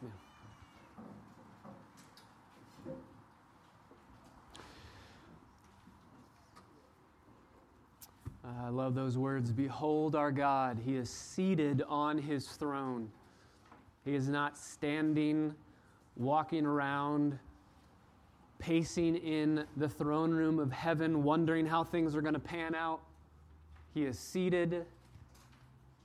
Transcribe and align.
Thanks. 0.00 0.16
I 8.44 8.68
love 8.68 8.94
those 8.94 9.16
words. 9.16 9.52
Behold 9.52 10.14
our 10.14 10.30
God. 10.30 10.78
He 10.84 10.96
is 10.96 11.08
seated 11.08 11.82
on 11.88 12.18
his 12.18 12.46
throne. 12.48 13.10
He 14.04 14.14
is 14.14 14.28
not 14.28 14.56
standing, 14.56 15.54
walking 16.16 16.66
around, 16.66 17.38
pacing 18.58 19.16
in 19.16 19.64
the 19.76 19.88
throne 19.88 20.30
room 20.30 20.58
of 20.58 20.72
heaven, 20.72 21.22
wondering 21.22 21.66
how 21.66 21.84
things 21.84 22.14
are 22.14 22.22
going 22.22 22.34
to 22.34 22.40
pan 22.40 22.74
out. 22.74 23.00
He 23.94 24.04
is 24.04 24.18
seated. 24.18 24.84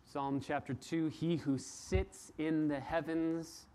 Psalm 0.06 0.42
chapter 0.46 0.74
2 0.74 1.08
He 1.08 1.38
who 1.38 1.58
sits 1.58 2.32
in 2.38 2.68
the 2.68 2.80
heavens 2.80 3.66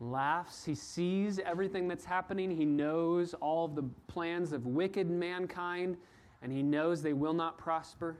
laughs. 0.00 0.64
He 0.64 0.74
sees 0.74 1.38
everything 1.38 1.88
that's 1.88 2.04
happening. 2.04 2.50
He 2.50 2.64
knows 2.64 3.34
all 3.34 3.64
of 3.64 3.74
the 3.74 3.84
plans 4.08 4.52
of 4.52 4.66
wicked 4.66 5.08
mankind 5.08 5.96
and 6.42 6.52
he 6.52 6.62
knows 6.62 7.02
they 7.02 7.14
will 7.14 7.32
not 7.32 7.56
prosper. 7.56 8.18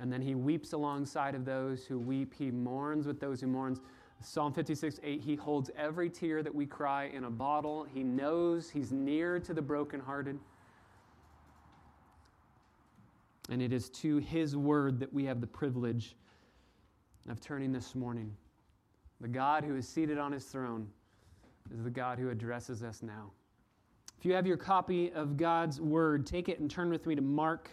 And 0.00 0.12
then 0.12 0.20
he 0.20 0.34
weeps 0.34 0.72
alongside 0.72 1.34
of 1.34 1.44
those 1.44 1.84
who 1.84 1.98
weep. 1.98 2.34
He 2.36 2.50
mourns 2.50 3.06
with 3.06 3.20
those 3.20 3.40
who 3.40 3.46
mourns. 3.46 3.80
Psalm 4.20 4.52
56, 4.52 4.98
8, 5.02 5.20
he 5.20 5.36
holds 5.36 5.70
every 5.76 6.10
tear 6.10 6.42
that 6.42 6.52
we 6.52 6.66
cry 6.66 7.04
in 7.04 7.24
a 7.24 7.30
bottle. 7.30 7.84
He 7.84 8.02
knows 8.02 8.68
he's 8.68 8.90
near 8.90 9.38
to 9.40 9.54
the 9.54 9.62
brokenhearted. 9.62 10.38
And 13.48 13.62
it 13.62 13.72
is 13.72 13.88
to 13.90 14.18
his 14.18 14.56
word 14.56 14.98
that 15.00 15.12
we 15.12 15.24
have 15.24 15.40
the 15.40 15.46
privilege 15.46 16.16
of 17.28 17.40
turning 17.40 17.72
this 17.72 17.94
morning. 17.94 18.34
The 19.20 19.28
God 19.28 19.64
who 19.64 19.74
is 19.74 19.88
seated 19.88 20.16
on 20.16 20.30
his 20.30 20.44
throne 20.44 20.88
is 21.74 21.82
the 21.82 21.90
God 21.90 22.18
who 22.18 22.30
addresses 22.30 22.84
us 22.84 23.02
now. 23.02 23.32
If 24.16 24.24
you 24.24 24.32
have 24.34 24.46
your 24.46 24.56
copy 24.56 25.12
of 25.12 25.36
God's 25.36 25.80
Word, 25.80 26.24
take 26.24 26.48
it 26.48 26.60
and 26.60 26.70
turn 26.70 26.88
with 26.88 27.04
me 27.04 27.16
to 27.16 27.22
Mark 27.22 27.68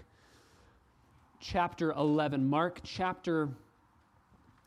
chapter 1.39 1.91
11. 1.91 2.47
Mark 2.47 2.79
chapter 2.83 3.49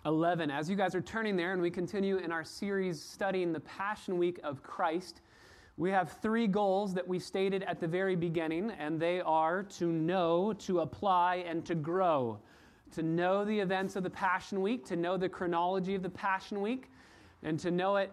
11. 0.06 0.52
As 0.52 0.70
you 0.70 0.76
guys 0.76 0.94
are 0.94 1.00
turning 1.00 1.36
there, 1.36 1.52
and 1.52 1.60
we 1.60 1.70
continue 1.70 2.18
in 2.18 2.30
our 2.30 2.44
series 2.44 3.02
studying 3.02 3.52
the 3.52 3.60
Passion 3.60 4.16
Week 4.16 4.38
of 4.44 4.62
Christ, 4.62 5.20
we 5.76 5.90
have 5.90 6.12
three 6.22 6.46
goals 6.46 6.94
that 6.94 7.06
we 7.06 7.18
stated 7.18 7.64
at 7.64 7.80
the 7.80 7.88
very 7.88 8.14
beginning, 8.14 8.70
and 8.78 9.00
they 9.00 9.20
are 9.20 9.64
to 9.64 9.86
know, 9.86 10.52
to 10.54 10.80
apply, 10.80 11.44
and 11.46 11.64
to 11.66 11.74
grow. 11.74 12.38
To 12.92 13.02
know 13.02 13.44
the 13.44 13.58
events 13.58 13.96
of 13.96 14.02
the 14.02 14.10
Passion 14.10 14.62
Week, 14.62 14.84
to 14.86 14.96
know 14.96 15.16
the 15.16 15.28
chronology 15.28 15.94
of 15.94 16.02
the 16.02 16.10
Passion 16.10 16.60
Week, 16.60 16.90
and 17.42 17.58
to 17.60 17.70
know 17.70 17.96
it 17.96 18.12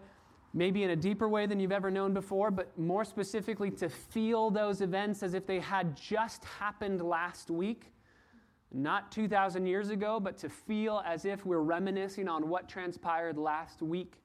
maybe 0.55 0.83
in 0.83 0.91
a 0.91 0.95
deeper 0.95 1.27
way 1.27 1.45
than 1.45 1.59
you've 1.59 1.73
ever 1.73 1.91
known 1.91 2.13
before, 2.13 2.49
but 2.49 2.77
more 2.79 3.03
specifically 3.03 3.69
to 3.69 3.89
feel 3.89 4.49
those 4.49 4.79
events 4.79 5.21
as 5.21 5.33
if 5.33 5.45
they 5.45 5.59
had 5.59 5.95
just 5.97 6.45
happened 6.45 7.01
last 7.01 7.51
week, 7.51 7.91
not 8.71 9.11
2,000 9.11 9.65
years 9.65 9.89
ago, 9.89 10.17
but 10.17 10.37
to 10.37 10.47
feel 10.49 11.03
as 11.05 11.25
if 11.25 11.45
we're 11.45 11.59
reminiscing 11.59 12.29
on 12.29 12.47
what 12.47 12.69
transpired 12.69 13.37
last 13.37 13.81
week. 13.81 14.21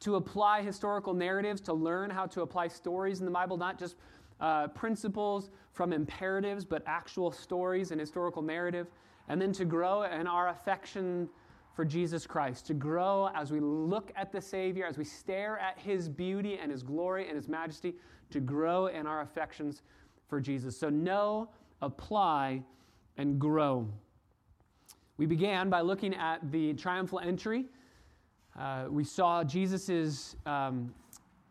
To 0.00 0.16
apply 0.16 0.62
historical 0.62 1.12
narratives, 1.12 1.60
to 1.62 1.74
learn 1.74 2.08
how 2.10 2.26
to 2.26 2.40
apply 2.40 2.68
stories 2.68 3.20
in 3.20 3.26
the 3.26 3.30
Bible, 3.30 3.58
not 3.58 3.78
just 3.78 3.96
uh, 4.40 4.68
principles 4.68 5.50
from 5.72 5.92
imperatives, 5.92 6.64
but 6.64 6.82
actual 6.86 7.30
stories 7.30 7.90
and 7.90 8.00
historical 8.00 8.42
narrative. 8.42 8.86
And 9.28 9.40
then 9.40 9.52
to 9.52 9.64
grow 9.64 10.02
in 10.02 10.26
our 10.26 10.48
affection 10.48 11.28
for 11.74 11.84
Jesus 11.84 12.26
Christ, 12.26 12.66
to 12.66 12.74
grow 12.74 13.30
as 13.34 13.50
we 13.50 13.60
look 13.60 14.12
at 14.16 14.30
the 14.30 14.40
Savior, 14.40 14.86
as 14.86 14.96
we 14.96 15.04
stare 15.04 15.58
at 15.58 15.78
His 15.78 16.08
beauty 16.08 16.58
and 16.62 16.70
His 16.70 16.82
glory 16.82 17.26
and 17.26 17.36
His 17.36 17.48
majesty, 17.48 17.94
to 18.30 18.40
grow 18.40 18.86
in 18.86 19.06
our 19.06 19.22
affections 19.22 19.82
for 20.28 20.40
Jesus. 20.40 20.76
So, 20.76 20.88
know, 20.88 21.48
apply, 21.82 22.62
and 23.16 23.38
grow. 23.38 23.88
We 25.16 25.26
began 25.26 25.70
by 25.70 25.80
looking 25.80 26.14
at 26.14 26.50
the 26.50 26.74
triumphal 26.74 27.20
entry. 27.20 27.66
Uh, 28.58 28.86
we 28.88 29.04
saw 29.04 29.44
Jesus' 29.44 30.36
um, 30.46 30.92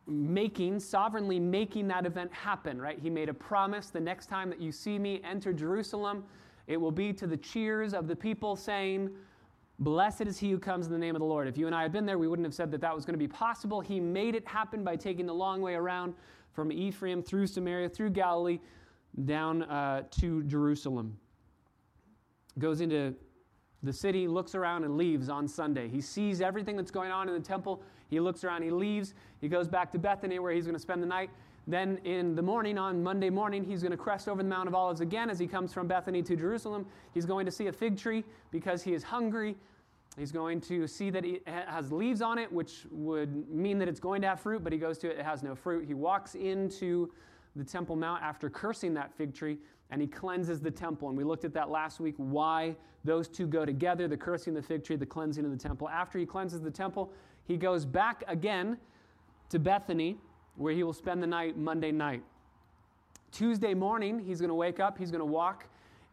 making, 0.07 0.79
sovereignly 0.79 1.39
making 1.39 1.87
that 1.87 2.05
event 2.05 2.31
happen, 2.33 2.81
right? 2.81 2.99
He 2.99 3.09
made 3.09 3.29
a 3.29 3.33
promise 3.33 3.87
the 3.87 3.99
next 3.99 4.27
time 4.27 4.49
that 4.49 4.61
you 4.61 4.71
see 4.71 4.99
me 4.99 5.21
enter 5.23 5.53
Jerusalem, 5.53 6.25
it 6.67 6.77
will 6.77 6.91
be 6.91 7.13
to 7.13 7.27
the 7.27 7.37
cheers 7.37 7.93
of 7.93 8.07
the 8.07 8.15
people 8.15 8.55
saying, 8.55 9.09
Blessed 9.79 10.21
is 10.21 10.37
he 10.37 10.51
who 10.51 10.59
comes 10.59 10.85
in 10.85 10.91
the 10.91 10.99
name 10.99 11.15
of 11.15 11.19
the 11.19 11.25
Lord. 11.25 11.47
If 11.47 11.57
you 11.57 11.65
and 11.65 11.75
I 11.75 11.81
had 11.81 11.91
been 11.91 12.05
there, 12.05 12.17
we 12.17 12.27
wouldn't 12.27 12.45
have 12.45 12.53
said 12.53 12.71
that 12.71 12.81
that 12.81 12.95
was 12.95 13.05
going 13.05 13.15
to 13.15 13.19
be 13.19 13.27
possible. 13.27 13.81
He 13.81 13.99
made 13.99 14.35
it 14.35 14.47
happen 14.47 14.83
by 14.83 14.95
taking 14.95 15.25
the 15.25 15.33
long 15.33 15.61
way 15.61 15.73
around 15.73 16.13
from 16.53 16.71
Ephraim 16.71 17.23
through 17.23 17.47
Samaria, 17.47 17.89
through 17.89 18.11
Galilee, 18.11 18.59
down 19.25 19.63
uh, 19.63 20.03
to 20.11 20.43
Jerusalem. 20.43 21.17
Goes 22.59 22.81
into 22.81 23.15
the 23.81 23.91
city, 23.91 24.27
looks 24.27 24.55
around, 24.55 24.83
and 24.83 24.95
leaves 24.95 25.27
on 25.27 25.47
Sunday. 25.47 25.89
He 25.89 25.99
sees 25.99 26.39
everything 26.39 26.77
that's 26.77 26.91
going 26.91 27.11
on 27.11 27.27
in 27.27 27.33
the 27.33 27.41
temple. 27.41 27.81
He 28.09 28.19
looks 28.19 28.43
around, 28.43 28.61
he 28.61 28.69
leaves. 28.69 29.15
He 29.41 29.49
goes 29.49 29.67
back 29.67 29.91
to 29.93 29.99
Bethany 29.99 30.39
where 30.39 30.53
he's 30.53 30.65
going 30.65 30.75
to 30.75 30.79
spend 30.79 31.01
the 31.01 31.07
night. 31.07 31.31
Then 31.65 31.97
in 32.03 32.35
the 32.35 32.41
morning, 32.41 32.77
on 32.77 33.01
Monday 33.01 33.29
morning, 33.29 33.63
he's 33.63 33.81
going 33.81 33.91
to 33.91 33.97
crest 33.97 34.27
over 34.27 34.43
the 34.43 34.49
Mount 34.49 34.67
of 34.67 34.75
Olives 34.75 34.99
again 34.99 35.29
as 35.29 35.39
he 35.39 35.47
comes 35.47 35.73
from 35.73 35.87
Bethany 35.87 36.21
to 36.23 36.35
Jerusalem. 36.35 36.85
He's 37.13 37.25
going 37.25 37.45
to 37.45 37.51
see 37.51 37.67
a 37.67 37.71
fig 37.71 37.97
tree 37.97 38.25
because 38.51 38.83
he 38.83 38.93
is 38.93 39.03
hungry. 39.03 39.55
He's 40.17 40.31
going 40.31 40.59
to 40.61 40.87
see 40.87 41.09
that 41.09 41.25
it 41.25 41.47
has 41.47 41.91
leaves 41.91 42.21
on 42.21 42.37
it, 42.37 42.51
which 42.51 42.85
would 42.91 43.49
mean 43.49 43.79
that 43.79 43.87
it's 43.87 43.99
going 43.99 44.21
to 44.23 44.27
have 44.27 44.41
fruit, 44.41 44.63
but 44.63 44.73
he 44.73 44.77
goes 44.77 44.97
to 44.99 45.09
it, 45.09 45.19
it 45.19 45.25
has 45.25 45.41
no 45.41 45.55
fruit. 45.55 45.85
He 45.87 45.93
walks 45.93 46.35
into 46.35 47.11
the 47.55 47.63
Temple 47.63 47.95
Mount 47.95 48.21
after 48.21 48.49
cursing 48.49 48.93
that 48.95 49.13
fig 49.13 49.33
tree, 49.33 49.57
and 49.89 50.01
he 50.01 50.07
cleanses 50.07 50.59
the 50.59 50.71
temple. 50.71 51.07
And 51.09 51.17
we 51.17 51.23
looked 51.23 51.45
at 51.45 51.53
that 51.53 51.69
last 51.69 51.99
week, 51.99 52.15
why 52.17 52.75
those 53.05 53.27
two 53.27 53.47
go 53.47 53.65
together 53.65 54.07
the 54.07 54.17
cursing 54.17 54.55
of 54.55 54.61
the 54.61 54.67
fig 54.67 54.83
tree, 54.83 54.95
the 54.95 55.05
cleansing 55.05 55.45
of 55.45 55.51
the 55.51 55.57
temple. 55.57 55.89
After 55.89 56.19
he 56.19 56.25
cleanses 56.25 56.61
the 56.61 56.71
temple, 56.71 57.11
he 57.45 57.57
goes 57.57 57.85
back 57.85 58.23
again 58.27 58.77
to 59.49 59.59
Bethany 59.59 60.17
where 60.55 60.73
he 60.73 60.83
will 60.83 60.93
spend 60.93 61.21
the 61.21 61.27
night 61.27 61.57
Monday 61.57 61.91
night. 61.91 62.23
Tuesday 63.31 63.73
morning, 63.73 64.19
he's 64.19 64.39
going 64.39 64.49
to 64.49 64.55
wake 64.55 64.79
up, 64.79 64.97
he's 64.97 65.11
going 65.11 65.19
to 65.19 65.25
walk 65.25 65.65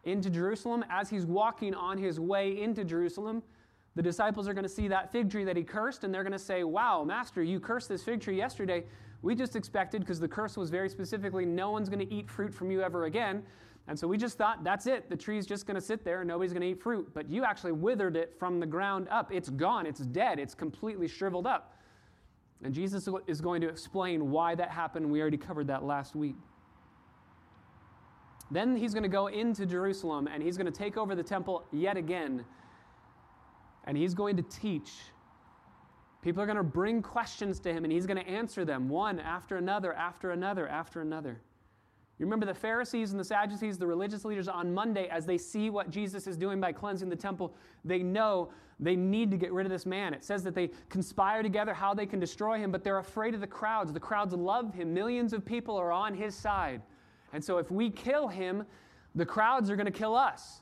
into 0.04 0.30
Jerusalem. 0.30 0.84
As 0.88 1.10
he's 1.10 1.26
walking 1.26 1.74
on 1.74 1.98
his 1.98 2.18
way 2.18 2.60
into 2.60 2.84
Jerusalem, 2.84 3.42
the 3.94 4.02
disciples 4.02 4.48
are 4.48 4.54
going 4.54 4.64
to 4.64 4.70
see 4.70 4.88
that 4.88 5.12
fig 5.12 5.30
tree 5.30 5.44
that 5.44 5.56
he 5.56 5.62
cursed, 5.62 6.04
and 6.04 6.14
they're 6.14 6.22
going 6.22 6.32
to 6.32 6.38
say, 6.38 6.64
Wow, 6.64 7.04
Master, 7.04 7.42
you 7.42 7.60
cursed 7.60 7.88
this 7.88 8.02
fig 8.02 8.20
tree 8.20 8.36
yesterday. 8.36 8.84
We 9.22 9.34
just 9.34 9.54
expected, 9.54 10.00
because 10.00 10.18
the 10.18 10.28
curse 10.28 10.56
was 10.56 10.70
very 10.70 10.88
specifically, 10.88 11.44
no 11.44 11.70
one's 11.70 11.90
going 11.90 12.06
to 12.06 12.14
eat 12.14 12.30
fruit 12.30 12.54
from 12.54 12.70
you 12.70 12.80
ever 12.80 13.04
again. 13.04 13.42
And 13.86 13.98
so 13.98 14.06
we 14.06 14.16
just 14.16 14.38
thought, 14.38 14.62
that's 14.62 14.86
it. 14.86 15.10
The 15.10 15.16
tree's 15.16 15.46
just 15.46 15.66
going 15.66 15.74
to 15.74 15.80
sit 15.80 16.04
there 16.04 16.20
and 16.20 16.28
nobody's 16.28 16.52
going 16.52 16.62
to 16.62 16.68
eat 16.68 16.80
fruit. 16.80 17.10
But 17.12 17.28
you 17.28 17.44
actually 17.44 17.72
withered 17.72 18.16
it 18.16 18.34
from 18.38 18.60
the 18.60 18.66
ground 18.66 19.08
up. 19.10 19.32
It's 19.32 19.50
gone. 19.50 19.84
It's 19.84 20.00
dead. 20.00 20.38
It's 20.38 20.54
completely 20.54 21.08
shriveled 21.08 21.46
up. 21.46 21.76
And 22.62 22.74
Jesus 22.74 23.08
is 23.26 23.40
going 23.40 23.60
to 23.62 23.68
explain 23.68 24.30
why 24.30 24.54
that 24.54 24.70
happened. 24.70 25.10
We 25.10 25.20
already 25.20 25.38
covered 25.38 25.68
that 25.68 25.82
last 25.82 26.14
week. 26.14 26.36
Then 28.50 28.76
he's 28.76 28.92
going 28.92 29.04
to 29.04 29.08
go 29.08 29.28
into 29.28 29.64
Jerusalem 29.64 30.28
and 30.32 30.42
he's 30.42 30.56
going 30.56 30.70
to 30.70 30.76
take 30.76 30.96
over 30.96 31.14
the 31.14 31.22
temple 31.22 31.64
yet 31.72 31.96
again. 31.96 32.44
And 33.84 33.96
he's 33.96 34.12
going 34.12 34.36
to 34.36 34.42
teach. 34.42 34.90
People 36.22 36.42
are 36.42 36.46
going 36.46 36.58
to 36.58 36.62
bring 36.62 37.00
questions 37.00 37.60
to 37.60 37.72
him 37.72 37.84
and 37.84 37.92
he's 37.92 38.06
going 38.06 38.18
to 38.22 38.28
answer 38.28 38.64
them 38.64 38.88
one 38.88 39.20
after 39.20 39.56
another, 39.56 39.94
after 39.94 40.32
another, 40.32 40.68
after 40.68 41.00
another. 41.00 41.40
You 42.20 42.26
remember 42.26 42.44
the 42.44 42.52
Pharisees 42.52 43.12
and 43.12 43.18
the 43.18 43.24
Sadducees, 43.24 43.78
the 43.78 43.86
religious 43.86 44.26
leaders 44.26 44.46
on 44.46 44.74
Monday, 44.74 45.08
as 45.08 45.24
they 45.24 45.38
see 45.38 45.70
what 45.70 45.88
Jesus 45.88 46.26
is 46.26 46.36
doing 46.36 46.60
by 46.60 46.70
cleansing 46.70 47.08
the 47.08 47.16
temple, 47.16 47.54
they 47.82 48.00
know 48.00 48.50
they 48.78 48.94
need 48.94 49.30
to 49.30 49.38
get 49.38 49.54
rid 49.54 49.64
of 49.64 49.72
this 49.72 49.86
man. 49.86 50.12
It 50.12 50.22
says 50.22 50.44
that 50.44 50.54
they 50.54 50.68
conspire 50.90 51.42
together 51.42 51.72
how 51.72 51.94
they 51.94 52.04
can 52.04 52.20
destroy 52.20 52.58
him, 52.58 52.70
but 52.70 52.84
they're 52.84 52.98
afraid 52.98 53.32
of 53.32 53.40
the 53.40 53.46
crowds. 53.46 53.90
The 53.90 54.00
crowds 54.00 54.34
love 54.34 54.74
him. 54.74 54.92
Millions 54.92 55.32
of 55.32 55.46
people 55.46 55.78
are 55.78 55.90
on 55.90 56.12
his 56.12 56.34
side. 56.34 56.82
And 57.32 57.42
so 57.42 57.56
if 57.56 57.70
we 57.70 57.88
kill 57.88 58.28
him, 58.28 58.66
the 59.14 59.24
crowds 59.24 59.70
are 59.70 59.76
going 59.76 59.90
to 59.90 59.90
kill 59.90 60.14
us. 60.14 60.60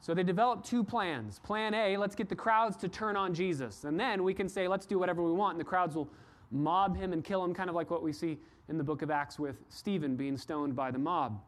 So 0.00 0.14
they 0.14 0.22
develop 0.22 0.62
two 0.62 0.84
plans. 0.84 1.40
Plan 1.40 1.74
A, 1.74 1.96
let's 1.96 2.14
get 2.14 2.28
the 2.28 2.36
crowds 2.36 2.76
to 2.76 2.88
turn 2.88 3.16
on 3.16 3.34
Jesus. 3.34 3.82
And 3.82 3.98
then 3.98 4.22
we 4.22 4.34
can 4.34 4.48
say, 4.48 4.68
let's 4.68 4.86
do 4.86 5.00
whatever 5.00 5.20
we 5.24 5.32
want, 5.32 5.54
and 5.54 5.60
the 5.60 5.68
crowds 5.68 5.96
will 5.96 6.08
mob 6.52 6.96
him 6.96 7.12
and 7.12 7.24
kill 7.24 7.44
him, 7.44 7.52
kind 7.52 7.68
of 7.68 7.74
like 7.74 7.90
what 7.90 8.04
we 8.04 8.12
see 8.12 8.38
in 8.70 8.78
the 8.78 8.84
book 8.84 9.02
of 9.02 9.10
Acts 9.10 9.38
with 9.38 9.56
Stephen 9.68 10.16
being 10.16 10.38
stoned 10.38 10.74
by 10.74 10.90
the 10.90 10.98
mob. 10.98 11.42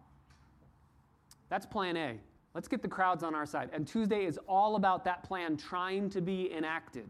That's 1.49 1.65
plan 1.65 1.97
A. 1.97 2.19
Let's 2.53 2.69
get 2.69 2.83
the 2.83 2.89
crowds 2.89 3.23
on 3.23 3.35
our 3.35 3.47
side. 3.47 3.71
And 3.73 3.87
Tuesday 3.87 4.27
is 4.27 4.39
all 4.47 4.77
about 4.77 5.05
that 5.05 5.23
plan 5.23 5.57
trying 5.57 6.11
to 6.11 6.21
be 6.21 6.53
enacted. 6.53 7.09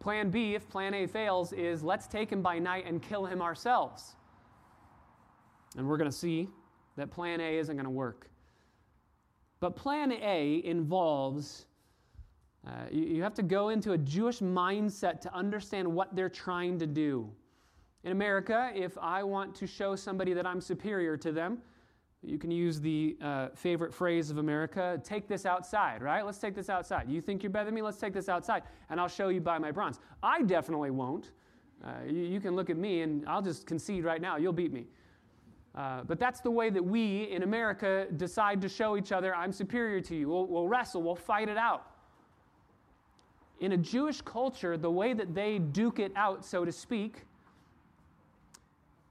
Plan 0.00 0.30
B, 0.30 0.54
if 0.54 0.68
plan 0.68 0.92
A 0.92 1.06
fails, 1.06 1.52
is 1.54 1.82
let's 1.82 2.06
take 2.06 2.30
him 2.30 2.42
by 2.42 2.58
night 2.58 2.84
and 2.86 3.00
kill 3.00 3.24
him 3.24 3.40
ourselves. 3.40 4.16
And 5.78 5.88
we're 5.88 5.96
going 5.96 6.10
to 6.10 6.16
see 6.16 6.48
that 6.96 7.10
plan 7.10 7.40
A 7.40 7.56
isn't 7.56 7.76
going 7.76 7.84
to 7.84 7.90
work. 7.90 8.28
But 9.60 9.76
plan 9.76 10.12
A 10.12 10.60
involves 10.64 11.66
Uh, 12.66 12.70
you, 12.90 13.04
you 13.04 13.22
have 13.22 13.32
to 13.34 13.42
go 13.42 13.70
into 13.70 13.92
a 13.92 13.98
Jewish 13.98 14.40
mindset 14.40 15.20
to 15.22 15.34
understand 15.34 15.88
what 15.88 16.14
they're 16.14 16.28
trying 16.46 16.78
to 16.78 16.86
do. 16.86 17.32
In 18.02 18.12
America, 18.12 18.72
if 18.74 18.96
I 18.98 19.22
want 19.22 19.54
to 19.56 19.66
show 19.66 19.94
somebody 19.94 20.32
that 20.32 20.46
I'm 20.46 20.60
superior 20.60 21.16
to 21.18 21.32
them, 21.32 21.58
you 22.22 22.38
can 22.38 22.50
use 22.50 22.80
the 22.80 23.16
uh, 23.22 23.48
favorite 23.54 23.94
phrase 23.94 24.30
of 24.30 24.38
America 24.38 25.00
take 25.02 25.26
this 25.26 25.46
outside, 25.46 26.02
right? 26.02 26.24
Let's 26.24 26.38
take 26.38 26.54
this 26.54 26.68
outside. 26.68 27.08
You 27.08 27.20
think 27.20 27.42
you're 27.42 27.50
better 27.50 27.66
than 27.66 27.74
me? 27.74 27.82
Let's 27.82 27.98
take 27.98 28.12
this 28.12 28.28
outside, 28.28 28.62
and 28.90 29.00
I'll 29.00 29.08
show 29.08 29.28
you 29.28 29.40
by 29.40 29.58
my 29.58 29.70
bronze. 29.70 30.00
I 30.22 30.42
definitely 30.42 30.90
won't. 30.90 31.32
Uh, 31.82 31.92
you, 32.06 32.22
you, 32.22 32.40
can 32.40 32.56
look 32.56 32.68
at 32.68 32.76
me, 32.76 33.00
and 33.00 33.26
I'll 33.26 33.40
just 33.40 33.66
concede 33.66 34.04
right 34.04 34.20
now 34.20 34.36
you'll 34.36 34.52
beat 34.52 34.72
me. 34.72 34.86
Uh, 35.74 36.02
but 36.04 36.18
that's 36.18 36.40
the 36.40 36.50
way 36.50 36.68
that 36.68 36.84
we 36.84 37.30
in 37.30 37.42
America 37.42 38.06
decide 38.16 38.60
to 38.60 38.68
show 38.68 38.96
each 38.96 39.12
other 39.12 39.34
I'm 39.34 39.52
superior 39.52 40.00
to 40.02 40.16
you. 40.16 40.28
We'll, 40.28 40.46
we'll 40.46 40.68
wrestle, 40.68 41.02
we'll 41.02 41.14
fight 41.14 41.48
it 41.48 41.56
out. 41.56 41.86
In 43.60 43.72
a 43.72 43.76
Jewish 43.76 44.20
culture, 44.20 44.76
the 44.76 44.90
way 44.90 45.12
that 45.14 45.34
they 45.34 45.58
duke 45.58 46.00
it 46.00 46.12
out, 46.16 46.44
so 46.44 46.64
to 46.64 46.72
speak, 46.72 47.24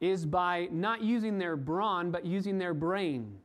is 0.02 0.26
by 0.26 0.68
not 0.72 1.02
using 1.02 1.38
their 1.38 1.56
brawn, 1.56 2.12
but 2.12 2.26
using 2.26 2.58
their 2.58 2.74
brain. 2.74 3.38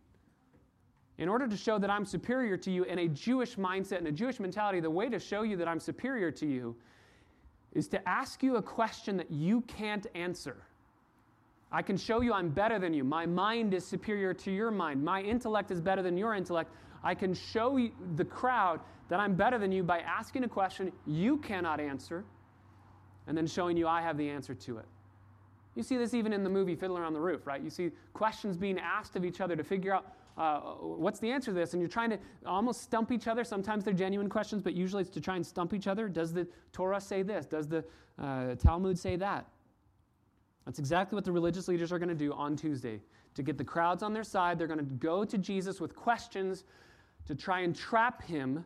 In 1.18 1.28
order 1.28 1.46
to 1.46 1.56
show 1.56 1.78
that 1.78 1.90
I'm 1.90 2.04
superior 2.04 2.56
to 2.58 2.70
you 2.70 2.84
in 2.84 2.98
a 2.98 3.08
Jewish 3.08 3.56
mindset 3.56 3.98
and 3.98 4.08
a 4.08 4.12
Jewish 4.12 4.40
mentality, 4.40 4.80
the 4.80 4.90
way 4.90 5.08
to 5.08 5.18
show 5.18 5.42
you 5.42 5.56
that 5.56 5.68
I'm 5.68 5.80
superior 5.80 6.30
to 6.32 6.46
you 6.46 6.76
is 7.72 7.88
to 7.88 8.08
ask 8.08 8.42
you 8.42 8.56
a 8.56 8.62
question 8.62 9.16
that 9.16 9.30
you 9.30 9.60
can't 9.62 10.06
answer. 10.14 10.56
I 11.70 11.82
can 11.82 11.96
show 11.96 12.20
you 12.20 12.32
I'm 12.32 12.50
better 12.50 12.78
than 12.78 12.94
you. 12.94 13.02
My 13.02 13.26
mind 13.26 13.74
is 13.74 13.84
superior 13.84 14.32
to 14.34 14.50
your 14.50 14.70
mind. 14.70 15.04
My 15.04 15.22
intellect 15.22 15.70
is 15.72 15.80
better 15.80 16.02
than 16.02 16.16
your 16.16 16.34
intellect. 16.34 16.72
I 17.02 17.14
can 17.14 17.34
show 17.34 17.78
the 18.16 18.24
crowd 18.24 18.80
that 19.08 19.20
I'm 19.20 19.34
better 19.34 19.58
than 19.58 19.72
you 19.72 19.82
by 19.82 20.00
asking 20.00 20.44
a 20.44 20.48
question 20.48 20.92
you 21.06 21.38
cannot 21.38 21.80
answer 21.80 22.24
and 23.26 23.36
then 23.36 23.46
showing 23.46 23.76
you 23.76 23.88
I 23.88 24.02
have 24.02 24.16
the 24.16 24.28
answer 24.28 24.54
to 24.54 24.78
it. 24.78 24.86
You 25.74 25.82
see 25.82 25.96
this 25.96 26.14
even 26.14 26.32
in 26.32 26.44
the 26.44 26.50
movie 26.50 26.76
Fiddler 26.76 27.04
on 27.04 27.12
the 27.12 27.20
Roof, 27.20 27.46
right? 27.46 27.60
You 27.60 27.70
see 27.70 27.90
questions 28.12 28.56
being 28.56 28.78
asked 28.78 29.16
of 29.16 29.24
each 29.24 29.40
other 29.40 29.56
to 29.56 29.64
figure 29.64 29.94
out 29.94 30.14
uh, 30.36 30.60
what's 30.80 31.20
the 31.20 31.30
answer 31.30 31.52
to 31.52 31.54
this, 31.54 31.74
and 31.74 31.80
you're 31.80 31.88
trying 31.88 32.10
to 32.10 32.18
almost 32.44 32.82
stump 32.82 33.12
each 33.12 33.28
other. 33.28 33.44
Sometimes 33.44 33.84
they're 33.84 33.94
genuine 33.94 34.28
questions, 34.28 34.62
but 34.62 34.74
usually 34.74 35.02
it's 35.02 35.10
to 35.10 35.20
try 35.20 35.36
and 35.36 35.46
stump 35.46 35.72
each 35.72 35.86
other. 35.86 36.08
Does 36.08 36.32
the 36.32 36.46
Torah 36.72 37.00
say 37.00 37.22
this? 37.22 37.46
Does 37.46 37.68
the 37.68 37.84
uh, 38.20 38.54
Talmud 38.56 38.98
say 38.98 39.16
that? 39.16 39.46
That's 40.64 40.78
exactly 40.78 41.14
what 41.14 41.24
the 41.24 41.32
religious 41.32 41.68
leaders 41.68 41.92
are 41.92 41.98
going 41.98 42.08
to 42.08 42.14
do 42.14 42.32
on 42.32 42.56
Tuesday. 42.56 43.00
To 43.34 43.42
get 43.42 43.58
the 43.58 43.64
crowds 43.64 44.02
on 44.02 44.12
their 44.12 44.24
side, 44.24 44.58
they're 44.58 44.66
going 44.66 44.78
to 44.78 44.84
go 44.84 45.24
to 45.24 45.38
Jesus 45.38 45.80
with 45.80 45.94
questions 45.94 46.64
to 47.26 47.34
try 47.34 47.60
and 47.60 47.74
trap 47.74 48.22
him 48.22 48.64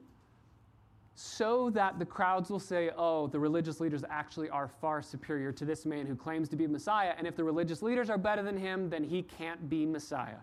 so 1.20 1.68
that 1.70 1.98
the 1.98 2.04
crowds 2.04 2.48
will 2.48 2.60
say, 2.60 2.90
oh, 2.96 3.26
the 3.26 3.40
religious 3.40 3.80
leaders 3.80 4.04
actually 4.08 4.48
are 4.50 4.68
far 4.68 5.02
superior 5.02 5.50
to 5.50 5.64
this 5.64 5.84
man 5.84 6.06
who 6.06 6.14
claims 6.14 6.48
to 6.48 6.54
be 6.54 6.64
Messiah. 6.68 7.12
And 7.18 7.26
if 7.26 7.34
the 7.34 7.42
religious 7.42 7.82
leaders 7.82 8.08
are 8.08 8.16
better 8.16 8.40
than 8.40 8.56
him, 8.56 8.88
then 8.88 9.02
he 9.02 9.22
can't 9.22 9.68
be 9.68 9.84
Messiah. 9.84 10.38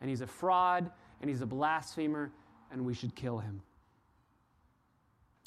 And 0.00 0.08
he's 0.08 0.20
a 0.20 0.26
fraud, 0.28 0.88
and 1.20 1.28
he's 1.28 1.40
a 1.40 1.46
blasphemer, 1.46 2.30
and 2.70 2.84
we 2.84 2.94
should 2.94 3.16
kill 3.16 3.38
him. 3.38 3.60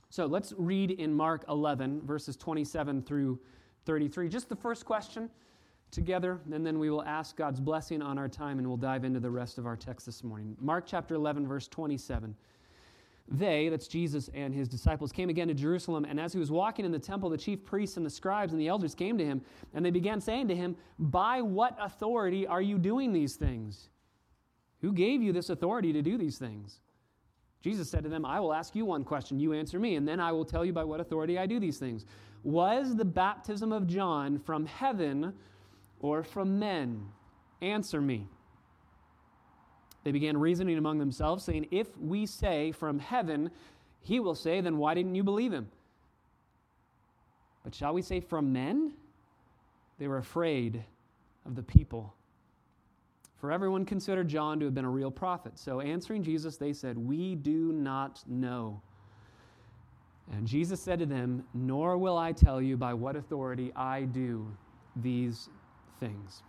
So 0.09 0.25
let's 0.25 0.53
read 0.57 0.91
in 0.91 1.13
Mark 1.13 1.45
11, 1.47 2.01
verses 2.01 2.35
27 2.35 3.01
through 3.03 3.39
33. 3.85 4.27
Just 4.27 4.49
the 4.49 4.57
first 4.57 4.85
question 4.85 5.29
together, 5.89 6.41
and 6.51 6.65
then 6.65 6.79
we 6.79 6.89
will 6.89 7.03
ask 7.03 7.37
God's 7.37 7.61
blessing 7.61 8.01
on 8.01 8.17
our 8.17 8.27
time, 8.27 8.59
and 8.59 8.67
we'll 8.67 8.75
dive 8.75 9.05
into 9.05 9.21
the 9.21 9.31
rest 9.31 9.57
of 9.57 9.65
our 9.65 9.77
text 9.77 10.05
this 10.05 10.21
morning. 10.21 10.57
Mark 10.59 10.83
chapter 10.85 11.15
11, 11.15 11.47
verse 11.47 11.69
27. 11.69 12.35
They, 13.27 13.69
that's 13.69 13.87
Jesus 13.87 14.29
and 14.35 14.53
his 14.53 14.67
disciples, 14.67 15.11
came 15.11 15.29
again 15.29 15.47
to 15.47 15.53
Jerusalem, 15.55 16.05
and 16.05 16.19
as 16.19 16.31
he 16.31 16.39
was 16.39 16.51
walking 16.51 16.85
in 16.85 16.91
the 16.91 16.99
temple, 16.99 17.29
the 17.29 17.37
chief 17.37 17.65
priests 17.65 17.97
and 17.97 18.05
the 18.05 18.09
scribes 18.09 18.53
and 18.53 18.61
the 18.61 18.67
elders 18.67 18.93
came 18.93 19.17
to 19.17 19.25
him, 19.25 19.41
and 19.73 19.83
they 19.83 19.89
began 19.89 20.21
saying 20.21 20.47
to 20.49 20.55
him, 20.55 20.75
By 20.99 21.41
what 21.41 21.75
authority 21.79 22.45
are 22.45 22.61
you 22.61 22.77
doing 22.77 23.13
these 23.13 23.35
things? 23.35 23.89
Who 24.81 24.93
gave 24.93 25.23
you 25.23 25.33
this 25.33 25.49
authority 25.49 25.91
to 25.93 26.03
do 26.03 26.17
these 26.17 26.37
things? 26.37 26.81
Jesus 27.63 27.89
said 27.89 28.03
to 28.03 28.09
them, 28.09 28.25
I 28.25 28.39
will 28.39 28.53
ask 28.53 28.75
you 28.75 28.85
one 28.85 29.03
question, 29.03 29.39
you 29.39 29.53
answer 29.53 29.79
me, 29.79 29.95
and 29.95 30.07
then 30.07 30.19
I 30.19 30.31
will 30.31 30.45
tell 30.45 30.63
you 30.63 30.71
by 30.71 30.83
what 30.83 30.99
authority 30.99 31.39
I 31.39 31.47
do 31.47 31.59
these 31.59 31.79
things. 31.79 32.05
Was 32.43 32.95
the 32.95 33.05
baptism 33.05 33.71
of 33.71 33.87
John 33.87 34.37
from 34.37 34.67
heaven 34.67 35.33
or 35.99 36.21
from 36.21 36.59
men? 36.59 37.07
Answer 37.63 38.01
me. 38.01 38.27
They 40.05 40.11
began 40.11 40.37
reasoning 40.37 40.77
among 40.77 40.99
themselves, 40.99 41.43
saying, 41.43 41.67
If 41.71 41.97
we 41.97 42.27
say 42.27 42.71
from 42.71 42.99
heaven, 42.99 43.49
he 44.01 44.19
will 44.19 44.35
say, 44.35 44.61
Then 44.61 44.77
why 44.77 44.93
didn't 44.93 45.15
you 45.15 45.23
believe 45.23 45.51
him? 45.51 45.67
But 47.63 47.73
shall 47.73 47.93
we 47.93 48.03
say 48.03 48.19
from 48.19 48.53
men? 48.53 48.93
They 49.97 50.07
were 50.07 50.19
afraid 50.19 50.83
of 51.43 51.55
the 51.55 51.63
people. 51.63 52.13
For 53.41 53.51
everyone 53.51 53.83
considered 53.83 54.27
John 54.27 54.59
to 54.59 54.65
have 54.65 54.75
been 54.75 54.85
a 54.85 54.89
real 54.89 55.09
prophet. 55.09 55.57
So 55.57 55.81
answering 55.81 56.23
Jesus, 56.23 56.55
they 56.55 56.71
said, 56.71 56.99
We 56.99 57.33
do 57.33 57.71
not 57.73 58.21
know. 58.27 58.81
And 60.31 60.47
Jesus 60.47 60.79
said 60.79 60.99
to 60.99 61.07
them, 61.07 61.43
Nor 61.55 61.97
will 61.97 62.17
I 62.17 62.31
tell 62.31 62.61
you 62.61 62.77
by 62.77 62.93
what 62.93 63.15
authority 63.15 63.71
I 63.75 64.03
do 64.03 64.47
these 64.95 65.49
things. 65.99 66.43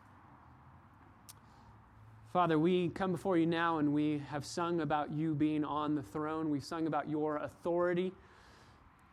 Father, 2.36 2.58
we 2.58 2.90
come 2.90 3.12
before 3.12 3.38
you 3.38 3.46
now 3.46 3.78
and 3.78 3.94
we 3.94 4.22
have 4.28 4.44
sung 4.44 4.82
about 4.82 5.10
you 5.10 5.34
being 5.34 5.64
on 5.64 5.94
the 5.94 6.02
throne. 6.02 6.50
We've 6.50 6.62
sung 6.62 6.86
about 6.86 7.08
your 7.08 7.38
authority. 7.38 8.12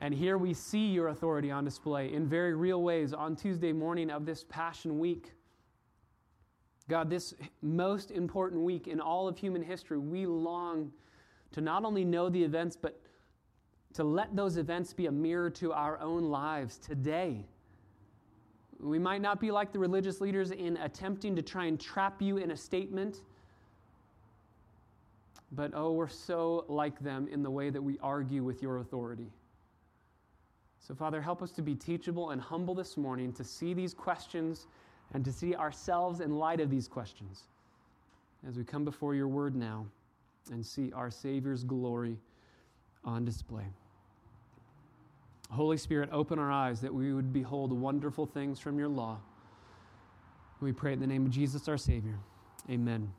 And 0.02 0.14
here 0.14 0.38
we 0.38 0.54
see 0.54 0.88
your 0.88 1.08
authority 1.08 1.50
on 1.50 1.64
display 1.64 2.12
in 2.12 2.28
very 2.28 2.54
real 2.54 2.82
ways 2.82 3.14
on 3.14 3.38
Tuesday 3.38 3.72
morning 3.72 4.10
of 4.12 4.26
this 4.26 4.44
Passion 4.50 5.00
Week. 5.00 5.32
God, 6.90 7.10
this 7.10 7.34
most 7.62 8.12
important 8.12 8.62
week 8.62 8.90
in 8.90 9.00
all 9.00 9.30
of 9.30 9.38
human 9.38 9.64
history, 9.64 10.00
we 10.00 10.26
long 10.26 10.92
to 11.54 11.62
not 11.62 11.86
only 11.86 12.04
know 12.04 12.28
the 12.28 12.44
events, 12.44 12.76
but 12.76 13.00
to 13.94 14.04
let 14.04 14.36
those 14.36 14.58
events 14.58 14.92
be 14.92 15.06
a 15.06 15.12
mirror 15.14 15.50
to 15.52 15.72
our 15.72 15.98
own 16.02 16.24
lives 16.24 16.78
today. 16.78 17.46
We 18.84 19.00
might 19.00 19.22
not 19.22 19.40
be 19.40 19.50
like 19.50 19.72
the 19.72 19.80
religious 19.80 20.20
leaders 20.20 20.52
in 20.52 20.78
attempting 20.78 21.36
to 21.38 21.42
try 21.42 21.66
and 21.66 21.80
trap 21.80 22.22
you 22.22 22.38
in 22.38 22.52
a 22.52 22.58
statement, 22.58 23.22
but 25.54 25.72
oh, 25.74 25.94
we're 25.94 26.10
so 26.10 26.66
like 26.68 27.00
them 27.00 27.28
in 27.32 27.44
the 27.44 27.50
way 27.50 27.70
that 27.70 27.82
we 27.82 27.98
argue 28.04 28.44
with 28.44 28.62
your 28.62 28.80
authority. 28.80 29.32
So, 30.80 30.94
Father, 30.94 31.22
help 31.22 31.42
us 31.42 31.52
to 31.52 31.62
be 31.62 31.76
teachable 31.76 32.32
and 32.32 32.42
humble 32.42 32.76
this 32.76 32.98
morning 32.98 33.32
to 33.34 33.44
see 33.44 33.74
these 33.74 33.94
questions 33.94 34.68
and 35.14 35.24
to 35.24 35.32
see 35.32 35.56
ourselves 35.56 36.20
in 36.20 36.36
light 36.36 36.60
of 36.60 36.70
these 36.70 36.90
questions 36.90 37.44
as 38.48 38.58
we 38.58 38.66
come 38.66 38.84
before 38.84 39.16
your 39.16 39.30
word 39.30 39.56
now 39.56 39.86
and 40.52 40.66
see 40.66 40.92
our 40.92 41.10
Savior's 41.10 41.64
glory 41.64 42.18
on 43.06 43.24
display. 43.24 43.66
Holy 45.50 45.78
Spirit, 45.78 46.10
open 46.12 46.40
our 46.40 46.52
eyes 46.52 46.82
that 46.82 46.94
we 46.94 47.14
would 47.14 47.32
behold 47.32 47.72
wonderful 47.72 48.26
things 48.26 48.60
from 48.60 48.80
your 48.80 48.88
law. 48.88 49.20
We 50.62 50.72
pray 50.72 50.94
in 50.94 51.00
the 51.00 51.08
name 51.08 51.26
of 51.26 51.32
Jesus, 51.32 51.68
our 51.68 51.78
Savior. 51.78 52.18
Amen. 52.70 53.12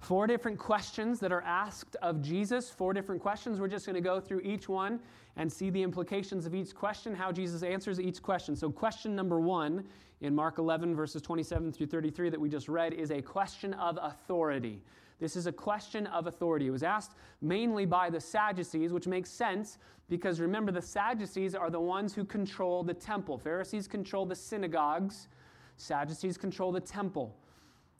Four 0.00 0.26
different 0.26 0.58
questions 0.58 1.18
that 1.20 1.32
are 1.32 1.42
asked 1.42 1.96
of 1.96 2.22
Jesus. 2.22 2.70
Four 2.70 2.92
different 2.92 3.20
questions. 3.20 3.58
We're 3.58 3.68
just 3.68 3.86
going 3.86 3.94
to 3.94 4.00
go 4.00 4.20
through 4.20 4.40
each 4.40 4.68
one 4.68 5.00
and 5.36 5.52
see 5.52 5.68
the 5.68 5.82
implications 5.82 6.46
of 6.46 6.54
each 6.54 6.74
question, 6.74 7.14
how 7.14 7.32
Jesus 7.32 7.62
answers 7.62 7.98
each 7.98 8.22
question. 8.22 8.54
So, 8.54 8.70
question 8.70 9.16
number 9.16 9.40
one 9.40 9.84
in 10.20 10.34
Mark 10.34 10.58
11, 10.58 10.94
verses 10.94 11.22
27 11.22 11.72
through 11.72 11.86
33, 11.86 12.30
that 12.30 12.40
we 12.40 12.48
just 12.48 12.68
read, 12.68 12.94
is 12.94 13.10
a 13.10 13.20
question 13.20 13.74
of 13.74 13.98
authority. 14.00 14.80
This 15.18 15.36
is 15.36 15.46
a 15.46 15.52
question 15.52 16.06
of 16.08 16.26
authority. 16.26 16.66
It 16.66 16.70
was 16.70 16.82
asked 16.82 17.12
mainly 17.40 17.86
by 17.86 18.10
the 18.10 18.20
Sadducees, 18.20 18.92
which 18.92 19.06
makes 19.06 19.30
sense 19.30 19.78
because 20.08 20.40
remember, 20.40 20.70
the 20.70 20.82
Sadducees 20.82 21.54
are 21.54 21.70
the 21.70 21.80
ones 21.80 22.14
who 22.14 22.24
control 22.24 22.84
the 22.84 22.94
temple. 22.94 23.38
Pharisees 23.38 23.88
control 23.88 24.24
the 24.24 24.36
synagogues, 24.36 25.28
Sadducees 25.76 26.38
control 26.38 26.70
the 26.70 26.80
temple. 26.80 27.36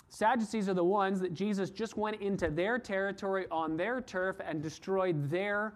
Sadducees 0.09 0.69
are 0.69 0.75
the 0.75 0.85
ones 0.85 1.21
that 1.21 1.35
Jesus 1.35 1.71
just 1.71 1.97
went 1.97 2.21
into 2.21 2.49
their 2.49 2.79
territory 2.79 3.47
on 3.51 3.77
their 3.77 4.01
turf 4.01 4.37
and 4.47 4.63
destroyed 4.63 5.29
their 5.29 5.75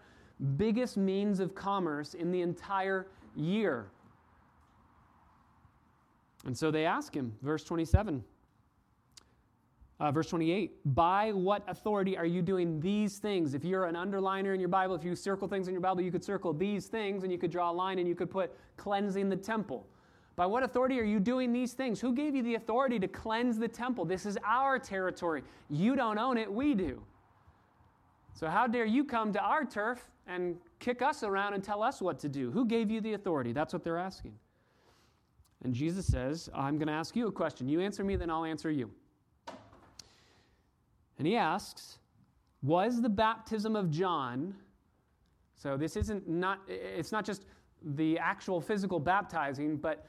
biggest 0.56 0.96
means 0.96 1.40
of 1.40 1.54
commerce 1.54 2.14
in 2.14 2.30
the 2.30 2.40
entire 2.40 3.08
year. 3.34 3.90
And 6.46 6.56
so 6.56 6.70
they 6.70 6.86
ask 6.86 7.14
him, 7.14 7.34
verse 7.42 7.64
27. 7.64 8.24
Uh, 10.00 10.10
verse 10.10 10.28
28 10.28 10.94
By 10.94 11.30
what 11.32 11.62
authority 11.68 12.16
are 12.16 12.24
you 12.24 12.40
doing 12.40 12.80
these 12.80 13.18
things? 13.18 13.52
If 13.52 13.64
you're 13.64 13.84
an 13.84 13.94
underliner 13.94 14.54
in 14.54 14.60
your 14.60 14.70
Bible, 14.70 14.94
if 14.94 15.04
you 15.04 15.14
circle 15.14 15.46
things 15.46 15.68
in 15.68 15.74
your 15.74 15.82
Bible, 15.82 16.00
you 16.00 16.10
could 16.10 16.24
circle 16.24 16.54
these 16.54 16.86
things 16.86 17.22
and 17.22 17.30
you 17.30 17.38
could 17.38 17.50
draw 17.50 17.70
a 17.70 17.72
line 17.72 17.98
and 17.98 18.08
you 18.08 18.14
could 18.14 18.30
put 18.30 18.56
cleansing 18.78 19.28
the 19.28 19.36
temple. 19.36 19.86
By 20.36 20.46
what 20.46 20.62
authority 20.62 20.98
are 20.98 21.04
you 21.04 21.20
doing 21.20 21.52
these 21.52 21.74
things? 21.74 22.00
Who 22.00 22.14
gave 22.14 22.34
you 22.34 22.42
the 22.42 22.54
authority 22.54 22.98
to 22.98 23.08
cleanse 23.08 23.58
the 23.58 23.68
temple? 23.68 24.06
This 24.06 24.24
is 24.24 24.38
our 24.42 24.78
territory. 24.78 25.42
You 25.68 25.94
don't 25.96 26.18
own 26.18 26.38
it, 26.38 26.50
we 26.50 26.74
do. 26.74 27.02
So, 28.32 28.48
how 28.48 28.66
dare 28.66 28.86
you 28.86 29.04
come 29.04 29.34
to 29.34 29.40
our 29.40 29.66
turf 29.66 30.02
and 30.26 30.56
kick 30.78 31.02
us 31.02 31.22
around 31.22 31.52
and 31.52 31.62
tell 31.62 31.82
us 31.82 32.00
what 32.00 32.18
to 32.20 32.28
do? 32.28 32.50
Who 32.50 32.64
gave 32.64 32.90
you 32.90 33.02
the 33.02 33.12
authority? 33.12 33.52
That's 33.52 33.74
what 33.74 33.84
they're 33.84 33.98
asking. 33.98 34.32
And 35.62 35.74
Jesus 35.74 36.06
says, 36.06 36.48
I'm 36.54 36.78
going 36.78 36.88
to 36.88 36.94
ask 36.94 37.14
you 37.14 37.26
a 37.26 37.32
question. 37.32 37.68
You 37.68 37.80
answer 37.80 38.02
me, 38.02 38.16
then 38.16 38.30
I'll 38.30 38.46
answer 38.46 38.70
you. 38.70 38.90
And 41.20 41.26
he 41.26 41.36
asks, 41.36 41.98
Was 42.62 43.02
the 43.02 43.08
baptism 43.10 43.76
of 43.76 43.90
John, 43.90 44.54
so 45.54 45.76
this 45.76 45.94
isn't 45.94 46.26
not, 46.26 46.60
it's 46.66 47.12
not 47.12 47.26
just 47.26 47.44
the 47.82 48.18
actual 48.18 48.58
physical 48.58 48.98
baptizing, 48.98 49.76
but 49.76 50.06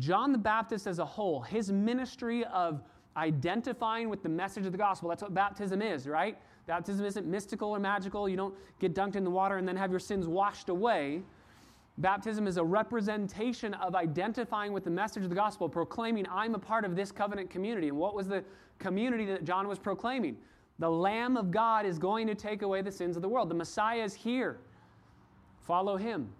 John 0.00 0.32
the 0.32 0.38
Baptist 0.38 0.88
as 0.88 0.98
a 0.98 1.04
whole, 1.04 1.40
his 1.40 1.70
ministry 1.70 2.44
of 2.46 2.82
identifying 3.16 4.08
with 4.08 4.24
the 4.24 4.28
message 4.28 4.66
of 4.66 4.72
the 4.72 4.78
gospel, 4.78 5.08
that's 5.08 5.22
what 5.22 5.32
baptism 5.32 5.80
is, 5.80 6.08
right? 6.08 6.36
Baptism 6.66 7.06
isn't 7.06 7.24
mystical 7.24 7.70
or 7.70 7.78
magical. 7.78 8.28
You 8.28 8.36
don't 8.36 8.54
get 8.80 8.96
dunked 8.96 9.14
in 9.14 9.22
the 9.22 9.30
water 9.30 9.58
and 9.58 9.68
then 9.68 9.76
have 9.76 9.92
your 9.92 10.00
sins 10.00 10.26
washed 10.26 10.70
away. 10.70 11.22
Baptism 11.98 12.46
is 12.46 12.56
a 12.58 12.64
representation 12.64 13.74
of 13.74 13.96
identifying 13.96 14.72
with 14.72 14.84
the 14.84 14.90
message 14.90 15.24
of 15.24 15.30
the 15.30 15.34
gospel, 15.34 15.68
proclaiming, 15.68 16.26
I'm 16.30 16.54
a 16.54 16.58
part 16.58 16.84
of 16.84 16.94
this 16.94 17.10
covenant 17.10 17.50
community. 17.50 17.88
And 17.88 17.96
what 17.96 18.14
was 18.14 18.28
the 18.28 18.44
community 18.78 19.24
that 19.26 19.42
John 19.44 19.66
was 19.66 19.80
proclaiming? 19.80 20.36
The 20.78 20.88
Lamb 20.88 21.36
of 21.36 21.50
God 21.50 21.84
is 21.84 21.98
going 21.98 22.28
to 22.28 22.36
take 22.36 22.62
away 22.62 22.82
the 22.82 22.92
sins 22.92 23.16
of 23.16 23.22
the 23.22 23.28
world. 23.28 23.48
The 23.48 23.56
Messiah 23.56 24.04
is 24.04 24.14
here. 24.14 24.60
Follow 25.66 25.96
him. 25.96 26.30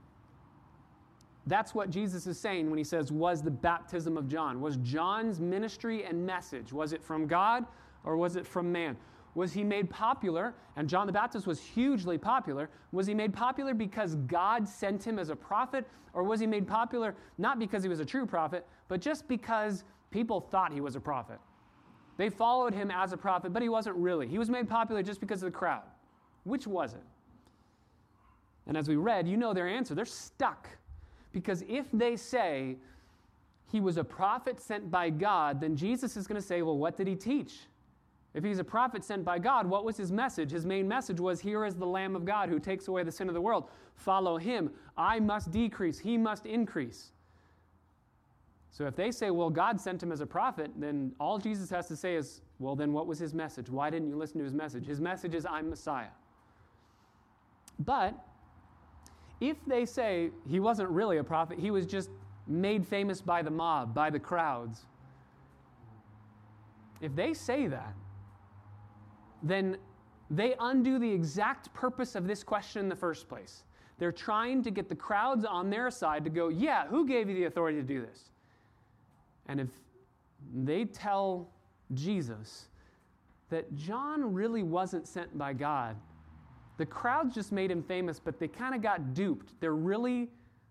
That's 1.49 1.75
what 1.75 1.91
Jesus 1.91 2.29
is 2.29 2.38
saying 2.38 2.71
when 2.71 2.79
he 2.79 2.85
says, 2.85 3.11
Was 3.11 3.43
the 3.43 3.50
baptism 3.50 4.17
of 4.17 4.29
John? 4.29 4.61
Was 4.61 4.77
John's 4.77 5.41
ministry 5.41 6.05
and 6.05 6.25
message, 6.25 6.73
was 6.73 6.93
it 6.93 7.03
from 7.03 7.27
God 7.27 7.67
or 8.05 8.17
was 8.17 8.37
it 8.37 8.47
from 8.47 8.71
man? 8.71 8.97
Was 9.38 9.52
he 9.52 9.62
made 9.62 9.88
popular? 9.88 10.52
And 10.75 10.88
John 10.88 11.07
the 11.07 11.12
Baptist 11.12 11.47
was 11.47 11.61
hugely 11.61 12.18
popular. 12.18 12.68
Was 12.90 13.07
he 13.07 13.14
made 13.14 13.33
popular 13.33 13.73
because 13.73 14.16
God 14.16 14.68
sent 14.68 15.07
him 15.07 15.16
as 15.16 15.28
a 15.28 15.37
prophet? 15.37 15.87
Or 16.12 16.25
was 16.25 16.40
he 16.40 16.47
made 16.49 16.66
popular 16.66 17.14
not 17.38 17.61
because 17.61 17.85
he 17.85 17.88
was 17.88 18.00
a 18.00 18.04
true 18.04 18.26
prophet, 18.26 18.66
but 18.88 19.00
just 19.00 19.28
because 19.28 19.85
people 20.11 20.40
thought 20.40 20.73
he 20.73 20.80
was 20.80 20.97
a 20.97 21.00
prophet? 21.00 21.38
They 22.16 22.30
followed 22.30 22.75
him 22.75 22.90
as 22.90 23.12
a 23.12 23.16
prophet, 23.16 23.52
but 23.52 23.62
he 23.62 23.68
wasn't 23.68 23.95
really. 23.95 24.26
He 24.26 24.38
was 24.38 24.50
made 24.50 24.68
popular 24.68 25.04
just 25.04 25.21
because 25.21 25.40
of 25.40 25.52
the 25.52 25.57
crowd. 25.57 25.85
Which 26.42 26.66
was 26.66 26.95
it? 26.95 27.04
And 28.66 28.76
as 28.76 28.88
we 28.88 28.97
read, 28.97 29.28
you 29.28 29.37
know 29.37 29.54
their 29.54 29.68
answer. 29.68 29.95
They're 29.95 30.04
stuck. 30.04 30.68
Because 31.30 31.62
if 31.68 31.87
they 31.92 32.16
say 32.16 32.75
he 33.71 33.78
was 33.78 33.99
a 33.99 34.04
prophet 34.04 34.61
sent 34.61 34.90
by 34.90 35.11
God, 35.11 35.61
then 35.61 35.76
Jesus 35.76 36.16
is 36.16 36.26
going 36.26 36.40
to 36.40 36.47
say, 36.47 36.62
well, 36.62 36.76
what 36.76 36.97
did 36.97 37.07
he 37.07 37.14
teach? 37.14 37.68
If 38.38 38.45
he's 38.45 38.61
a 38.61 38.64
prophet 38.64 39.02
sent 39.02 39.25
by 39.25 39.40
God, 39.40 39.66
what 39.66 39.85
was 39.85 39.97
his 39.97 40.12
message? 40.12 40.52
His 40.52 40.64
main 40.64 40.87
message 40.87 41.18
was, 41.18 41.40
Here 41.40 41.64
is 41.64 41.75
the 41.75 41.85
Lamb 41.85 42.14
of 42.14 42.25
God 42.25 42.49
who 42.49 42.61
takes 42.61 42.87
away 42.87 43.02
the 43.02 43.11
sin 43.11 43.26
of 43.26 43.35
the 43.35 43.40
world. 43.40 43.68
Follow 43.97 44.37
him. 44.37 44.71
I 44.97 45.18
must 45.18 45.50
decrease, 45.50 45.99
he 45.99 46.16
must 46.16 46.47
increase. 46.47 47.11
So 48.71 48.87
if 48.87 48.95
they 48.95 49.11
say, 49.11 49.33
Well, 49.33 49.50
God 49.50 49.80
sent 49.80 50.00
him 50.00 50.12
as 50.12 50.21
a 50.21 50.26
prophet, 50.26 50.71
then 50.76 51.11
all 51.18 51.38
Jesus 51.38 51.68
has 51.71 51.88
to 51.88 51.97
say 51.97 52.14
is, 52.14 52.42
Well, 52.61 52.76
then 52.76 52.92
what 52.92 53.09
was 53.09 53.18
his 53.18 53.35
message? 53.35 53.68
Why 53.68 53.90
didn't 53.90 54.07
you 54.07 54.14
listen 54.14 54.38
to 54.38 54.45
his 54.45 54.54
message? 54.54 54.87
His 54.87 55.00
message 55.00 55.35
is, 55.35 55.45
I'm 55.45 55.68
Messiah. 55.68 56.14
But 57.80 58.14
if 59.40 59.57
they 59.66 59.85
say 59.85 60.30
he 60.49 60.61
wasn't 60.61 60.90
really 60.90 61.16
a 61.16 61.25
prophet, 61.25 61.59
he 61.59 61.73
was 61.73 61.87
just 61.87 62.09
made 62.47 62.87
famous 62.87 63.21
by 63.21 63.42
the 63.42 63.50
mob, 63.50 63.95
by 63.95 64.11
the 64.11 64.21
crowds, 64.21 64.87
if 67.00 67.16
they 67.16 67.35
say 67.35 67.66
that, 67.66 67.95
then 69.42 69.76
they 70.30 70.54
undo 70.61 70.99
the 70.99 71.11
exact 71.11 71.73
purpose 71.73 72.14
of 72.14 72.26
this 72.26 72.42
question 72.42 72.83
in 72.83 72.88
the 72.88 72.97
first 72.97 73.28
place. 73.28 73.64
They're 73.99 74.12
trying 74.12 74.62
to 74.62 74.71
get 74.71 74.88
the 74.88 74.95
crowds 74.95 75.45
on 75.45 75.71
their 75.71 75.90
side 75.90 76.25
to 76.25 76.30
go, 76.30 76.49
Yeah, 76.49 76.87
who 76.87 77.07
gave 77.07 77.28
you 77.28 77.35
the 77.35 77.45
authority 77.45 77.78
to 77.78 77.87
do 77.87 78.00
this? 78.00 78.30
And 79.47 79.61
if 79.61 79.68
they 80.54 80.85
tell 80.85 81.49
Jesus 81.95 82.68
that 83.50 83.75
John 83.75 84.33
really 84.33 84.62
wasn't 84.62 85.09
sent 85.09 85.37
by 85.37 85.52
God, 85.54 85.97
the 86.76 86.87
crowds 86.87 87.35
just 87.35 87.50
made 87.50 87.71
him 87.71 87.83
famous, 87.83 88.21
but 88.21 88.38
they 88.38 88.47
kind 88.47 88.75
of 88.75 88.83
got 88.83 89.14
duped. 89.14 89.54
They're 89.59 89.75
really, 89.75 90.28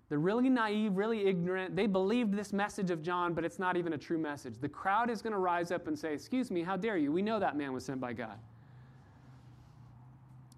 they're 0.07 0.19
really 0.19 0.47
naive, 0.47 0.95
really 0.95 1.25
ignorant. 1.25 1.75
They 1.75 1.88
believed 1.88 2.33
this 2.33 2.53
message 2.53 2.91
of 2.91 3.01
John, 3.01 3.33
but 3.33 3.43
it's 3.43 3.59
not 3.59 3.75
even 3.75 3.93
a 3.93 3.97
true 3.97 4.17
message. 4.17 4.55
The 4.62 4.69
crowd 4.69 5.09
is 5.09 5.21
going 5.21 5.33
to 5.33 5.39
rise 5.39 5.71
up 5.71 5.88
and 5.88 6.00
say, 6.00 6.13
Excuse 6.13 6.50
me, 6.50 6.63
how 6.63 6.77
dare 6.77 6.97
you? 6.97 7.12
We 7.12 7.21
know 7.21 7.39
that 7.39 7.57
man 7.57 7.74
was 7.74 7.83
sent 7.83 8.00
by 8.00 8.13
God. 8.13 8.38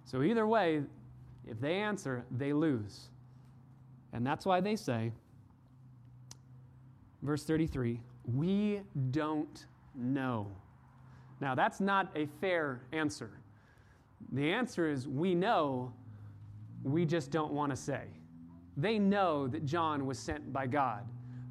So, 0.09 0.23
either 0.23 0.47
way, 0.47 0.81
if 1.47 1.61
they 1.61 1.75
answer, 1.75 2.25
they 2.35 2.51
lose. 2.51 3.09
And 4.11 4.25
that's 4.25 4.43
why 4.43 4.59
they 4.59 4.75
say, 4.75 5.11
verse 7.21 7.43
33, 7.43 8.01
we 8.33 8.81
don't 9.11 9.67
know. 9.93 10.47
Now, 11.39 11.53
that's 11.53 11.79
not 11.79 12.09
a 12.15 12.25
fair 12.41 12.81
answer. 12.91 13.29
The 14.31 14.51
answer 14.51 14.89
is 14.89 15.07
we 15.07 15.35
know, 15.35 15.93
we 16.81 17.05
just 17.05 17.29
don't 17.29 17.53
want 17.53 17.71
to 17.71 17.75
say. 17.75 18.05
They 18.77 18.97
know 18.97 19.47
that 19.47 19.63
John 19.63 20.07
was 20.07 20.17
sent 20.17 20.51
by 20.51 20.65
God. 20.65 21.03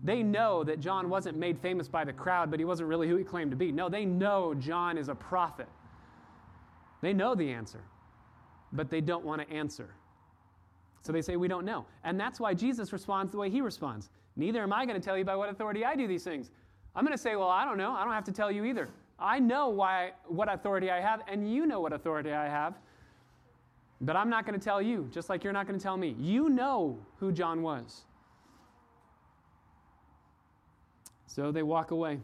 They 0.03 0.25
know 0.25 0.65
that 0.65 0.81
John 0.81 1.09
wasn't 1.09 1.39
made 1.39 1.61
famous 1.61 1.87
by 1.87 2.05
the 2.05 2.13
crowd, 2.13 2.51
but 2.51 2.59
he 2.59 2.65
wasn't 2.65 2.89
really 2.89 3.09
who 3.09 3.15
he 3.15 3.23
claimed 3.23 3.53
to 3.53 3.57
be. 3.57 3.71
No, 3.71 3.89
they 3.89 4.05
know 4.05 4.53
John 4.53 4.99
is 4.99 5.09
a 5.09 5.15
prophet. 5.15 5.69
They 7.03 7.13
know 7.13 7.37
the 7.37 7.53
answer 7.53 7.85
but 8.73 8.91
they 8.91 9.01
don't 9.01 9.25
want 9.25 9.41
to 9.41 9.55
answer. 9.55 9.91
So 11.03 11.13
they 11.13 11.23
say, 11.23 11.37
We 11.37 11.49
don't 11.49 11.65
know. 11.65 11.87
And 12.05 12.19
that's 12.19 12.41
why 12.41 12.55
Jesus 12.55 12.93
responds 12.93 13.33
the 13.33 13.39
way 13.39 13.51
he 13.51 13.61
responds. 13.61 14.11
Neither 14.37 14.63
am 14.63 14.73
I 14.73 14.87
going 14.87 15.01
to 15.01 15.05
tell 15.05 15.17
you 15.17 15.25
by 15.25 15.37
what 15.37 15.49
authority 15.49 15.85
I 15.85 15.97
do 15.97 16.07
these 16.07 16.25
things. 16.25 16.51
I'm 16.95 17.05
going 17.05 17.17
to 17.17 17.23
say, 17.23 17.37
Well, 17.37 17.49
I 17.49 17.65
don't 17.65 17.79
know. 17.79 17.93
I 17.93 18.05
don't 18.05 18.13
have 18.13 18.25
to 18.25 18.33
tell 18.33 18.51
you 18.51 18.65
either. 18.65 18.89
I 19.19 19.39
know 19.39 19.69
why, 19.69 20.13
what 20.27 20.53
authority 20.53 20.91
I 20.91 21.01
have, 21.01 21.23
and 21.27 21.53
you 21.53 21.67
know 21.67 21.81
what 21.81 21.93
authority 21.93 22.33
I 22.33 22.49
have. 22.49 22.75
But 24.01 24.15
I'm 24.15 24.31
not 24.31 24.47
going 24.47 24.59
to 24.59 24.65
tell 24.65 24.81
you, 24.81 25.09
just 25.13 25.29
like 25.29 25.43
you're 25.43 25.53
not 25.53 25.67
going 25.67 25.79
to 25.79 25.83
tell 25.83 25.97
me. 25.97 26.15
You 26.21 26.49
know 26.49 26.99
who 27.17 27.33
John 27.33 27.63
was. 27.63 28.05
So 31.27 31.51
they 31.51 31.65
walk 31.65 31.91
away, 31.91 32.21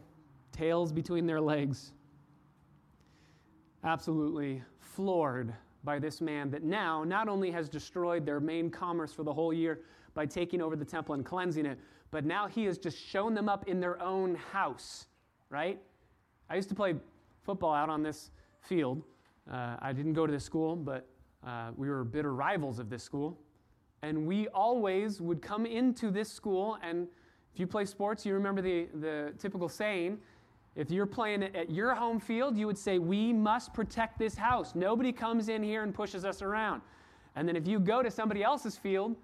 tails 0.53 0.93
between 0.93 1.25
their 1.25 1.41
legs, 1.41 1.91
absolutely 3.83 4.63
floored 4.79 5.53
by 5.85 5.99
this 5.99 6.19
man 6.19 6.49
that 6.49 6.63
now 6.63 7.03
not 7.03 7.29
only 7.29 7.51
has 7.51 7.69
destroyed 7.69 8.25
their 8.25 8.39
main 8.39 8.69
commerce 8.69 9.13
for 9.13 9.23
the 9.23 9.33
whole 9.33 9.53
year 9.53 9.81
by 10.13 10.25
taking 10.25 10.61
over 10.61 10.75
the 10.75 10.83
temple 10.83 11.15
and 11.15 11.23
cleansing 11.23 11.65
it, 11.65 11.79
but 12.11 12.25
now 12.25 12.47
he 12.47 12.65
has 12.65 12.77
just 12.77 12.97
shown 12.97 13.33
them 13.33 13.47
up 13.47 13.67
in 13.67 13.79
their 13.79 14.01
own 14.01 14.35
house, 14.35 15.07
right? 15.49 15.79
I 16.49 16.55
used 16.55 16.69
to 16.69 16.75
play 16.75 16.95
football 17.43 17.73
out 17.73 17.89
on 17.89 18.03
this 18.03 18.31
field. 18.61 19.03
Uh, 19.51 19.75
I 19.79 19.93
didn't 19.93 20.13
go 20.13 20.25
to 20.25 20.33
this 20.33 20.43
school, 20.43 20.75
but 20.75 21.07
uh, 21.45 21.71
we 21.75 21.89
were 21.89 22.03
bitter 22.03 22.33
rivals 22.33 22.79
of 22.79 22.89
this 22.89 23.03
school. 23.03 23.39
And 24.01 24.25
we 24.25 24.47
always 24.49 25.21
would 25.21 25.41
come 25.41 25.65
into 25.65 26.11
this 26.11 26.31
school, 26.31 26.77
and 26.83 27.07
if 27.53 27.59
you 27.59 27.67
play 27.67 27.85
sports, 27.85 28.25
you 28.25 28.33
remember 28.33 28.61
the, 28.61 28.87
the 28.95 29.33
typical 29.39 29.69
saying 29.69 30.19
if 30.75 30.91
you're 30.91 31.05
playing 31.05 31.43
at 31.43 31.71
your 31.71 31.95
home 31.95 32.19
field, 32.19 32.57
you 32.57 32.67
would 32.67 32.77
say, 32.77 32.99
We 32.99 33.31
must 33.31 33.73
protect 33.73 34.19
this 34.19 34.35
house. 34.35 34.75
Nobody 34.75 35.11
comes 35.11 35.47
in 35.47 35.63
here 35.63 35.83
and 35.83 35.93
pushes 35.93 36.25
us 36.25 36.41
around. 36.41 36.81
And 37.35 37.47
then 37.47 37.55
if 37.55 37.67
you 37.67 37.79
go 37.79 38.03
to 38.03 38.11
somebody 38.11 38.43
else's 38.43 38.77
field, 38.77 39.15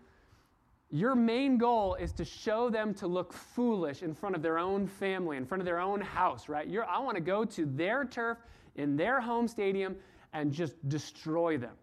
your 0.90 1.16
main 1.16 1.58
goal 1.58 1.96
is 1.96 2.12
to 2.14 2.26
show 2.26 2.70
them 2.70 2.94
to 2.96 3.08
look 3.08 3.32
foolish 3.32 4.04
in 4.04 4.14
front 4.14 4.36
of 4.36 4.42
their 4.42 4.60
own 4.60 4.88
family, 4.88 5.38
in 5.38 5.46
front 5.46 5.62
of 5.62 5.66
their 5.66 5.80
own 5.80 6.02
house, 6.02 6.50
right? 6.50 6.68
You're, 6.68 6.86
I 6.86 7.00
want 7.00 7.16
to 7.16 7.22
go 7.22 7.46
to 7.46 7.66
their 7.66 8.04
turf 8.04 8.38
in 8.76 8.98
their 8.98 9.22
home 9.22 9.48
stadium 9.48 9.96
and 10.34 10.52
just 10.52 10.76
destroy 10.90 11.58
them. 11.58 11.76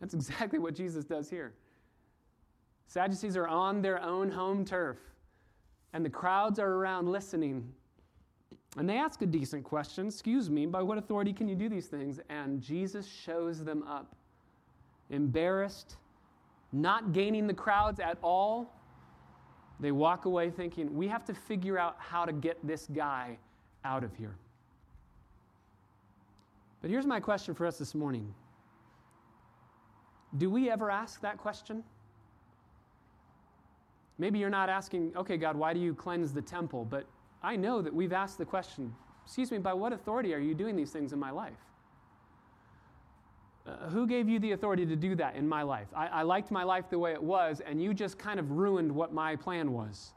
That's 0.00 0.14
exactly 0.14 0.58
what 0.58 0.74
Jesus 0.74 1.04
does 1.04 1.28
here. 1.28 1.54
Sadducees 2.86 3.36
are 3.36 3.48
on 3.48 3.82
their 3.82 4.02
own 4.02 4.30
home 4.30 4.64
turf, 4.64 4.96
and 5.92 6.02
the 6.02 6.10
crowds 6.10 6.58
are 6.58 6.70
around 6.70 7.10
listening 7.10 7.70
and 8.76 8.88
they 8.88 8.98
ask 8.98 9.22
a 9.22 9.26
decent 9.26 9.64
question 9.64 10.06
Excuse 10.06 10.50
me, 10.50 10.66
by 10.66 10.82
what 10.82 10.98
authority 10.98 11.32
can 11.32 11.48
you 11.48 11.54
do 11.54 11.68
these 11.68 11.86
things? 11.86 12.20
And 12.28 12.60
Jesus 12.60 13.06
shows 13.06 13.64
them 13.64 13.82
up. 13.84 14.14
Embarrassed, 15.10 15.96
not 16.72 17.12
gaining 17.12 17.46
the 17.46 17.54
crowds 17.54 17.98
at 17.98 18.18
all, 18.22 18.74
they 19.80 19.92
walk 19.92 20.26
away 20.26 20.50
thinking, 20.50 20.94
We 20.94 21.08
have 21.08 21.24
to 21.26 21.34
figure 21.34 21.78
out 21.78 21.96
how 21.98 22.24
to 22.24 22.32
get 22.32 22.58
this 22.66 22.86
guy 22.92 23.38
out 23.84 24.04
of 24.04 24.14
here. 24.14 24.36
But 26.80 26.90
here's 26.90 27.06
my 27.06 27.20
question 27.20 27.54
for 27.54 27.66
us 27.66 27.78
this 27.78 27.94
morning 27.94 28.34
Do 30.36 30.50
we 30.50 30.70
ever 30.70 30.90
ask 30.90 31.20
that 31.22 31.38
question? 31.38 31.82
Maybe 34.20 34.40
you're 34.40 34.50
not 34.50 34.68
asking, 34.68 35.12
okay, 35.16 35.36
God, 35.36 35.54
why 35.54 35.72
do 35.72 35.78
you 35.78 35.94
cleanse 35.94 36.32
the 36.32 36.42
temple? 36.42 36.84
But 36.84 37.06
I 37.42 37.56
know 37.56 37.82
that 37.82 37.94
we've 37.94 38.12
asked 38.12 38.38
the 38.38 38.44
question 38.44 38.94
excuse 39.28 39.50
me, 39.50 39.58
by 39.58 39.74
what 39.74 39.92
authority 39.92 40.32
are 40.32 40.38
you 40.38 40.54
doing 40.54 40.74
these 40.74 40.90
things 40.90 41.12
in 41.12 41.18
my 41.18 41.30
life? 41.30 41.52
Uh, 43.66 43.90
who 43.90 44.06
gave 44.06 44.26
you 44.26 44.38
the 44.38 44.52
authority 44.52 44.86
to 44.86 44.96
do 44.96 45.14
that 45.16 45.36
in 45.36 45.46
my 45.46 45.62
life? 45.62 45.88
I, 45.94 46.06
I 46.06 46.22
liked 46.22 46.50
my 46.50 46.62
life 46.62 46.88
the 46.88 46.98
way 46.98 47.12
it 47.12 47.22
was, 47.22 47.60
and 47.60 47.82
you 47.82 47.92
just 47.92 48.18
kind 48.18 48.40
of 48.40 48.52
ruined 48.52 48.90
what 48.90 49.12
my 49.12 49.36
plan 49.36 49.72
was. 49.72 50.12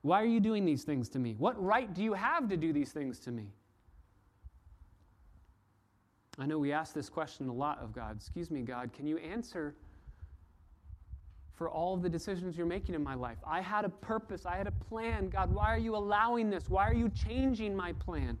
Why 0.00 0.22
are 0.22 0.26
you 0.26 0.40
doing 0.40 0.64
these 0.64 0.84
things 0.84 1.10
to 1.10 1.18
me? 1.18 1.34
What 1.36 1.62
right 1.62 1.92
do 1.92 2.02
you 2.02 2.14
have 2.14 2.48
to 2.48 2.56
do 2.56 2.72
these 2.72 2.92
things 2.92 3.18
to 3.20 3.30
me? 3.30 3.48
I 6.38 6.46
know 6.46 6.58
we 6.58 6.72
ask 6.72 6.94
this 6.94 7.10
question 7.10 7.48
a 7.50 7.52
lot 7.52 7.78
of 7.80 7.92
God. 7.92 8.16
Excuse 8.16 8.50
me, 8.50 8.62
God, 8.62 8.90
can 8.94 9.06
you 9.06 9.18
answer 9.18 9.74
for 11.58 11.68
all 11.68 11.96
the 11.96 12.08
decisions 12.08 12.56
you're 12.56 12.66
making 12.66 12.94
in 12.94 13.02
my 13.02 13.14
life? 13.14 13.38
I 13.44 13.60
had 13.60 13.84
a 13.84 13.88
purpose, 13.88 14.46
I 14.46 14.56
had 14.56 14.68
a 14.68 14.72
plan. 14.72 15.28
God, 15.28 15.52
why 15.52 15.74
are 15.74 15.78
you 15.78 15.96
allowing 15.96 16.48
this? 16.48 16.70
Why 16.70 16.88
are 16.88 16.94
you 16.94 17.10
changing 17.10 17.74
my 17.74 17.92
plan? 17.94 18.38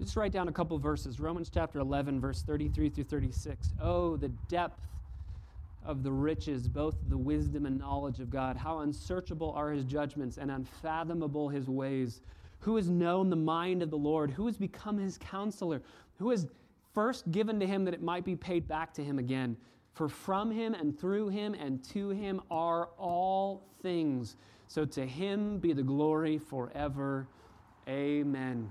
Just 0.00 0.14
write 0.14 0.30
down 0.32 0.46
a 0.48 0.52
couple 0.52 0.78
verses. 0.78 1.18
Romans 1.18 1.50
chapter 1.52 1.80
11, 1.80 2.20
verse 2.20 2.42
33 2.42 2.90
through 2.90 3.04
36. 3.04 3.72
Oh, 3.80 4.16
the 4.16 4.28
depth 4.48 4.80
of 5.84 6.02
the 6.02 6.12
riches, 6.12 6.68
both 6.68 6.94
the 7.08 7.16
wisdom 7.16 7.66
and 7.66 7.78
knowledge 7.78 8.20
of 8.20 8.30
God. 8.30 8.56
How 8.56 8.80
unsearchable 8.80 9.52
are 9.52 9.70
his 9.70 9.84
judgments 9.84 10.36
and 10.36 10.50
unfathomable 10.50 11.48
his 11.48 11.68
ways. 11.68 12.20
Who 12.60 12.76
has 12.76 12.88
known 12.88 13.30
the 13.30 13.36
mind 13.36 13.82
of 13.82 13.90
the 13.90 13.98
Lord? 13.98 14.30
Who 14.30 14.46
has 14.46 14.56
become 14.56 14.98
his 14.98 15.18
counselor? 15.18 15.82
Who 16.18 16.30
has 16.30 16.46
first 16.92 17.30
given 17.30 17.58
to 17.60 17.66
him 17.66 17.84
that 17.84 17.94
it 17.94 18.02
might 18.02 18.24
be 18.24 18.36
paid 18.36 18.68
back 18.68 18.92
to 18.94 19.04
him 19.04 19.18
again? 19.18 19.56
For 19.96 20.10
from 20.10 20.50
him 20.50 20.74
and 20.74 20.98
through 20.98 21.30
him 21.30 21.54
and 21.54 21.82
to 21.84 22.10
him 22.10 22.42
are 22.50 22.90
all 22.98 23.62
things. 23.80 24.36
So 24.68 24.84
to 24.84 25.06
him 25.06 25.58
be 25.58 25.72
the 25.72 25.82
glory 25.82 26.36
forever. 26.36 27.26
Amen. 27.88 28.70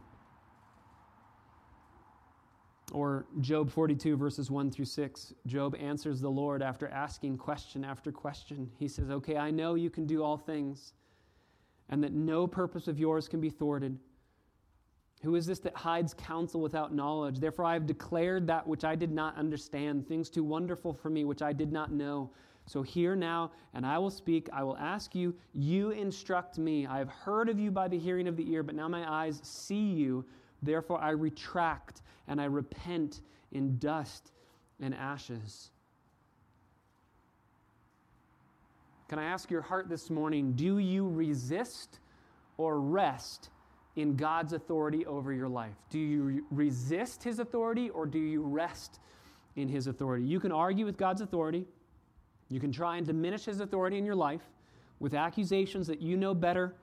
Or 2.91 3.25
Job 3.41 3.72
42, 3.72 4.15
verses 4.15 4.51
1 4.51 4.70
through 4.70 4.86
6. 4.86 5.34
Job 5.48 5.75
answers 5.79 6.22
the 6.22 6.29
Lord 6.29 6.62
after 6.62 6.88
asking 6.89 7.39
question 7.39 7.84
after 7.84 8.12
question. 8.12 8.70
He 8.77 8.88
says, 8.88 9.10
Okay, 9.10 9.36
I 9.36 9.50
know 9.50 9.74
you 9.74 9.89
can 9.89 10.05
do 10.05 10.22
all 10.22 10.38
things, 10.38 10.94
and 11.89 12.03
that 12.03 12.13
no 12.13 12.46
purpose 12.46 12.88
of 12.88 13.00
yours 13.00 13.27
can 13.27 13.41
be 13.41 13.50
thwarted. 13.50 13.98
Who 15.25 15.34
is 15.34 15.48
this 15.48 15.58
that 15.62 15.75
hides 15.75 16.13
counsel 16.13 16.62
without 16.62 16.94
knowledge? 16.94 17.39
Therefore, 17.39 17.65
I 17.65 17.74
have 17.74 17.88
declared 17.88 18.46
that 18.46 18.65
which 18.65 18.84
I 18.84 18.96
did 18.96 19.12
not 19.12 19.36
understand, 19.38 20.08
things 20.08 20.29
too 20.29 20.44
wonderful 20.44 20.94
for 20.94 21.10
me, 21.10 21.25
which 21.25 21.41
I 21.41 21.51
did 21.51 21.72
not 21.72 21.91
know. 21.91 22.29
So 22.67 22.84
hear 22.84 23.15
now, 23.15 23.51
and 23.74 23.88
I 23.88 23.98
will 23.98 24.12
speak. 24.12 24.48
I 24.53 24.63
will 24.63 24.77
ask 24.77 25.15
you, 25.15 25.34
you 25.53 25.89
instruct 25.89 26.60
me. 26.60 26.86
I 26.86 27.00
have 27.00 27.10
heard 27.10 27.50
of 27.50 27.58
you 27.60 27.72
by 27.72 27.88
the 27.88 27.98
hearing 27.98 28.27
of 28.27 28.38
the 28.38 28.48
ear, 28.51 28.62
but 28.62 28.75
now 28.75 28.88
my 28.88 29.12
eyes 29.12 29.39
see 29.44 29.94
you. 29.94 30.24
Therefore, 30.62 31.01
I 31.01 31.10
retract 31.10 32.03
and 32.27 32.39
I 32.39 32.46
repent 32.46 33.22
in 33.51 33.79
dust 33.79 34.32
and 34.79 34.94
ashes. 34.94 35.72
Can 39.08 39.17
I 39.17 39.25
ask 39.25 39.50
your 39.50 39.62
heart 39.62 39.89
this 39.89 40.12
morning 40.12 40.53
do 40.53 40.77
you 40.77 41.08
resist 41.10 42.00
or 42.58 42.79
rest 42.79 43.50
in 43.96 44.16
God's 44.16 44.54
authority 44.54 45.06
over 45.06 45.32
your 45.32 45.48
life? 45.48 45.75
Do 45.90 46.00
you 46.00 46.46
resist 46.52 47.24
His 47.24 47.40
authority 47.40 47.90
or 47.90 48.06
do 48.06 48.20
you 48.20 48.42
rest 48.42 49.00
in 49.56 49.68
His 49.68 49.88
authority? 49.88 50.25
You 50.25 50.40
can 50.40 50.52
argue 50.52 50.86
with 50.86 50.98
God's 50.98 51.22
authority, 51.22 51.66
you 52.50 52.60
can 52.60 52.72
try 52.72 52.98
and 52.98 53.06
diminish 53.06 53.46
His 53.46 53.62
authority 53.62 53.98
in 53.98 54.06
your 54.06 54.16
life 54.16 54.42
with 55.00 55.14
accusations 55.14 55.88
that 55.88 56.02
you 56.02 56.18
know 56.18 56.34
better 56.34 56.75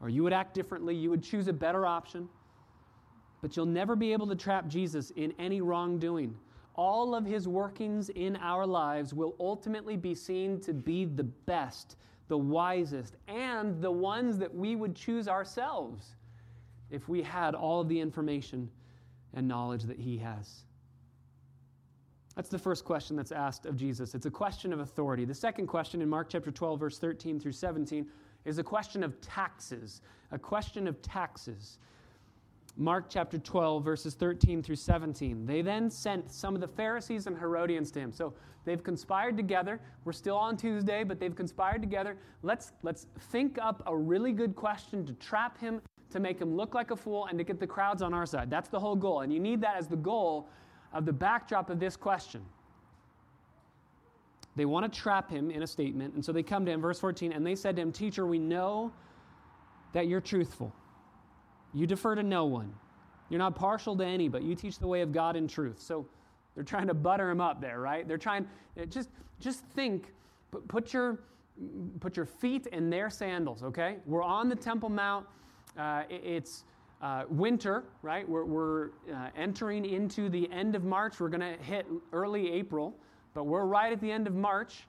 or 0.00 0.08
you 0.08 0.22
would 0.22 0.32
act 0.32 0.54
differently, 0.54 0.94
you 0.94 1.10
would 1.10 1.22
choose 1.22 1.48
a 1.48 1.52
better 1.52 1.86
option. 1.86 2.28
But 3.40 3.56
you'll 3.56 3.66
never 3.66 3.96
be 3.96 4.12
able 4.12 4.26
to 4.26 4.34
trap 4.34 4.66
Jesus 4.66 5.10
in 5.10 5.32
any 5.38 5.60
wrongdoing. 5.60 6.36
All 6.74 7.14
of 7.14 7.24
his 7.24 7.48
workings 7.48 8.10
in 8.10 8.36
our 8.36 8.66
lives 8.66 9.14
will 9.14 9.34
ultimately 9.40 9.96
be 9.96 10.14
seen 10.14 10.60
to 10.60 10.74
be 10.74 11.06
the 11.06 11.24
best, 11.24 11.96
the 12.28 12.36
wisest, 12.36 13.16
and 13.28 13.80
the 13.80 13.90
ones 13.90 14.36
that 14.38 14.54
we 14.54 14.76
would 14.76 14.94
choose 14.94 15.28
ourselves 15.28 16.16
if 16.90 17.08
we 17.08 17.22
had 17.22 17.54
all 17.54 17.80
of 17.80 17.88
the 17.88 18.00
information 18.00 18.70
and 19.34 19.46
knowledge 19.46 19.84
that 19.84 19.98
he 19.98 20.18
has? 20.18 20.64
That's 22.36 22.50
the 22.50 22.58
first 22.58 22.84
question 22.84 23.16
that's 23.16 23.32
asked 23.32 23.64
of 23.64 23.76
Jesus. 23.76 24.14
It's 24.14 24.26
a 24.26 24.30
question 24.30 24.72
of 24.72 24.80
authority. 24.80 25.24
The 25.24 25.34
second 25.34 25.66
question 25.66 26.02
in 26.02 26.08
Mark 26.08 26.28
chapter 26.28 26.50
12, 26.50 26.78
verse 26.78 26.98
13 26.98 27.40
through 27.40 27.52
17, 27.52 28.06
is 28.44 28.58
a 28.58 28.62
question 28.62 29.02
of 29.02 29.18
taxes. 29.22 30.02
A 30.32 30.38
question 30.38 30.86
of 30.86 31.00
taxes. 31.00 31.78
Mark 32.76 33.06
chapter 33.08 33.38
12, 33.38 33.82
verses 33.82 34.14
13 34.14 34.62
through 34.62 34.76
17. 34.76 35.46
They 35.46 35.62
then 35.62 35.90
sent 35.90 36.30
some 36.30 36.54
of 36.54 36.60
the 36.60 36.68
Pharisees 36.68 37.26
and 37.26 37.38
Herodians 37.38 37.90
to 37.92 38.00
him. 38.00 38.12
So 38.12 38.34
they've 38.66 38.84
conspired 38.84 39.34
together. 39.38 39.80
We're 40.04 40.12
still 40.12 40.36
on 40.36 40.58
Tuesday, 40.58 41.02
but 41.02 41.18
they've 41.18 41.34
conspired 41.34 41.80
together. 41.80 42.18
Let's, 42.42 42.72
let's 42.82 43.06
think 43.30 43.58
up 43.58 43.82
a 43.86 43.96
really 43.96 44.32
good 44.32 44.54
question 44.54 45.06
to 45.06 45.14
trap 45.14 45.58
him 45.58 45.80
to 46.10 46.20
make 46.20 46.40
him 46.40 46.56
look 46.56 46.74
like 46.74 46.90
a 46.90 46.96
fool 46.96 47.26
and 47.26 47.38
to 47.38 47.44
get 47.44 47.58
the 47.58 47.66
crowds 47.66 48.02
on 48.02 48.14
our 48.14 48.26
side. 48.26 48.50
That's 48.50 48.68
the 48.68 48.78
whole 48.78 48.96
goal. 48.96 49.20
And 49.22 49.32
you 49.32 49.40
need 49.40 49.60
that 49.62 49.76
as 49.76 49.88
the 49.88 49.96
goal 49.96 50.48
of 50.92 51.04
the 51.04 51.12
backdrop 51.12 51.70
of 51.70 51.80
this 51.80 51.96
question. 51.96 52.44
They 54.54 54.64
want 54.64 54.90
to 54.90 55.00
trap 55.00 55.30
him 55.30 55.50
in 55.50 55.62
a 55.62 55.66
statement. 55.66 56.14
And 56.14 56.24
so 56.24 56.32
they 56.32 56.42
come 56.42 56.64
to 56.64 56.72
him, 56.72 56.80
verse 56.80 56.98
14, 56.98 57.32
and 57.32 57.46
they 57.46 57.54
said 57.54 57.76
to 57.76 57.82
him, 57.82 57.92
Teacher, 57.92 58.26
we 58.26 58.38
know 58.38 58.90
that 59.92 60.08
you're 60.08 60.20
truthful. 60.20 60.74
You 61.74 61.86
defer 61.86 62.14
to 62.14 62.22
no 62.22 62.46
one. 62.46 62.72
You're 63.28 63.38
not 63.38 63.54
partial 63.54 63.96
to 63.96 64.04
any, 64.04 64.28
but 64.28 64.42
you 64.42 64.54
teach 64.54 64.78
the 64.78 64.86
way 64.86 65.02
of 65.02 65.12
God 65.12 65.36
in 65.36 65.46
truth. 65.46 65.80
So 65.80 66.06
they're 66.54 66.64
trying 66.64 66.86
to 66.86 66.94
butter 66.94 67.28
him 67.28 67.40
up 67.40 67.60
there, 67.60 67.80
right? 67.80 68.08
They're 68.08 68.16
trying, 68.16 68.46
uh, 68.80 68.86
just, 68.86 69.10
just 69.40 69.60
think, 69.74 70.12
put 70.68 70.94
your, 70.94 71.18
put 72.00 72.16
your 72.16 72.24
feet 72.24 72.66
in 72.68 72.88
their 72.88 73.10
sandals, 73.10 73.62
okay? 73.62 73.96
We're 74.06 74.22
on 74.22 74.48
the 74.48 74.56
Temple 74.56 74.88
Mount. 74.88 75.26
Uh, 75.78 76.02
it's 76.08 76.64
uh, 77.02 77.24
winter, 77.28 77.84
right? 78.02 78.28
We're, 78.28 78.44
we're 78.44 78.86
uh, 79.12 79.28
entering 79.36 79.84
into 79.84 80.28
the 80.28 80.50
end 80.50 80.74
of 80.74 80.84
March. 80.84 81.20
We're 81.20 81.28
going 81.28 81.40
to 81.40 81.62
hit 81.62 81.86
early 82.12 82.50
April, 82.52 82.94
but 83.34 83.44
we're 83.44 83.64
right 83.64 83.92
at 83.92 84.00
the 84.00 84.10
end 84.10 84.26
of 84.26 84.34
March. 84.34 84.86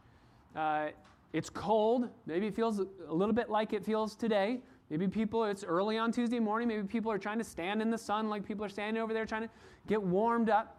Uh, 0.55 0.87
it's 1.33 1.49
cold. 1.49 2.09
Maybe 2.25 2.47
it 2.47 2.55
feels 2.55 2.79
a 2.79 3.13
little 3.13 3.35
bit 3.35 3.49
like 3.49 3.73
it 3.73 3.85
feels 3.85 4.15
today. 4.15 4.59
Maybe 4.89 5.07
people, 5.07 5.43
it's 5.43 5.65
early 5.65 5.97
on 5.97 6.13
Tuesday 6.13 6.39
morning. 6.39 6.69
Maybe 6.69 6.83
people 6.87 7.11
are 7.11 7.17
trying 7.17 7.39
to 7.39 7.43
stand 7.43 7.81
in 7.81 7.89
the 7.89 7.97
sun 7.97 8.29
like 8.29 8.45
people 8.45 8.63
are 8.63 8.69
standing 8.69 9.03
over 9.03 9.13
there 9.13 9.25
trying 9.25 9.43
to 9.43 9.49
get 9.87 10.01
warmed 10.01 10.49
up. 10.49 10.77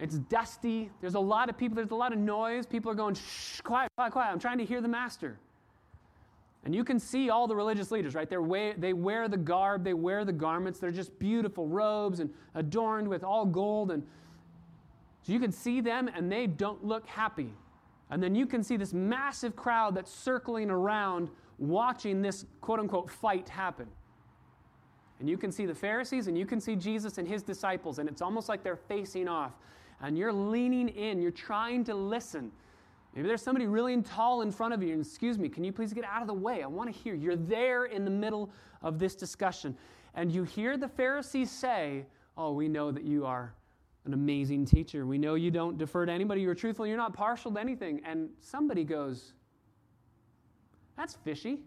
It's 0.00 0.18
dusty. 0.18 0.90
There's 1.00 1.14
a 1.14 1.20
lot 1.20 1.48
of 1.48 1.56
people. 1.56 1.76
There's 1.76 1.92
a 1.92 1.94
lot 1.94 2.12
of 2.12 2.18
noise. 2.18 2.66
People 2.66 2.90
are 2.90 2.94
going, 2.96 3.14
shh, 3.14 3.60
quiet, 3.62 3.88
quiet, 3.96 4.12
quiet. 4.12 4.32
I'm 4.32 4.40
trying 4.40 4.58
to 4.58 4.64
hear 4.64 4.80
the 4.80 4.88
master. 4.88 5.38
And 6.66 6.74
you 6.74 6.82
can 6.82 6.98
see 6.98 7.30
all 7.30 7.46
the 7.46 7.54
religious 7.54 7.92
leaders, 7.92 8.16
right? 8.16 8.28
They're 8.28 8.74
they 8.76 8.92
wear 8.92 9.28
the 9.28 9.36
garb, 9.36 9.84
they 9.84 9.94
wear 9.94 10.24
the 10.24 10.32
garments. 10.32 10.80
They're 10.80 10.90
just 10.90 11.16
beautiful 11.16 11.68
robes 11.68 12.18
and 12.18 12.28
adorned 12.56 13.06
with 13.06 13.22
all 13.22 13.46
gold. 13.46 13.92
And 13.92 14.02
so 15.22 15.32
you 15.32 15.38
can 15.38 15.52
see 15.52 15.80
them 15.80 16.10
and 16.12 16.30
they 16.30 16.48
don't 16.48 16.84
look 16.84 17.06
happy. 17.06 17.54
And 18.10 18.20
then 18.20 18.34
you 18.34 18.46
can 18.46 18.64
see 18.64 18.76
this 18.76 18.92
massive 18.92 19.54
crowd 19.54 19.94
that's 19.94 20.10
circling 20.10 20.68
around 20.68 21.30
watching 21.58 22.20
this 22.20 22.44
quote 22.60 22.80
unquote 22.80 23.12
fight 23.12 23.48
happen. 23.48 23.86
And 25.20 25.28
you 25.30 25.38
can 25.38 25.52
see 25.52 25.66
the 25.66 25.74
Pharisees 25.74 26.26
and 26.26 26.36
you 26.36 26.46
can 26.46 26.60
see 26.60 26.74
Jesus 26.74 27.18
and 27.18 27.28
his 27.28 27.44
disciples, 27.44 28.00
and 28.00 28.08
it's 28.08 28.20
almost 28.20 28.48
like 28.48 28.64
they're 28.64 28.74
facing 28.74 29.28
off. 29.28 29.52
And 30.00 30.18
you're 30.18 30.32
leaning 30.32 30.88
in, 30.88 31.22
you're 31.22 31.30
trying 31.30 31.84
to 31.84 31.94
listen. 31.94 32.50
Maybe 33.16 33.28
there's 33.28 33.40
somebody 33.40 33.66
really 33.66 34.00
tall 34.02 34.42
in 34.42 34.52
front 34.52 34.74
of 34.74 34.82
you, 34.82 34.92
and 34.92 35.00
excuse 35.00 35.38
me, 35.38 35.48
can 35.48 35.64
you 35.64 35.72
please 35.72 35.94
get 35.94 36.04
out 36.04 36.20
of 36.20 36.28
the 36.28 36.34
way? 36.34 36.62
I 36.62 36.66
want 36.66 36.94
to 36.94 37.00
hear. 37.00 37.14
You're 37.14 37.34
there 37.34 37.86
in 37.86 38.04
the 38.04 38.10
middle 38.10 38.52
of 38.82 38.98
this 38.98 39.14
discussion. 39.14 39.74
And 40.14 40.30
you 40.30 40.44
hear 40.44 40.76
the 40.76 40.88
Pharisees 40.88 41.50
say, 41.50 42.04
Oh, 42.36 42.52
we 42.52 42.68
know 42.68 42.90
that 42.90 43.04
you 43.04 43.24
are 43.24 43.54
an 44.04 44.12
amazing 44.12 44.66
teacher. 44.66 45.06
We 45.06 45.16
know 45.16 45.34
you 45.34 45.50
don't 45.50 45.78
defer 45.78 46.04
to 46.04 46.12
anybody. 46.12 46.42
You're 46.42 46.54
truthful. 46.54 46.86
You're 46.86 46.98
not 46.98 47.14
partial 47.14 47.50
to 47.52 47.58
anything. 47.58 48.02
And 48.04 48.28
somebody 48.42 48.84
goes, 48.84 49.32
That's 50.98 51.14
fishy, 51.24 51.62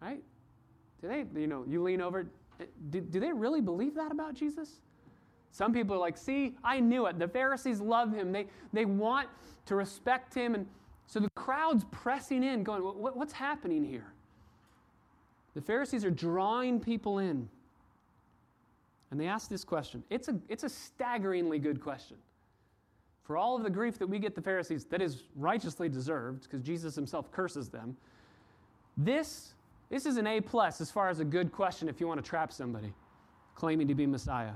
right? 0.00 0.22
Do 1.02 1.08
they, 1.08 1.26
you 1.38 1.46
know, 1.46 1.66
you 1.68 1.82
lean 1.82 2.00
over, 2.00 2.30
eh, 2.60 2.64
do, 2.88 3.02
do 3.02 3.20
they 3.20 3.30
really 3.30 3.60
believe 3.60 3.94
that 3.96 4.10
about 4.10 4.32
Jesus? 4.32 4.80
Some 5.50 5.72
people 5.72 5.96
are 5.96 5.98
like, 5.98 6.18
see, 6.18 6.56
I 6.62 6.80
knew 6.80 7.06
it. 7.06 7.18
The 7.18 7.28
Pharisees 7.28 7.80
love 7.80 8.12
him. 8.12 8.32
They, 8.32 8.46
they 8.72 8.84
want 8.84 9.28
to 9.66 9.74
respect 9.74 10.34
him. 10.34 10.54
And 10.54 10.66
so 11.06 11.20
the 11.20 11.30
crowd's 11.34 11.84
pressing 11.90 12.44
in, 12.44 12.62
going, 12.62 12.82
what, 12.82 13.16
What's 13.16 13.32
happening 13.32 13.84
here? 13.84 14.12
The 15.54 15.62
Pharisees 15.62 16.04
are 16.04 16.10
drawing 16.10 16.80
people 16.80 17.18
in. 17.18 17.48
And 19.10 19.20
they 19.20 19.26
ask 19.26 19.48
this 19.48 19.64
question. 19.64 20.02
It's 20.10 20.28
a, 20.28 20.38
it's 20.48 20.64
a 20.64 20.68
staggeringly 20.68 21.58
good 21.58 21.80
question. 21.80 22.16
For 23.22 23.36
all 23.36 23.56
of 23.56 23.62
the 23.62 23.70
grief 23.70 23.98
that 23.98 24.06
we 24.06 24.18
get 24.18 24.34
the 24.34 24.42
Pharisees, 24.42 24.84
that 24.86 25.00
is 25.00 25.22
righteously 25.34 25.88
deserved, 25.88 26.42
because 26.42 26.60
Jesus 26.60 26.94
himself 26.94 27.32
curses 27.32 27.68
them, 27.68 27.96
this, 28.96 29.54
this 29.90 30.06
is 30.06 30.16
an 30.16 30.26
A 30.26 30.40
plus 30.40 30.80
as 30.80 30.90
far 30.90 31.08
as 31.08 31.20
a 31.20 31.24
good 31.24 31.50
question 31.50 31.88
if 31.88 32.00
you 32.00 32.06
want 32.06 32.22
to 32.22 32.28
trap 32.28 32.52
somebody 32.52 32.92
claiming 33.54 33.88
to 33.88 33.94
be 33.94 34.06
Messiah. 34.06 34.52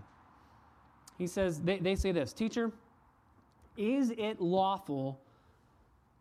He 1.21 1.27
says, 1.27 1.61
they, 1.61 1.77
they 1.79 1.97
say 1.97 2.13
this 2.13 2.33
Teacher, 2.33 2.73
is 3.77 4.11
it 4.13 4.41
lawful 4.41 5.21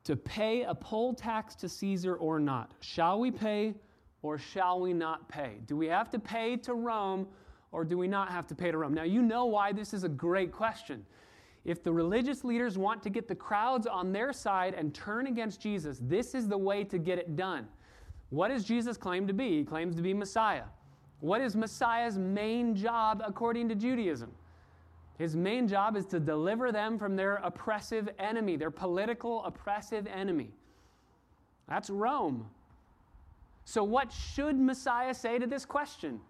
to 0.03 0.17
pay 0.17 0.63
a 0.63 0.75
poll 0.75 1.13
tax 1.13 1.55
to 1.55 1.69
Caesar 1.69 2.15
or 2.15 2.37
not? 2.37 2.73
Shall 2.81 3.17
we 3.17 3.31
pay 3.31 3.75
or 4.23 4.37
shall 4.37 4.81
we 4.81 4.91
not 4.91 5.29
pay? 5.29 5.53
Do 5.67 5.77
we 5.77 5.87
have 5.87 6.09
to 6.11 6.19
pay 6.19 6.57
to 6.57 6.73
Rome 6.73 7.27
or 7.71 7.85
do 7.85 7.97
we 7.97 8.09
not 8.09 8.29
have 8.29 8.45
to 8.47 8.55
pay 8.55 8.71
to 8.71 8.77
Rome? 8.77 8.93
Now, 8.93 9.03
you 9.03 9.21
know 9.21 9.45
why 9.45 9.71
this 9.71 9.93
is 9.93 10.03
a 10.03 10.09
great 10.09 10.51
question. 10.51 11.05
If 11.63 11.81
the 11.81 11.93
religious 11.93 12.43
leaders 12.43 12.77
want 12.77 13.01
to 13.03 13.09
get 13.09 13.29
the 13.29 13.35
crowds 13.35 13.87
on 13.87 14.11
their 14.11 14.33
side 14.33 14.73
and 14.73 14.93
turn 14.93 15.27
against 15.27 15.61
Jesus, 15.61 15.99
this 16.01 16.35
is 16.35 16.49
the 16.49 16.57
way 16.57 16.83
to 16.83 16.97
get 16.97 17.17
it 17.17 17.37
done. 17.37 17.69
What 18.31 18.49
does 18.49 18.65
Jesus 18.65 18.97
claim 18.97 19.27
to 19.27 19.33
be? 19.33 19.59
He 19.59 19.63
claims 19.63 19.95
to 19.95 20.01
be 20.01 20.13
Messiah. 20.13 20.65
What 21.21 21.39
is 21.39 21.55
Messiah's 21.55 22.17
main 22.17 22.75
job 22.75 23.23
according 23.25 23.69
to 23.69 23.75
Judaism? 23.75 24.31
His 25.19 25.35
main 25.35 25.67
job 25.67 25.97
is 25.97 26.05
to 26.07 26.19
deliver 26.19 26.71
them 26.71 26.97
from 26.97 27.17
their 27.17 27.35
oppressive 27.43 28.07
enemy, 28.17 28.55
their 28.55 28.71
political 28.71 29.43
oppressive 29.43 30.07
enemy. 30.07 30.49
That's 31.67 31.89
Rome. 31.89 32.49
So, 33.65 33.83
what 33.83 34.13
should 34.13 34.57
Messiah 34.57 35.13
say 35.13 35.37
to 35.37 35.45
this 35.45 35.65
question? 35.65 36.21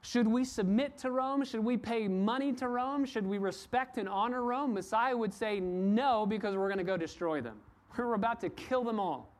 Should 0.00 0.26
we 0.26 0.42
submit 0.42 0.96
to 0.98 1.10
Rome? 1.10 1.44
Should 1.44 1.62
we 1.62 1.76
pay 1.76 2.08
money 2.08 2.54
to 2.54 2.68
Rome? 2.68 3.04
Should 3.04 3.26
we 3.26 3.36
respect 3.36 3.98
and 3.98 4.08
honor 4.08 4.42
Rome? 4.42 4.72
Messiah 4.72 5.14
would 5.14 5.34
say 5.34 5.60
no 5.60 6.24
because 6.24 6.56
we're 6.56 6.68
going 6.68 6.78
to 6.78 6.84
go 6.84 6.96
destroy 6.96 7.42
them. 7.42 7.58
We're 7.98 8.14
about 8.14 8.40
to 8.40 8.48
kill 8.48 8.84
them 8.84 8.98
all. 8.98 9.34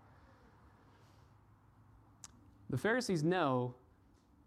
The 2.69 2.77
Pharisees 2.77 3.25
know 3.25 3.75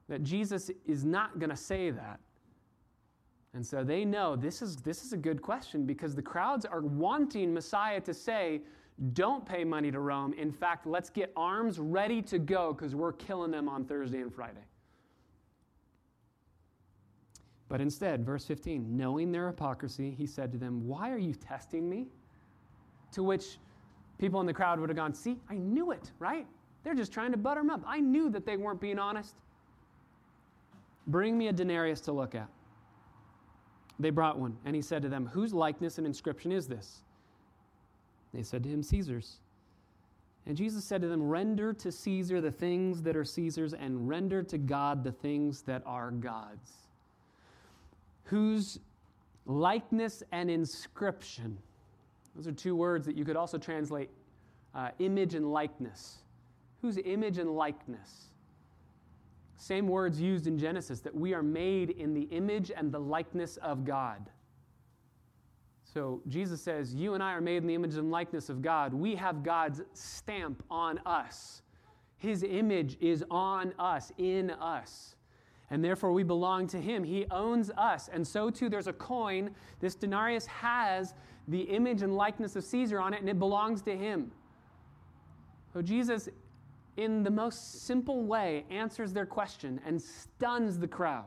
that 0.09 0.21
Jesus 0.21 0.69
is 0.85 1.03
not 1.03 1.39
going 1.39 1.49
to 1.49 1.57
say 1.57 1.89
that. 1.89 2.19
And 3.53 3.65
so 3.65 3.83
they 3.83 4.05
know 4.05 4.35
this 4.35 4.61
is, 4.61 4.77
this 4.77 5.03
is 5.03 5.13
a 5.13 5.17
good 5.17 5.41
question 5.41 5.85
because 5.85 6.15
the 6.15 6.21
crowds 6.21 6.65
are 6.65 6.81
wanting 6.81 7.53
Messiah 7.53 7.99
to 8.01 8.13
say, 8.13 8.61
don't 9.13 9.45
pay 9.45 9.63
money 9.63 9.91
to 9.91 9.99
Rome. 9.99 10.33
In 10.33 10.51
fact, 10.51 10.85
let's 10.85 11.09
get 11.09 11.31
arms 11.35 11.79
ready 11.79 12.21
to 12.23 12.39
go 12.39 12.73
because 12.73 12.95
we're 12.95 13.13
killing 13.13 13.51
them 13.51 13.67
on 13.67 13.83
Thursday 13.83 14.21
and 14.21 14.33
Friday. 14.33 14.61
But 17.67 17.81
instead, 17.81 18.25
verse 18.25 18.45
15, 18.45 18.97
knowing 18.97 19.31
their 19.31 19.47
hypocrisy, 19.47 20.11
he 20.11 20.25
said 20.25 20.51
to 20.51 20.57
them, 20.57 20.87
Why 20.87 21.09
are 21.09 21.17
you 21.17 21.33
testing 21.33 21.89
me? 21.89 22.07
To 23.13 23.23
which 23.23 23.57
people 24.17 24.39
in 24.39 24.45
the 24.45 24.53
crowd 24.53 24.79
would 24.79 24.89
have 24.89 24.97
gone, 24.97 25.13
See, 25.13 25.39
I 25.49 25.55
knew 25.55 25.91
it, 25.91 26.11
right? 26.19 26.45
They're 26.83 26.95
just 26.95 27.13
trying 27.13 27.31
to 27.31 27.37
butter 27.37 27.61
him 27.61 27.69
up. 27.69 27.81
I 27.87 27.99
knew 27.99 28.29
that 28.29 28.45
they 28.45 28.57
weren't 28.57 28.81
being 28.81 28.99
honest. 28.99 29.35
Bring 31.07 31.37
me 31.37 31.47
a 31.47 31.53
denarius 31.53 32.01
to 32.01 32.11
look 32.11 32.35
at. 32.35 32.49
They 34.01 34.09
brought 34.09 34.39
one, 34.39 34.57
and 34.65 34.75
he 34.75 34.81
said 34.81 35.03
to 35.03 35.09
them, 35.09 35.27
Whose 35.27 35.53
likeness 35.53 35.97
and 35.97 36.07
inscription 36.07 36.51
is 36.51 36.67
this? 36.67 37.03
They 38.33 38.43
said 38.43 38.63
to 38.63 38.69
him, 38.69 38.81
Caesar's. 38.81 39.37
And 40.47 40.57
Jesus 40.57 40.83
said 40.83 41.01
to 41.01 41.07
them, 41.07 41.21
Render 41.21 41.71
to 41.73 41.91
Caesar 41.91 42.41
the 42.41 42.51
things 42.51 43.03
that 43.03 43.15
are 43.15 43.23
Caesar's, 43.23 43.73
and 43.73 44.09
render 44.09 44.41
to 44.43 44.57
God 44.57 45.03
the 45.03 45.11
things 45.11 45.61
that 45.63 45.83
are 45.85 46.09
God's. 46.09 46.71
Whose 48.23 48.79
likeness 49.45 50.23
and 50.31 50.49
inscription, 50.49 51.57
those 52.35 52.47
are 52.47 52.51
two 52.51 52.75
words 52.75 53.05
that 53.05 53.15
you 53.15 53.25
could 53.25 53.35
also 53.35 53.59
translate 53.59 54.09
uh, 54.73 54.89
image 54.97 55.35
and 55.35 55.51
likeness. 55.51 56.17
Whose 56.81 56.97
image 56.97 57.37
and 57.37 57.51
likeness? 57.51 58.30
Same 59.61 59.87
words 59.87 60.19
used 60.19 60.47
in 60.47 60.57
Genesis 60.57 61.01
that 61.01 61.13
we 61.13 61.35
are 61.35 61.43
made 61.43 61.91
in 61.91 62.15
the 62.15 62.23
image 62.31 62.71
and 62.75 62.91
the 62.91 62.99
likeness 62.99 63.57
of 63.57 63.85
God. 63.85 64.27
So 65.83 66.23
Jesus 66.27 66.59
says, 66.59 66.95
You 66.95 67.13
and 67.13 67.21
I 67.21 67.33
are 67.33 67.41
made 67.41 67.57
in 67.57 67.67
the 67.67 67.75
image 67.75 67.93
and 67.93 68.09
likeness 68.09 68.49
of 68.49 68.63
God. 68.63 68.91
We 68.91 69.13
have 69.17 69.43
God's 69.43 69.83
stamp 69.93 70.63
on 70.71 70.97
us. 71.05 71.61
His 72.17 72.41
image 72.41 72.97
is 72.99 73.23
on 73.29 73.75
us, 73.77 74.11
in 74.17 74.49
us. 74.49 75.15
And 75.69 75.85
therefore 75.85 76.11
we 76.11 76.23
belong 76.23 76.65
to 76.69 76.81
Him. 76.81 77.03
He 77.03 77.27
owns 77.29 77.69
us. 77.77 78.09
And 78.11 78.27
so 78.27 78.49
too, 78.49 78.67
there's 78.67 78.87
a 78.87 78.93
coin. 78.93 79.51
This 79.79 79.93
denarius 79.93 80.47
has 80.47 81.13
the 81.47 81.61
image 81.61 82.01
and 82.01 82.15
likeness 82.15 82.55
of 82.55 82.63
Caesar 82.63 82.99
on 82.99 83.13
it, 83.13 83.19
and 83.19 83.29
it 83.29 83.37
belongs 83.37 83.83
to 83.83 83.95
Him. 83.95 84.31
So 85.71 85.83
Jesus 85.83 86.29
in 86.97 87.23
the 87.23 87.31
most 87.31 87.85
simple 87.85 88.23
way, 88.23 88.65
answers 88.69 89.13
their 89.13 89.25
question 89.25 89.79
and 89.85 90.01
stuns 90.01 90.77
the 90.77 90.87
crowd. 90.87 91.25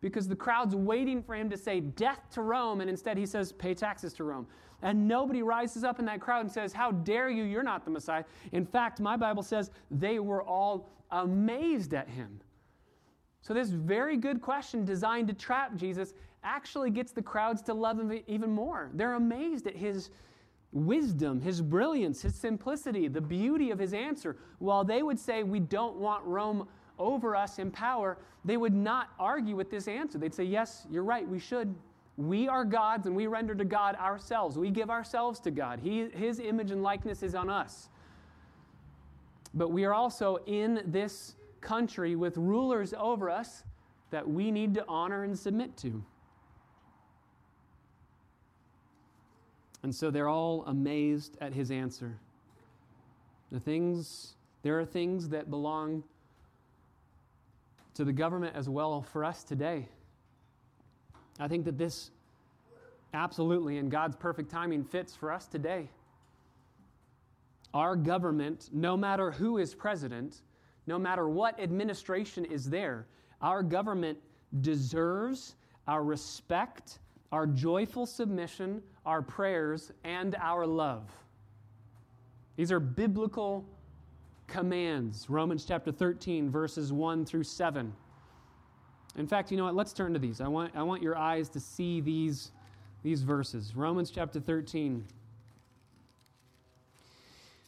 Because 0.00 0.28
the 0.28 0.36
crowd's 0.36 0.74
waiting 0.74 1.22
for 1.22 1.34
him 1.34 1.48
to 1.48 1.56
say 1.56 1.80
death 1.80 2.20
to 2.32 2.42
Rome, 2.42 2.80
and 2.80 2.90
instead 2.90 3.16
he 3.16 3.24
says, 3.24 3.52
pay 3.52 3.74
taxes 3.74 4.12
to 4.14 4.24
Rome. 4.24 4.46
And 4.82 5.08
nobody 5.08 5.42
rises 5.42 5.82
up 5.82 5.98
in 5.98 6.04
that 6.04 6.20
crowd 6.20 6.40
and 6.40 6.52
says, 6.52 6.74
How 6.74 6.92
dare 6.92 7.30
you? 7.30 7.44
You're 7.44 7.62
not 7.62 7.86
the 7.86 7.90
Messiah. 7.90 8.24
In 8.52 8.66
fact, 8.66 9.00
my 9.00 9.16
Bible 9.16 9.42
says 9.42 9.70
they 9.90 10.18
were 10.18 10.42
all 10.42 10.90
amazed 11.10 11.94
at 11.94 12.06
him. 12.06 12.38
So, 13.40 13.54
this 13.54 13.70
very 13.70 14.18
good 14.18 14.42
question 14.42 14.84
designed 14.84 15.28
to 15.28 15.34
trap 15.34 15.74
Jesus 15.74 16.12
actually 16.42 16.90
gets 16.90 17.12
the 17.12 17.22
crowds 17.22 17.62
to 17.62 17.72
love 17.72 17.98
him 17.98 18.20
even 18.26 18.50
more. 18.50 18.90
They're 18.92 19.14
amazed 19.14 19.66
at 19.66 19.74
his 19.74 20.10
wisdom, 20.74 21.40
his 21.40 21.62
brilliance, 21.62 22.20
his 22.20 22.34
simplicity, 22.34 23.08
the 23.08 23.20
beauty 23.20 23.70
of 23.70 23.78
his 23.78 23.94
answer. 23.94 24.36
While 24.58 24.84
they 24.84 25.02
would 25.02 25.18
say, 25.18 25.42
We 25.42 25.60
don't 25.60 25.96
want 25.96 26.24
Rome 26.24 26.68
over 26.98 27.34
us 27.34 27.58
in 27.58 27.70
power, 27.70 28.18
they 28.44 28.56
would 28.56 28.74
not 28.74 29.10
argue 29.18 29.56
with 29.56 29.70
this 29.70 29.88
answer. 29.88 30.18
They'd 30.18 30.34
say, 30.34 30.44
Yes, 30.44 30.86
you're 30.90 31.04
right, 31.04 31.26
we 31.26 31.38
should. 31.38 31.74
We 32.16 32.48
are 32.48 32.64
God's 32.64 33.06
and 33.06 33.16
we 33.16 33.26
render 33.26 33.54
to 33.54 33.64
God 33.64 33.96
ourselves. 33.96 34.58
We 34.58 34.70
give 34.70 34.90
ourselves 34.90 35.40
to 35.40 35.50
God. 35.50 35.80
He, 35.80 36.08
his 36.10 36.38
image 36.38 36.70
and 36.70 36.82
likeness 36.82 37.22
is 37.22 37.34
on 37.34 37.50
us. 37.50 37.88
But 39.52 39.70
we 39.70 39.84
are 39.84 39.94
also 39.94 40.38
in 40.46 40.82
this 40.86 41.34
country 41.60 42.14
with 42.14 42.36
rulers 42.36 42.94
over 42.96 43.30
us 43.30 43.64
that 44.10 44.28
we 44.28 44.50
need 44.50 44.74
to 44.74 44.84
honor 44.86 45.24
and 45.24 45.36
submit 45.36 45.76
to. 45.78 46.04
And 49.84 49.94
so 49.94 50.10
they're 50.10 50.28
all 50.28 50.64
amazed 50.66 51.36
at 51.42 51.52
his 51.52 51.70
answer. 51.70 52.16
The 53.52 53.60
things, 53.60 54.34
there 54.62 54.80
are 54.80 54.84
things 54.84 55.28
that 55.28 55.50
belong 55.50 56.02
to 57.92 58.02
the 58.02 58.12
government 58.12 58.56
as 58.56 58.66
well 58.66 59.02
for 59.02 59.26
us 59.26 59.44
today. 59.44 59.86
I 61.38 61.48
think 61.48 61.66
that 61.66 61.76
this 61.76 62.10
absolutely, 63.12 63.76
in 63.76 63.90
God's 63.90 64.16
perfect 64.16 64.50
timing, 64.50 64.84
fits 64.84 65.14
for 65.14 65.30
us 65.30 65.46
today. 65.46 65.90
Our 67.74 67.94
government, 67.94 68.70
no 68.72 68.96
matter 68.96 69.30
who 69.30 69.58
is 69.58 69.74
president, 69.74 70.40
no 70.86 70.98
matter 70.98 71.28
what 71.28 71.60
administration 71.60 72.46
is 72.46 72.70
there, 72.70 73.06
our 73.42 73.62
government 73.62 74.18
deserves 74.62 75.56
our 75.86 76.02
respect, 76.02 77.00
our 77.34 77.48
joyful 77.48 78.06
submission, 78.06 78.80
our 79.04 79.20
prayers, 79.20 79.90
and 80.04 80.36
our 80.36 80.64
love. 80.64 81.10
These 82.54 82.70
are 82.70 82.78
biblical 82.78 83.64
commands. 84.46 85.28
Romans 85.28 85.64
chapter 85.64 85.90
13, 85.90 86.48
verses 86.48 86.92
1 86.92 87.24
through 87.26 87.42
7. 87.42 87.92
In 89.18 89.26
fact, 89.26 89.50
you 89.50 89.56
know 89.56 89.64
what? 89.64 89.74
Let's 89.74 89.92
turn 89.92 90.12
to 90.12 90.20
these. 90.20 90.40
I 90.40 90.46
want, 90.46 90.76
I 90.76 90.84
want 90.84 91.02
your 91.02 91.18
eyes 91.18 91.48
to 91.48 91.58
see 91.58 92.00
these, 92.00 92.52
these 93.02 93.22
verses. 93.22 93.74
Romans 93.74 94.12
chapter 94.12 94.38
13. 94.38 95.04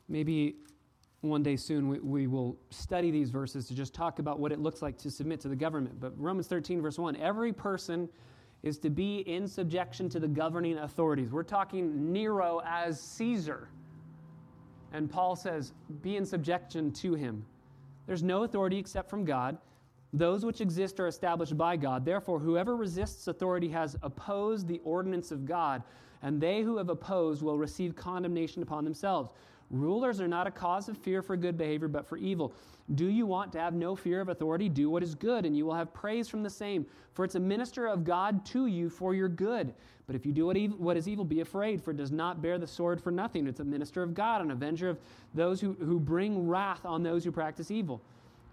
Maybe 0.09 0.55
one 1.23 1.43
day 1.43 1.57
soon 1.57 1.89
we, 1.89 1.99
we 1.99 2.27
will 2.29 2.57
study 2.71 3.11
these 3.11 3.31
verses 3.31 3.67
to 3.67 3.75
just 3.75 3.95
talk 3.95 4.21
about 4.21 4.39
what 4.39 4.53
it 4.53 4.61
looks 4.61 4.81
like 4.81 4.97
to 4.99 5.11
submit 5.11 5.41
to 5.41 5.49
the 5.49 5.57
government. 5.57 5.99
But 5.99 6.13
Romans 6.17 6.47
13, 6.47 6.81
verse 6.81 7.01
1 7.01 7.17
every 7.17 7.53
person 7.53 8.09
is 8.67 8.79
to 8.79 8.91
be 8.91 9.19
in 9.21 9.47
subjection 9.47 10.09
to 10.09 10.19
the 10.19 10.27
governing 10.27 10.79
authorities. 10.79 11.31
We're 11.31 11.45
talking 11.45 12.13
Nero 12.13 12.61
as 12.67 13.01
Caesar. 13.01 13.69
And 14.93 15.09
Paul 15.09 15.37
says, 15.37 15.73
be 16.03 16.17
in 16.17 16.27
subjection 16.27 16.91
to 16.95 17.15
him. 17.15 17.47
There's 18.09 18.25
no 18.25 18.43
authority 18.43 18.77
except 18.77 19.09
from 19.09 19.25
God. 19.25 19.57
Those 20.13 20.45
which 20.45 20.61
exist 20.61 20.99
are 20.99 21.07
established 21.07 21.57
by 21.57 21.77
God. 21.77 22.05
Therefore, 22.05 22.41
whoever 22.41 22.75
resists 22.75 23.29
authority 23.29 23.69
has 23.69 23.95
opposed 24.03 24.67
the 24.67 24.81
ordinance 24.83 25.31
of 25.31 25.47
God, 25.47 25.85
and 26.23 26.41
they 26.41 26.63
who 26.63 26.77
have 26.77 26.89
opposed 26.89 27.43
will 27.43 27.59
receive 27.59 27.95
condemnation 27.95 28.65
upon 28.65 28.83
themselves. 28.83 29.31
Rulers 29.71 30.21
are 30.21 30.29
not 30.29 30.47
a 30.47 30.51
cause 30.51 30.89
of 30.89 30.97
fear 30.97 31.23
for 31.23 31.37
good 31.37 31.59
behavior, 31.59 31.89
but 31.89 32.07
for 32.07 32.17
evil. 32.17 32.53
Do 32.95 33.07
you 33.07 33.27
want 33.27 33.53
to 33.53 33.59
have 33.59 33.75
no 33.75 33.97
fear 33.97 34.21
of 34.21 34.29
authority? 34.29 34.69
Do 34.69 34.89
what 34.91 35.03
is 35.03 35.15
good, 35.15 35.45
and 35.45 35.57
you 35.57 35.67
will 35.67 35.75
have 35.75 35.93
praise 35.93 36.29
from 36.29 36.43
the 36.43 36.51
same. 36.51 36.87
For 37.15 37.25
it's 37.25 37.35
a 37.35 37.41
minister 37.41 37.87
of 37.87 38.05
God 38.05 38.45
to 38.47 38.67
you 38.67 38.89
for 38.89 39.15
your 39.15 39.29
good. 39.29 39.75
But 40.07 40.15
if 40.15 40.25
you 40.25 40.33
do 40.33 40.47
what, 40.47 40.57
evil, 40.57 40.79
what 40.79 40.97
is 40.97 41.09
evil, 41.09 41.25
be 41.25 41.41
afraid, 41.41 41.83
for 41.83 41.91
it 41.91 41.97
does 41.97 42.13
not 42.13 42.41
bear 42.41 42.59
the 42.59 42.67
sword 42.67 43.03
for 43.03 43.11
nothing. 43.11 43.49
It's 43.49 43.59
a 43.59 43.65
minister 43.65 44.05
of 44.05 44.15
God, 44.15 44.41
an 44.41 44.53
avenger 44.53 44.89
of 44.89 44.99
those 45.35 45.61
who, 45.61 45.73
who 45.81 45.99
bring 45.99 46.47
wrath 46.47 46.85
on 46.85 47.03
those 47.03 47.25
who 47.25 47.33
practice 47.33 47.73
evil. 47.73 48.01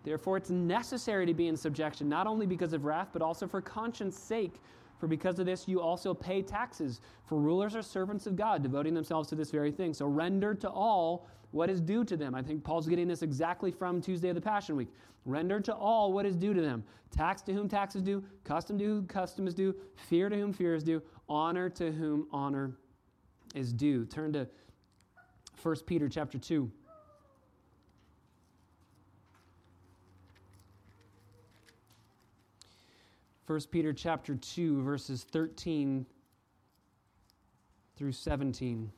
Therefore, 0.03 0.35
it's 0.35 0.49
necessary 0.49 1.27
to 1.27 1.33
be 1.33 1.47
in 1.47 1.55
subjection, 1.55 2.09
not 2.09 2.25
only 2.25 2.47
because 2.47 2.73
of 2.73 2.85
wrath, 2.85 3.09
but 3.13 3.21
also 3.21 3.47
for 3.47 3.61
conscience 3.61 4.17
sake. 4.17 4.59
For 5.03 5.07
because 5.07 5.37
of 5.37 5.45
this, 5.45 5.67
you 5.67 5.81
also 5.81 6.13
pay 6.13 6.41
taxes. 6.41 7.01
For 7.25 7.37
rulers 7.37 7.75
are 7.75 7.81
servants 7.81 8.25
of 8.25 8.37
God, 8.37 8.63
devoting 8.63 8.93
themselves 8.93 9.27
to 9.27 9.35
this 9.35 9.51
very 9.51 9.69
thing. 9.69 9.93
So 9.93 10.05
render 10.05 10.53
to 10.53 10.69
all 10.69 11.27
what 11.51 11.69
is 11.69 11.81
due 11.81 12.05
to 12.05 12.15
them. 12.15 12.33
I 12.33 12.41
think 12.41 12.63
Paul's 12.63 12.87
getting 12.87 13.09
this 13.09 13.21
exactly 13.21 13.69
from 13.69 13.99
Tuesday 13.99 14.29
of 14.29 14.35
the 14.35 14.41
Passion 14.41 14.77
Week. 14.77 14.87
Render 15.25 15.59
to 15.59 15.75
all 15.75 16.13
what 16.13 16.25
is 16.25 16.37
due 16.37 16.53
to 16.53 16.61
them. 16.61 16.85
Tax 17.11 17.41
to 17.41 17.53
whom 17.53 17.67
tax 17.67 17.97
is 17.97 18.01
due, 18.01 18.23
custom 18.45 18.77
to 18.77 18.85
whom 18.85 19.05
custom 19.07 19.45
is 19.45 19.53
due, 19.53 19.75
fear 20.07 20.29
to 20.29 20.37
whom 20.37 20.53
fear 20.53 20.73
is 20.73 20.85
due, 20.85 21.01
honor 21.27 21.69
to 21.71 21.91
whom 21.91 22.25
honor 22.31 22.71
is 23.55 23.73
due. 23.73 24.05
Turn 24.05 24.31
to 24.31 24.47
1 25.61 25.75
Peter 25.85 26.07
chapter 26.07 26.37
2. 26.37 26.71
1 33.45 33.59
Peter 33.71 33.91
chapter 33.91 34.35
2 34.35 34.81
verses 34.83 35.25
13 35.29 36.05
through 37.97 38.11
17. 38.13 38.89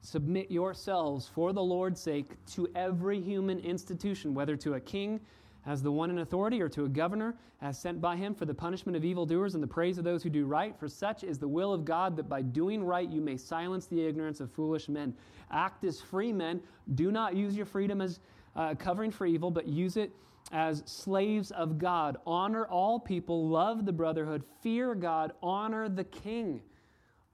Submit 0.00 0.48
yourselves 0.48 1.28
for 1.34 1.52
the 1.52 1.62
Lord's 1.62 2.00
sake 2.00 2.36
to 2.52 2.68
every 2.76 3.20
human 3.20 3.58
institution, 3.58 4.32
whether 4.32 4.54
to 4.56 4.74
a 4.74 4.80
king 4.80 5.18
as 5.66 5.82
the 5.82 5.90
one 5.90 6.08
in 6.10 6.18
authority 6.18 6.62
or 6.62 6.68
to 6.68 6.84
a 6.84 6.88
governor 6.88 7.34
as 7.60 7.76
sent 7.76 8.00
by 8.00 8.14
him 8.14 8.32
for 8.32 8.44
the 8.44 8.54
punishment 8.54 8.94
of 8.94 9.04
evildoers 9.04 9.54
and 9.54 9.62
the 9.62 9.66
praise 9.66 9.98
of 9.98 10.04
those 10.04 10.22
who 10.22 10.30
do 10.30 10.44
right. 10.44 10.78
For 10.78 10.88
such 10.88 11.24
is 11.24 11.38
the 11.38 11.48
will 11.48 11.72
of 11.72 11.84
God 11.84 12.16
that 12.16 12.28
by 12.28 12.42
doing 12.42 12.84
right 12.84 13.08
you 13.08 13.20
may 13.20 13.36
silence 13.36 13.86
the 13.86 14.06
ignorance 14.06 14.38
of 14.38 14.52
foolish 14.52 14.88
men. 14.88 15.14
Act 15.50 15.82
as 15.82 16.00
free 16.00 16.32
men. 16.32 16.60
Do 16.94 17.10
not 17.10 17.34
use 17.34 17.56
your 17.56 17.66
freedom 17.66 18.00
as 18.00 18.20
uh, 18.56 18.74
covering 18.74 19.10
for 19.10 19.26
evil, 19.26 19.50
but 19.50 19.66
use 19.66 19.96
it 19.96 20.12
as 20.52 20.82
slaves 20.86 21.50
of 21.52 21.78
God. 21.78 22.16
Honor 22.26 22.66
all 22.66 22.98
people, 23.00 23.48
love 23.48 23.86
the 23.86 23.92
brotherhood, 23.92 24.44
fear 24.62 24.94
God, 24.94 25.32
honor 25.42 25.88
the 25.88 26.04
king. 26.04 26.60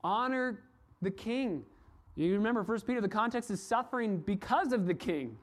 Honor 0.02 0.60
the 1.02 1.10
king. 1.10 1.64
You 2.16 2.32
remember, 2.34 2.64
First 2.64 2.86
Peter, 2.86 3.00
the 3.00 3.08
context 3.08 3.50
is 3.50 3.62
suffering 3.62 4.18
because 4.18 4.72
of 4.72 4.86
the 4.86 4.94
king. 4.94 5.36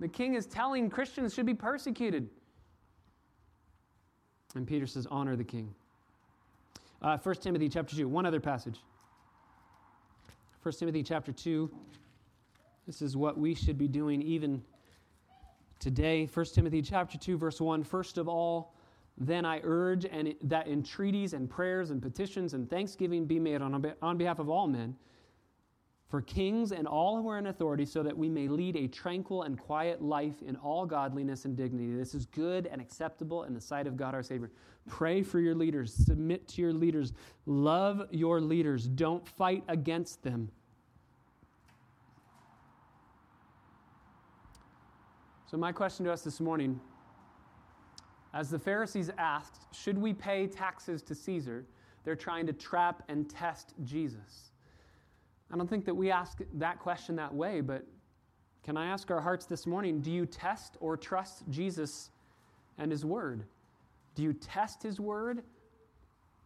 The 0.00 0.08
king 0.08 0.34
is 0.34 0.46
telling 0.46 0.90
Christians 0.90 1.32
should 1.32 1.46
be 1.46 1.54
persecuted. 1.54 2.28
And 4.54 4.66
Peter 4.66 4.86
says, 4.86 5.06
honor 5.10 5.36
the 5.36 5.44
king. 5.44 5.74
Uh, 7.00 7.16
1 7.16 7.34
Timothy 7.36 7.68
chapter 7.68 7.96
2, 7.96 8.08
one 8.08 8.26
other 8.26 8.40
passage. 8.40 8.80
1 10.62 10.74
Timothy 10.74 11.02
chapter 11.02 11.32
2. 11.32 11.70
This 12.86 13.00
is 13.00 13.16
what 13.16 13.38
we 13.38 13.54
should 13.54 13.78
be 13.78 13.88
doing 13.88 14.20
even 14.22 14.62
today 15.82 16.28
1 16.32 16.46
timothy 16.54 16.80
chapter 16.80 17.18
2 17.18 17.36
verse 17.36 17.60
1 17.60 17.82
first 17.82 18.16
of 18.16 18.28
all 18.28 18.76
then 19.18 19.44
i 19.44 19.60
urge 19.64 20.04
and 20.04 20.32
that 20.40 20.68
entreaties 20.68 21.32
and 21.32 21.50
prayers 21.50 21.90
and 21.90 22.00
petitions 22.00 22.54
and 22.54 22.70
thanksgiving 22.70 23.26
be 23.26 23.40
made 23.40 23.60
on, 23.60 23.92
on 24.00 24.16
behalf 24.16 24.38
of 24.38 24.48
all 24.48 24.68
men 24.68 24.94
for 26.12 26.20
kings 26.20 26.72
and 26.72 26.86
all 26.86 27.20
who 27.20 27.28
are 27.28 27.38
in 27.38 27.46
authority 27.46 27.86
so 27.86 28.02
that 28.02 28.16
we 28.16 28.28
may 28.28 28.46
lead 28.46 28.76
a 28.76 28.86
tranquil 28.86 29.42
and 29.44 29.58
quiet 29.58 30.02
life 30.02 30.42
in 30.42 30.56
all 30.56 30.84
godliness 30.84 31.46
and 31.46 31.56
dignity. 31.56 31.90
This 31.96 32.14
is 32.14 32.26
good 32.26 32.66
and 32.66 32.82
acceptable 32.82 33.44
in 33.44 33.54
the 33.54 33.60
sight 33.62 33.86
of 33.86 33.96
god 33.96 34.14
our 34.14 34.22
savior. 34.22 34.50
Pray 34.86 35.22
for 35.22 35.40
your 35.40 35.54
leaders. 35.54 35.94
Submit 35.94 36.46
to 36.48 36.60
your 36.60 36.74
leaders. 36.74 37.14
Love 37.46 38.06
your 38.10 38.42
leaders. 38.42 38.88
Don't 38.88 39.26
fight 39.26 39.64
against 39.68 40.22
them 40.22 40.50
So, 45.52 45.58
my 45.58 45.70
question 45.70 46.06
to 46.06 46.12
us 46.12 46.22
this 46.22 46.40
morning 46.40 46.80
as 48.32 48.48
the 48.48 48.58
Pharisees 48.58 49.10
asked, 49.18 49.66
Should 49.72 49.98
we 49.98 50.14
pay 50.14 50.46
taxes 50.46 51.02
to 51.02 51.14
Caesar? 51.14 51.66
They're 52.04 52.16
trying 52.16 52.46
to 52.46 52.54
trap 52.54 53.02
and 53.10 53.28
test 53.28 53.74
Jesus. 53.84 54.52
I 55.52 55.58
don't 55.58 55.68
think 55.68 55.84
that 55.84 55.94
we 55.94 56.10
ask 56.10 56.38
that 56.54 56.78
question 56.78 57.16
that 57.16 57.34
way, 57.34 57.60
but 57.60 57.84
can 58.64 58.78
I 58.78 58.86
ask 58.86 59.10
our 59.10 59.20
hearts 59.20 59.44
this 59.44 59.66
morning 59.66 60.00
do 60.00 60.10
you 60.10 60.24
test 60.24 60.78
or 60.80 60.96
trust 60.96 61.42
Jesus 61.50 62.08
and 62.78 62.90
His 62.90 63.04
Word? 63.04 63.44
Do 64.14 64.22
you 64.22 64.32
test 64.32 64.82
His 64.82 65.00
Word? 65.00 65.42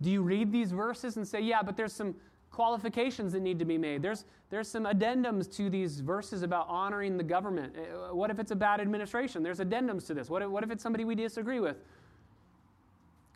Do 0.03 0.11
you 0.11 0.21
read 0.21 0.51
these 0.51 0.73
verses 0.73 1.17
and 1.17 1.29
say, 1.29 1.41
yeah, 1.43 1.63
but 1.63 1.77
there's 1.77 1.93
some 1.93 2.17
qualifications 2.57 3.35
that 3.35 3.41
need 3.41 3.59
to 3.59 3.67
be 3.67 3.77
made. 3.77 4.01
There's, 4.01 4.25
there's 4.49 4.67
some 4.67 4.85
addendums 4.85 5.55
to 5.57 5.69
these 5.69 6.01
verses 6.01 6.43
about 6.43 6.67
honoring 6.71 7.19
the 7.19 7.23
government. 7.23 7.77
Uh, 7.77 8.15
what 8.15 8.31
if 8.31 8.39
it's 8.39 8.51
a 8.51 8.57
bad 8.57 8.81
administration? 8.81 9.43
There's 9.43 9.59
addendums 9.59 10.07
to 10.07 10.15
this. 10.15 10.31
What 10.31 10.41
if, 10.41 10.49
what 10.49 10.65
if 10.65 10.71
it's 10.71 10.83
somebody 10.83 11.05
we 11.05 11.15
disagree 11.15 11.61
with? 11.61 11.77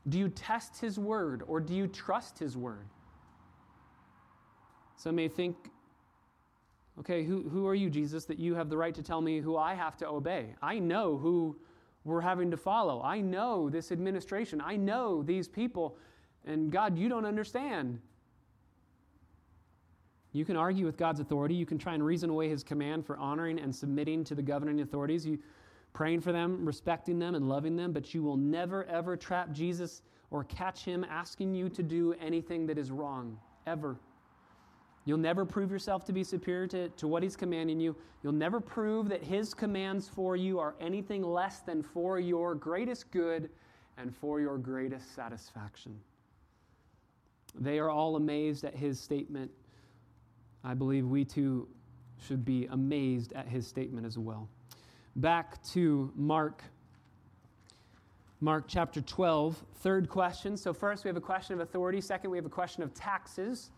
Do 0.08 0.18
you 0.18 0.30
test 0.30 0.80
his 0.80 0.98
word 0.98 1.42
or 1.46 1.60
do 1.60 1.74
you 1.74 1.86
trust 1.86 2.38
his 2.38 2.56
word? 2.56 2.86
Some 4.96 5.16
may 5.16 5.28
think, 5.28 5.54
okay, 6.98 7.22
who, 7.22 7.46
who 7.50 7.66
are 7.66 7.74
you, 7.74 7.90
Jesus, 7.90 8.24
that 8.24 8.38
you 8.38 8.54
have 8.54 8.70
the 8.70 8.76
right 8.78 8.94
to 8.94 9.02
tell 9.02 9.20
me 9.20 9.40
who 9.40 9.58
I 9.58 9.74
have 9.74 9.98
to 9.98 10.08
obey? 10.08 10.54
I 10.62 10.78
know 10.78 11.18
who 11.18 11.58
we're 12.04 12.22
having 12.22 12.50
to 12.52 12.56
follow. 12.56 13.02
I 13.02 13.20
know 13.20 13.68
this 13.68 13.92
administration. 13.92 14.62
I 14.64 14.76
know 14.76 15.22
these 15.22 15.46
people. 15.46 15.98
And 16.46 16.72
God, 16.72 16.96
you 16.96 17.10
don't 17.10 17.26
understand. 17.26 18.00
You 20.32 20.44
can 20.44 20.56
argue 20.56 20.86
with 20.86 20.96
God's 20.96 21.20
authority. 21.20 21.54
You 21.54 21.66
can 21.66 21.78
try 21.78 21.94
and 21.94 22.04
reason 22.04 22.30
away 22.30 22.48
his 22.48 22.62
command 22.62 23.04
for 23.04 23.18
honoring 23.18 23.58
and 23.58 23.74
submitting 23.74 24.22
to 24.24 24.34
the 24.34 24.42
governing 24.42 24.80
authorities. 24.80 25.26
You 25.26 25.38
praying 25.92 26.20
for 26.20 26.32
them, 26.32 26.64
respecting 26.64 27.18
them, 27.18 27.34
and 27.34 27.48
loving 27.48 27.76
them, 27.76 27.92
but 27.92 28.14
you 28.14 28.22
will 28.22 28.36
never, 28.36 28.84
ever 28.84 29.16
trap 29.16 29.52
Jesus 29.52 30.02
or 30.30 30.44
catch 30.44 30.84
him 30.84 31.04
asking 31.08 31.54
you 31.54 31.68
to 31.70 31.82
do 31.82 32.14
anything 32.20 32.66
that 32.66 32.78
is 32.78 32.90
wrong, 32.90 33.38
ever. 33.66 33.96
You'll 35.04 35.18
never 35.18 35.44
prove 35.44 35.70
yourself 35.70 36.04
to 36.04 36.12
be 36.12 36.22
superior 36.22 36.68
to, 36.68 36.88
to 36.90 37.08
what 37.08 37.22
he's 37.22 37.34
commanding 37.34 37.80
you. 37.80 37.96
You'll 38.22 38.32
never 38.32 38.60
prove 38.60 39.08
that 39.08 39.24
his 39.24 39.54
commands 39.54 40.06
for 40.06 40.36
you 40.36 40.60
are 40.60 40.76
anything 40.80 41.22
less 41.22 41.60
than 41.60 41.82
for 41.82 42.20
your 42.20 42.54
greatest 42.54 43.10
good 43.10 43.50
and 43.98 44.14
for 44.14 44.40
your 44.40 44.58
greatest 44.58 45.14
satisfaction. 45.14 45.98
They 47.58 47.80
are 47.80 47.90
all 47.90 48.14
amazed 48.14 48.64
at 48.64 48.76
his 48.76 49.00
statement 49.00 49.50
I 50.64 50.74
believe 50.74 51.06
we 51.06 51.24
too 51.24 51.68
should 52.26 52.44
be 52.44 52.66
amazed 52.66 53.32
at 53.32 53.46
his 53.46 53.66
statement 53.66 54.06
as 54.06 54.18
well. 54.18 54.48
Back 55.16 55.62
to 55.72 56.12
Mark. 56.14 56.62
Mark 58.42 58.64
chapter 58.68 59.02
12, 59.02 59.62
third 59.80 60.08
question. 60.08 60.56
So, 60.56 60.72
first 60.72 61.04
we 61.04 61.08
have 61.08 61.16
a 61.16 61.20
question 61.20 61.54
of 61.54 61.60
authority. 61.60 62.00
Second, 62.00 62.30
we 62.30 62.38
have 62.38 62.46
a 62.46 62.50
question 62.50 62.82
of 62.82 62.94
taxes. 62.94 63.70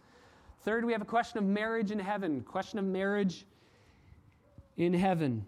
Third, 0.65 0.85
we 0.85 0.93
have 0.93 1.03
a 1.03 1.07
question 1.07 1.39
of 1.39 1.45
marriage 1.45 1.91
in 1.91 1.99
heaven. 1.99 2.43
Question 2.43 2.79
of 2.79 2.85
marriage 2.85 3.45
in 4.77 4.95
heaven. 4.95 5.45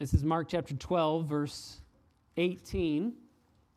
This 0.00 0.14
is 0.14 0.24
Mark 0.24 0.48
chapter 0.48 0.74
12, 0.74 1.26
verse 1.26 1.78
18. 2.36 3.12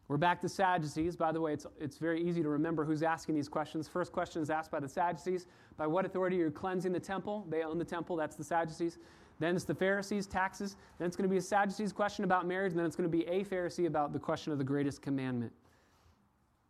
We're 0.08 0.18
back 0.18 0.39
to 0.41 0.50
Sadducees. 0.50 1.15
By 1.15 1.32
the 1.32 1.41
way, 1.41 1.54
it's, 1.54 1.65
it's 1.80 1.98
very 1.98 2.22
easy 2.22 2.44
to 2.44 2.50
remember 2.50 2.86
who's 2.86 3.02
asking 3.02 3.34
these 3.34 3.50
questions. 3.50 3.88
First 3.88 4.12
question 4.12 4.41
is 4.41 4.52
asked 4.52 4.70
by 4.70 4.80
the 4.80 4.88
Sadducees 4.88 5.48
By 5.78 5.88
what 5.88 6.06
authority 6.06 6.39
are 6.41 6.46
you 6.46 6.52
cleansing 6.52 6.91
the 6.91 7.00
temple? 7.00 7.46
They 7.50 7.63
own 7.63 7.80
the 7.80 7.86
temple, 7.86 8.15
that's 8.15 8.36
the 8.36 8.44
Sadducees. 8.44 9.00
Then 9.39 9.56
it's 9.56 9.65
the 9.65 9.76
Pharisees, 9.76 10.28
taxes. 10.28 10.76
Then 11.00 11.08
it's 11.08 11.15
going 11.18 11.28
to 11.28 11.32
be 11.32 11.38
a 11.38 11.41
Sadducees 11.41 11.91
question 11.91 12.24
about 12.24 12.48
marriage. 12.48 12.72
And 12.72 12.80
then 12.80 12.86
it's 12.86 12.96
going 12.96 13.10
to 13.10 13.18
be 13.18 13.26
a 13.28 13.44
Pharisee 13.44 13.88
about 13.88 14.13
the 14.13 14.20
question 14.20 14.54
of 14.54 14.60
the 14.60 14.63
greatest 14.63 15.02
commandment. 15.02 15.52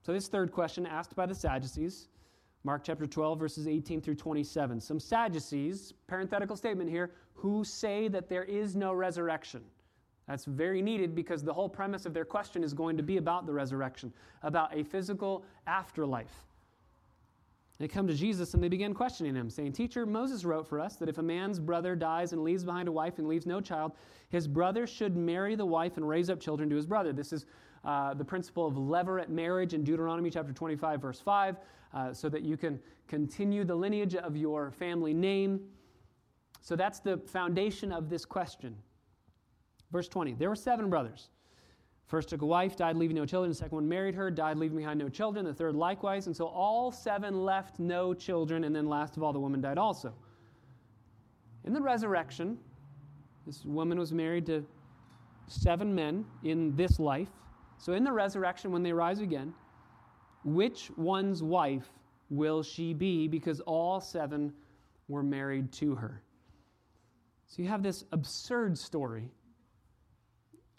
So, 0.01 0.13
this 0.13 0.27
third 0.27 0.51
question 0.51 0.85
asked 0.85 1.15
by 1.15 1.25
the 1.25 1.35
Sadducees, 1.35 2.07
Mark 2.63 2.83
chapter 2.83 3.05
12, 3.05 3.37
verses 3.37 3.67
18 3.67 4.01
through 4.01 4.15
27. 4.15 4.79
Some 4.79 4.99
Sadducees, 4.99 5.93
parenthetical 6.07 6.55
statement 6.55 6.89
here, 6.89 7.11
who 7.33 7.63
say 7.63 8.07
that 8.07 8.29
there 8.29 8.43
is 8.43 8.75
no 8.75 8.93
resurrection. 8.93 9.61
That's 10.27 10.45
very 10.45 10.81
needed 10.81 11.13
because 11.13 11.43
the 11.43 11.53
whole 11.53 11.69
premise 11.69 12.05
of 12.05 12.13
their 12.13 12.25
question 12.25 12.63
is 12.63 12.73
going 12.73 12.97
to 12.97 13.03
be 13.03 13.17
about 13.17 13.45
the 13.45 13.53
resurrection, 13.53 14.11
about 14.41 14.75
a 14.75 14.83
physical 14.83 15.45
afterlife. 15.67 16.45
They 17.77 17.87
come 17.89 18.07
to 18.07 18.13
Jesus 18.13 18.53
and 18.53 18.63
they 18.63 18.69
begin 18.69 18.93
questioning 18.93 19.35
him, 19.35 19.49
saying, 19.49 19.73
Teacher, 19.73 20.05
Moses 20.05 20.45
wrote 20.45 20.65
for 20.65 20.79
us 20.79 20.95
that 20.95 21.09
if 21.09 21.17
a 21.17 21.23
man's 21.23 21.59
brother 21.59 21.95
dies 21.95 22.31
and 22.31 22.41
leaves 22.41 22.63
behind 22.63 22.87
a 22.87 22.91
wife 22.91 23.19
and 23.19 23.27
leaves 23.27 23.45
no 23.45 23.59
child, 23.59 23.91
his 24.29 24.47
brother 24.47 24.87
should 24.87 25.17
marry 25.17 25.55
the 25.55 25.65
wife 25.65 25.97
and 25.97 26.07
raise 26.07 26.29
up 26.29 26.39
children 26.39 26.69
to 26.69 26.75
his 26.75 26.85
brother. 26.85 27.11
This 27.11 27.33
is 27.33 27.45
uh, 27.83 28.13
the 28.13 28.23
principle 28.23 28.65
of 28.65 28.75
levirate 28.75 29.29
marriage 29.29 29.73
in 29.73 29.83
Deuteronomy 29.83 30.29
chapter 30.29 30.53
25, 30.53 31.01
verse 31.01 31.19
5, 31.19 31.57
uh, 31.93 32.13
so 32.13 32.29
that 32.29 32.43
you 32.43 32.55
can 32.55 32.79
continue 33.07 33.65
the 33.65 33.75
lineage 33.75 34.15
of 34.15 34.37
your 34.37 34.71
family 34.71 35.13
name. 35.13 35.59
So 36.61 36.77
that's 36.77 36.99
the 36.99 37.17
foundation 37.17 37.91
of 37.91 38.09
this 38.09 38.25
question. 38.25 38.75
Verse 39.91 40.07
20 40.07 40.33
There 40.33 40.49
were 40.49 40.55
seven 40.55 40.89
brothers. 40.89 41.29
First 42.07 42.29
took 42.29 42.43
a 42.43 42.45
wife, 42.45 42.75
died 42.75 42.97
leaving 42.97 43.15
no 43.15 43.25
children. 43.25 43.49
The 43.49 43.55
second 43.55 43.75
one 43.75 43.89
married 43.89 44.13
her, 44.13 44.29
died 44.29 44.57
leaving 44.57 44.77
behind 44.77 44.99
no 44.99 45.09
children. 45.09 45.43
The 45.43 45.53
third 45.53 45.75
likewise. 45.75 46.27
And 46.27 46.35
so 46.35 46.45
all 46.45 46.91
seven 46.91 47.43
left 47.43 47.79
no 47.79 48.13
children. 48.13 48.63
And 48.63 48.75
then 48.75 48.87
last 48.87 49.17
of 49.17 49.23
all, 49.23 49.33
the 49.33 49.39
woman 49.39 49.59
died 49.59 49.79
also. 49.79 50.13
In 51.63 51.73
the 51.73 51.81
resurrection, 51.81 52.59
this 53.47 53.65
woman 53.65 53.97
was 53.97 54.13
married 54.13 54.45
to 54.45 54.63
seven 55.47 55.95
men 55.95 56.25
in 56.43 56.75
this 56.75 56.99
life. 56.99 57.29
So 57.79 57.93
in 57.93 58.03
the 58.03 58.11
resurrection, 58.11 58.71
when 58.71 58.83
they 58.83 58.93
rise 58.93 59.19
again, 59.19 59.53
which 60.43 60.91
one's 60.95 61.41
wife 61.41 61.89
will 62.29 62.61
she 62.61 62.93
be? 62.93 63.27
Because 63.27 63.61
all 63.61 63.99
seven 63.99 64.53
were 65.07 65.23
married 65.23 65.71
to 65.73 65.95
her. 65.95 66.21
So 67.47 67.63
you 67.63 67.67
have 67.67 67.81
this 67.81 68.05
absurd 68.11 68.77
story 68.77 69.31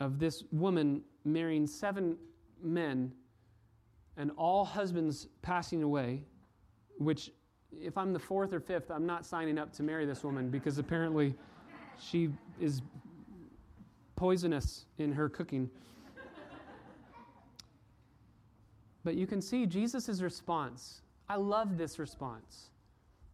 of 0.01 0.19
this 0.19 0.45
woman 0.53 1.03
marrying 1.25 1.67
seven 1.67 2.17
men 2.63 3.13
and 4.17 4.31
all 4.37 4.65
husbands 4.65 5.29
passing 5.43 5.83
away, 5.83 6.23
which, 6.99 7.31
if 7.73 7.99
I'm 7.99 8.13
the 8.13 8.19
fourth 8.19 8.53
or 8.53 8.61
fifth, 8.61 8.91
I'm 8.91 9.07
not 9.07 9.27
signing 9.27 9.59
up 9.59 9.73
to 9.75 9.83
marry 9.83 10.07
this 10.07 10.25
woman 10.25 10.51
because 10.51 10.79
apparently 10.79 11.35
she 12.01 12.31
is 12.61 12.83
poisonous 14.17 14.87
in 14.99 15.13
her 15.13 15.29
cooking. 15.29 15.71
but 19.05 19.15
you 19.15 19.27
can 19.27 19.41
see 19.41 19.67
Jesus' 19.67 20.21
response. 20.21 21.03
I 21.29 21.37
love 21.37 21.77
this 21.77 21.99
response. 21.99 22.71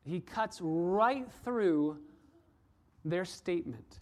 He 0.05 0.20
cuts 0.20 0.59
right 0.61 1.27
through 1.44 1.98
their 3.05 3.25
statement. 3.25 4.01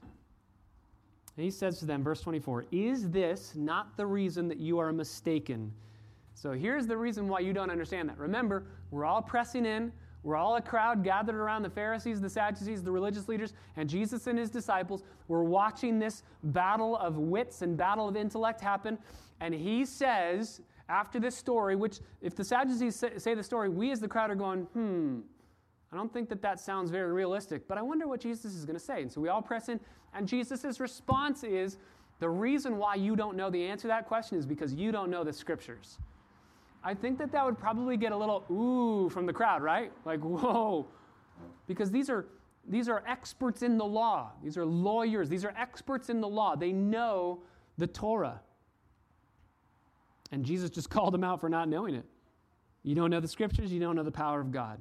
And 1.37 1.45
he 1.45 1.51
says 1.51 1.79
to 1.79 1.87
them, 1.87 2.03
verse 2.03 2.21
24, 2.21 2.67
Is 2.73 3.09
this 3.11 3.55
not 3.55 3.97
the 3.97 4.07
reason 4.07 4.49
that 4.49 4.59
you 4.59 4.79
are 4.79 4.93
mistaken? 4.93 5.73
So 6.35 6.53
here's 6.53 6.87
the 6.87 6.97
reason 6.97 7.29
why 7.29 7.41
you 7.41 7.53
don't 7.53 7.71
understand 7.71 8.09
that. 8.09 8.19
Remember, 8.19 8.65
we're 8.91 9.05
all 9.05 9.23
pressing 9.23 9.67
in. 9.67 9.93
We're 10.23 10.37
all 10.37 10.57
a 10.57 10.61
crowd 10.61 11.03
gathered 11.03 11.35
around 11.35 11.63
the 11.63 11.71
Pharisees, 11.71 12.21
the 12.21 12.29
Sadducees, 12.29 12.83
the 12.83 12.91
religious 12.91 13.27
leaders, 13.27 13.55
and 13.77 13.89
Jesus 13.89 14.27
and 14.27 14.39
his 14.39 14.51
disciples. 14.51 15.03
We're 15.29 15.45
watching 15.45 15.99
this 15.99 16.23
battle 16.43 16.97
of 16.97 17.17
wits 17.17 17.63
and 17.63 17.77
battle 17.77 18.09
of 18.09 18.17
intellect 18.17 18.61
happen. 18.61 18.99
And 19.41 19.55
he 19.55 19.87
says, 19.87 20.61
after 20.91 21.19
this 21.21 21.37
story, 21.37 21.77
which, 21.77 22.01
if 22.21 22.35
the 22.35 22.45
Sadducees 22.45 23.03
say 23.17 23.35
the 23.35 23.43
story, 23.43 23.71
we 23.71 23.93
as 23.93 24.01
the 24.01 24.09
crowd 24.09 24.31
are 24.31 24.35
going, 24.35 24.63
hmm, 24.65 25.21
I 25.93 25.97
don't 25.97 26.13
think 26.13 26.29
that 26.29 26.41
that 26.43 26.61
sounds 26.61 26.91
very 26.91 27.13
realistic, 27.13 27.67
but 27.67 27.77
I 27.77 27.83
wonder 27.83 28.07
what 28.07 28.21
Jesus 28.21 28.55
is 28.55 28.65
going 28.65 28.79
to 28.79 28.85
say. 28.85 29.03
And 29.03 29.11
so 29.11 29.21
we 29.21 29.29
all 29.29 29.43
press 29.43 29.69
in, 29.69 29.81
and 30.15 30.27
Jesus' 30.27 30.79
response 30.79 31.43
is 31.43 31.79
the 32.21 32.29
reason 32.29 32.77
why 32.77 32.95
you 32.95 33.17
don't 33.17 33.37
know 33.37 33.51
the 33.51 33.63
answer 33.65 33.83
to 33.83 33.89
that 33.89 34.07
question 34.07 34.39
is 34.39 34.47
because 34.47 34.73
you 34.73 34.93
don't 34.93 35.11
know 35.11 35.25
the 35.25 35.33
scriptures. 35.33 35.99
I 36.85 36.95
think 36.95 37.19
that 37.19 37.33
that 37.33 37.45
would 37.45 37.59
probably 37.59 37.97
get 37.97 38.13
a 38.13 38.17
little 38.17 38.45
ooh 38.51 39.09
from 39.11 39.27
the 39.27 39.33
crowd, 39.33 39.63
right? 39.63 39.93
Like, 40.05 40.21
whoa. 40.21 40.87
Because 41.67 41.91
these 41.91 42.09
are 42.09 42.27
these 42.69 42.89
are 42.89 43.03
experts 43.07 43.63
in 43.63 43.79
the 43.79 43.85
law. 43.85 44.33
These 44.43 44.57
are 44.57 44.65
lawyers. 44.65 45.29
These 45.29 45.45
are 45.45 45.55
experts 45.57 46.11
in 46.11 46.21
the 46.21 46.29
law. 46.29 46.57
They 46.57 46.73
know 46.73 47.41
the 47.79 47.87
Torah. 47.87 48.41
And 50.31 50.45
Jesus 50.45 50.71
just 50.71 50.91
called 50.91 51.13
them 51.15 51.25
out 51.25 51.41
for 51.41 51.49
not 51.49 51.69
knowing 51.69 51.95
it. 51.95 52.05
You 52.83 52.95
don't 52.95 53.11
know 53.11 53.21
the 53.21 53.29
scriptures, 53.29 53.73
you 53.73 53.81
don't 53.81 53.97
know 53.97 54.03
the 54.03 54.11
power 54.11 54.41
of 54.41 54.53
God. 54.53 54.81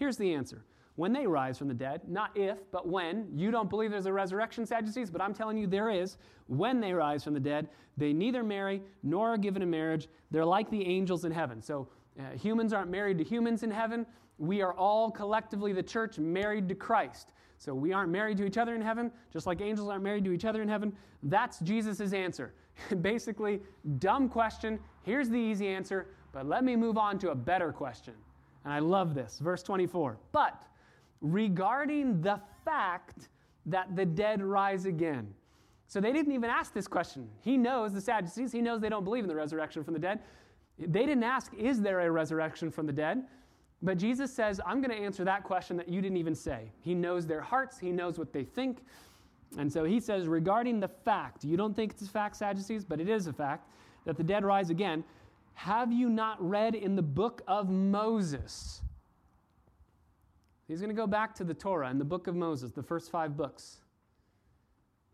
Here's 0.00 0.16
the 0.16 0.32
answer. 0.32 0.64
When 0.96 1.12
they 1.12 1.26
rise 1.26 1.58
from 1.58 1.68
the 1.68 1.74
dead, 1.74 2.00
not 2.08 2.36
if, 2.36 2.58
but 2.72 2.88
when, 2.88 3.28
you 3.36 3.50
don't 3.50 3.68
believe 3.70 3.90
there's 3.90 4.06
a 4.06 4.12
resurrection, 4.12 4.64
Sadducees, 4.66 5.10
but 5.10 5.20
I'm 5.20 5.34
telling 5.34 5.58
you 5.58 5.66
there 5.66 5.90
is. 5.90 6.16
When 6.46 6.80
they 6.80 6.94
rise 6.94 7.22
from 7.22 7.34
the 7.34 7.40
dead, 7.40 7.68
they 7.98 8.14
neither 8.14 8.42
marry 8.42 8.82
nor 9.02 9.28
are 9.28 9.36
given 9.36 9.60
in 9.60 9.68
marriage. 9.70 10.08
They're 10.30 10.44
like 10.44 10.70
the 10.70 10.84
angels 10.84 11.26
in 11.26 11.32
heaven. 11.32 11.62
So 11.62 11.86
uh, 12.18 12.36
humans 12.36 12.72
aren't 12.72 12.90
married 12.90 13.18
to 13.18 13.24
humans 13.24 13.62
in 13.62 13.70
heaven. 13.70 14.06
We 14.38 14.62
are 14.62 14.72
all 14.72 15.10
collectively, 15.10 15.74
the 15.74 15.82
church, 15.82 16.18
married 16.18 16.66
to 16.70 16.74
Christ. 16.74 17.32
So 17.58 17.74
we 17.74 17.92
aren't 17.92 18.10
married 18.10 18.38
to 18.38 18.46
each 18.46 18.56
other 18.56 18.74
in 18.74 18.80
heaven, 18.80 19.12
just 19.30 19.46
like 19.46 19.60
angels 19.60 19.90
aren't 19.90 20.02
married 20.02 20.24
to 20.24 20.32
each 20.32 20.46
other 20.46 20.62
in 20.62 20.68
heaven. 20.68 20.94
That's 21.22 21.58
Jesus' 21.60 22.14
answer. 22.14 22.54
Basically, 23.02 23.60
dumb 23.98 24.30
question. 24.30 24.80
Here's 25.02 25.28
the 25.28 25.38
easy 25.38 25.68
answer, 25.68 26.08
but 26.32 26.46
let 26.46 26.64
me 26.64 26.74
move 26.74 26.96
on 26.96 27.18
to 27.18 27.32
a 27.32 27.34
better 27.34 27.70
question. 27.70 28.14
And 28.64 28.72
I 28.72 28.78
love 28.78 29.14
this. 29.14 29.38
Verse 29.38 29.62
24. 29.62 30.18
But 30.32 30.64
regarding 31.20 32.20
the 32.20 32.40
fact 32.64 33.28
that 33.66 33.94
the 33.96 34.06
dead 34.06 34.42
rise 34.42 34.86
again. 34.86 35.34
So 35.86 36.00
they 36.00 36.12
didn't 36.12 36.32
even 36.32 36.50
ask 36.50 36.72
this 36.72 36.86
question. 36.86 37.28
He 37.40 37.56
knows 37.56 37.92
the 37.92 38.00
Sadducees, 38.00 38.52
he 38.52 38.60
knows 38.60 38.80
they 38.80 38.88
don't 38.88 39.04
believe 39.04 39.24
in 39.24 39.28
the 39.28 39.34
resurrection 39.34 39.82
from 39.82 39.94
the 39.94 40.00
dead. 40.00 40.20
They 40.78 41.04
didn't 41.04 41.24
ask, 41.24 41.52
Is 41.54 41.80
there 41.80 42.00
a 42.00 42.10
resurrection 42.10 42.70
from 42.70 42.86
the 42.86 42.92
dead? 42.92 43.24
But 43.82 43.98
Jesus 43.98 44.32
says, 44.32 44.60
I'm 44.66 44.80
going 44.82 44.96
to 44.96 45.04
answer 45.04 45.24
that 45.24 45.42
question 45.42 45.76
that 45.78 45.88
you 45.88 46.02
didn't 46.02 46.18
even 46.18 46.34
say. 46.34 46.70
He 46.80 46.94
knows 46.94 47.26
their 47.26 47.40
hearts, 47.40 47.78
he 47.78 47.92
knows 47.92 48.18
what 48.18 48.32
they 48.32 48.44
think. 48.44 48.84
And 49.58 49.72
so 49.72 49.84
he 49.84 49.98
says, 49.98 50.28
regarding 50.28 50.78
the 50.80 50.88
fact, 50.88 51.44
you 51.44 51.56
don't 51.56 51.74
think 51.74 51.92
it's 51.92 52.02
a 52.02 52.08
fact, 52.08 52.36
Sadducees, 52.36 52.84
but 52.84 53.00
it 53.00 53.08
is 53.08 53.26
a 53.26 53.32
fact, 53.32 53.68
that 54.04 54.16
the 54.16 54.22
dead 54.22 54.44
rise 54.44 54.70
again. 54.70 55.02
Have 55.54 55.92
you 55.92 56.08
not 56.08 56.36
read 56.40 56.74
in 56.74 56.96
the 56.96 57.02
book 57.02 57.42
of 57.46 57.68
Moses? 57.68 58.80
He's 60.68 60.80
going 60.80 60.90
to 60.90 60.94
go 60.94 61.06
back 61.06 61.34
to 61.34 61.44
the 61.44 61.54
Torah 61.54 61.88
and 61.88 62.00
the 62.00 62.04
book 62.04 62.26
of 62.26 62.36
Moses, 62.36 62.70
the 62.70 62.82
first 62.82 63.10
five 63.10 63.36
books. 63.36 63.80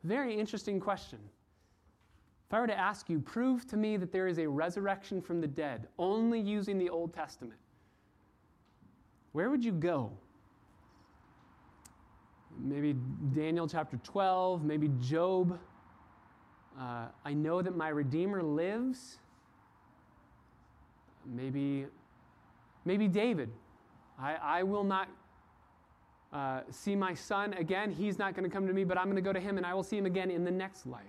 Very 0.04 0.38
interesting 0.38 0.78
question. 0.78 1.18
If 2.46 2.54
I 2.54 2.60
were 2.60 2.66
to 2.66 2.78
ask 2.78 3.08
you, 3.08 3.18
prove 3.18 3.66
to 3.68 3.76
me 3.76 3.96
that 3.96 4.12
there 4.12 4.28
is 4.28 4.38
a 4.38 4.48
resurrection 4.48 5.20
from 5.20 5.40
the 5.40 5.48
dead 5.48 5.88
only 5.98 6.38
using 6.38 6.78
the 6.78 6.88
Old 6.88 7.12
Testament, 7.12 7.58
where 9.32 9.50
would 9.50 9.64
you 9.64 9.72
go? 9.72 10.12
Maybe 12.58 12.94
Daniel 13.34 13.68
chapter 13.68 13.98
12, 14.04 14.64
maybe 14.64 14.90
Job. 15.00 15.58
Uh, 16.78 17.06
I 17.24 17.34
know 17.34 17.62
that 17.62 17.76
my 17.76 17.88
Redeemer 17.88 18.42
lives 18.42 19.18
maybe, 21.26 21.86
maybe 22.84 23.08
David. 23.08 23.50
I, 24.18 24.36
I 24.42 24.62
will 24.62 24.84
not 24.84 25.08
uh, 26.32 26.60
see 26.70 26.96
my 26.96 27.14
son 27.14 27.52
again. 27.54 27.90
He's 27.90 28.18
not 28.18 28.34
going 28.34 28.48
to 28.48 28.54
come 28.54 28.66
to 28.66 28.72
me, 28.72 28.84
but 28.84 28.98
I'm 28.98 29.04
going 29.04 29.16
to 29.16 29.22
go 29.22 29.32
to 29.32 29.40
him 29.40 29.56
and 29.56 29.66
I 29.66 29.74
will 29.74 29.82
see 29.82 29.96
him 29.96 30.06
again 30.06 30.30
in 30.30 30.44
the 30.44 30.50
next 30.50 30.86
life. 30.86 31.04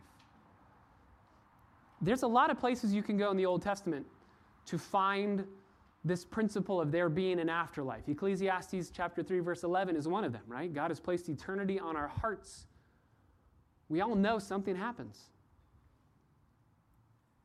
There's 2.02 2.24
a 2.24 2.28
lot 2.28 2.50
of 2.50 2.60
places 2.60 2.94
you 2.94 3.02
can 3.02 3.18
go 3.18 3.32
in 3.32 3.38
the 3.38 3.46
Old 3.46 3.62
Testament 3.62 4.06
to 4.68 4.78
find 4.78 5.46
this 6.06 6.24
principle 6.24 6.80
of 6.80 6.92
there 6.92 7.10
being 7.10 7.40
an 7.40 7.50
afterlife. 7.50 8.08
Ecclesiastes 8.08 8.92
chapter 8.94 9.24
3 9.24 9.40
verse 9.40 9.64
11 9.64 9.96
is 9.96 10.08
one 10.08 10.24
of 10.24 10.32
them, 10.32 10.44
right? 10.48 10.72
God 10.74 10.92
has 10.92 11.00
placed 11.00 11.28
eternity 11.28 11.80
on 11.80 11.98
our 11.98 12.08
hearts. 12.08 12.68
We 13.90 14.02
all 14.02 14.16
know 14.16 14.40
something 14.40 14.76
happens. 14.76 15.30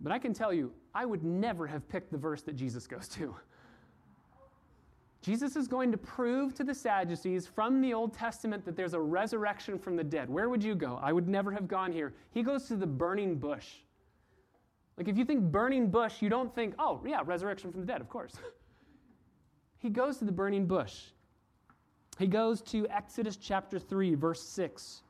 But 0.01 0.13
I 0.13 0.19
can 0.19 0.35
tell 0.35 0.53
you, 0.53 0.73
I 0.95 1.05
would 1.05 1.25
never 1.25 1.67
have 1.67 1.89
picked 1.89 2.13
the 2.13 2.19
verse 2.19 2.43
that 2.43 2.55
Jesus 2.55 2.87
goes 2.87 3.09
to. 3.09 3.35
Jesus 5.23 5.55
is 5.55 5.69
going 5.69 5.93
to 5.93 5.99
prove 5.99 6.53
to 6.55 6.65
the 6.65 6.75
Sadducees 6.75 7.47
from 7.47 7.81
the 7.81 7.95
Old 7.95 8.13
Testament 8.13 8.65
that 8.65 8.77
there's 8.77 8.95
a 8.95 9.01
resurrection 9.01 9.79
from 9.79 9.97
the 9.97 10.03
dead. 10.03 10.29
Where 10.29 10.49
would 10.49 10.65
you 10.65 10.75
go? 10.75 10.99
I 11.01 11.13
would 11.13 11.29
never 11.29 11.53
have 11.53 11.69
gone 11.69 11.93
here. 11.93 12.13
He 12.33 12.43
goes 12.43 12.67
to 12.69 12.77
the 12.77 12.89
burning 12.89 13.37
bush. 13.37 13.69
Like, 14.99 15.09
if 15.09 15.17
you 15.17 15.25
think 15.25 15.41
burning 15.45 15.91
bush, 15.91 16.21
you 16.21 16.29
don't 16.29 16.53
think, 16.55 16.75
oh, 16.79 17.01
yeah, 17.07 17.21
resurrection 17.25 17.71
from 17.71 17.81
the 17.81 17.87
dead, 17.87 18.01
of 18.01 18.09
course. 18.09 18.33
he 19.79 19.91
goes 19.91 20.19
to 20.19 20.25
the 20.25 20.33
burning 20.33 20.67
bush. 20.67 21.05
He 22.19 22.27
goes 22.27 22.61
to 22.63 22.87
Exodus 22.89 23.37
chapter 23.37 23.79
3, 23.79 24.17
verse 24.17 24.43
6. 24.43 25.03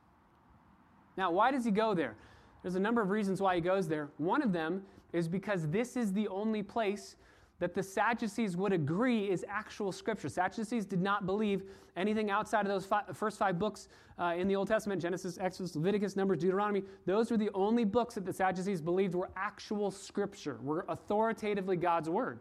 Now, 1.17 1.31
why 1.31 1.51
does 1.51 1.65
he 1.65 1.71
go 1.71 1.93
there? 1.93 2.15
There's 2.61 2.75
a 2.75 2.79
number 2.79 3.01
of 3.01 3.09
reasons 3.09 3.41
why 3.41 3.55
he 3.55 3.61
goes 3.61 3.87
there. 3.87 4.09
One 4.17 4.41
of 4.41 4.53
them 4.53 4.83
is 5.13 5.27
because 5.27 5.67
this 5.69 5.95
is 5.95 6.11
the 6.11 6.27
only 6.27 6.63
place 6.63 7.15
that 7.59 7.73
the 7.73 7.83
Sadducees 7.83 8.57
would 8.57 8.73
agree 8.73 9.29
is 9.29 9.45
actual 9.47 9.91
scripture. 9.91 10.27
Sadducees 10.27 10.85
did 10.85 11.01
not 11.01 11.25
believe 11.25 11.63
anything 11.95 12.29
outside 12.29 12.61
of 12.61 12.67
those 12.67 12.85
five, 12.85 13.05
first 13.15 13.37
five 13.37 13.57
books 13.57 13.87
uh, 14.19 14.33
in 14.35 14.47
the 14.47 14.55
Old 14.55 14.67
Testament 14.67 15.01
Genesis, 15.01 15.37
Exodus, 15.39 15.75
Leviticus, 15.75 16.15
Numbers, 16.15 16.39
Deuteronomy. 16.39 16.83
Those 17.05 17.31
were 17.31 17.37
the 17.37 17.51
only 17.53 17.85
books 17.85 18.15
that 18.15 18.25
the 18.25 18.33
Sadducees 18.33 18.81
believed 18.81 19.15
were 19.15 19.29
actual 19.37 19.91
scripture, 19.91 20.57
were 20.61 20.85
authoritatively 20.89 21.77
God's 21.77 22.09
word. 22.09 22.39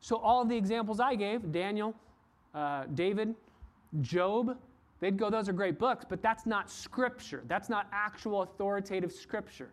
So 0.00 0.16
all 0.16 0.42
of 0.42 0.48
the 0.48 0.56
examples 0.56 1.00
I 1.00 1.14
gave 1.14 1.50
Daniel, 1.50 1.94
uh, 2.54 2.84
David, 2.94 3.34
Job, 4.00 4.56
They'd 5.02 5.18
go, 5.18 5.30
those 5.30 5.48
are 5.48 5.52
great 5.52 5.80
books, 5.80 6.06
but 6.08 6.22
that's 6.22 6.46
not 6.46 6.70
scripture. 6.70 7.42
That's 7.48 7.68
not 7.68 7.88
actual 7.90 8.42
authoritative 8.42 9.10
scripture. 9.10 9.68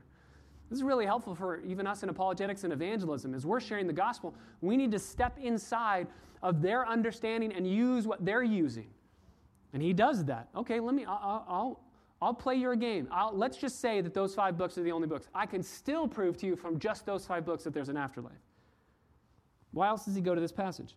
This 0.69 0.77
is 0.77 0.83
really 0.83 1.05
helpful 1.05 1.33
for 1.33 1.61
even 1.61 1.87
us 1.87 2.03
in 2.03 2.09
apologetics 2.09 2.63
and 2.63 2.71
evangelism. 2.71 3.33
As 3.33 3.45
we're 3.45 3.59
sharing 3.59 3.87
the 3.87 3.93
gospel, 3.93 4.35
we 4.61 4.77
need 4.77 4.91
to 4.91 4.99
step 4.99 5.37
inside 5.41 6.07
of 6.43 6.61
their 6.61 6.87
understanding 6.87 7.51
and 7.53 7.67
use 7.67 8.05
what 8.05 8.23
they're 8.23 8.43
using. 8.43 8.87
And 9.73 9.81
he 9.81 9.93
does 9.93 10.25
that. 10.25 10.49
Okay, 10.55 10.79
let 10.79 10.93
me, 10.93 11.05
I'll, 11.05 11.45
I'll, 11.47 11.79
I'll 12.21 12.33
play 12.33 12.55
your 12.55 12.75
game. 12.75 13.07
I'll, 13.11 13.35
let's 13.35 13.57
just 13.57 13.79
say 13.79 14.01
that 14.01 14.13
those 14.13 14.35
five 14.35 14.57
books 14.57 14.77
are 14.77 14.83
the 14.83 14.91
only 14.91 15.07
books. 15.07 15.27
I 15.33 15.45
can 15.45 15.63
still 15.63 16.07
prove 16.07 16.37
to 16.37 16.45
you 16.45 16.55
from 16.55 16.77
just 16.79 17.05
those 17.05 17.25
five 17.25 17.45
books 17.45 17.63
that 17.63 17.73
there's 17.73 17.89
an 17.89 17.97
afterlife. 17.97 18.33
Why 19.71 19.87
else 19.87 20.05
does 20.05 20.15
he 20.15 20.21
go 20.21 20.35
to 20.35 20.41
this 20.41 20.51
passage? 20.51 20.95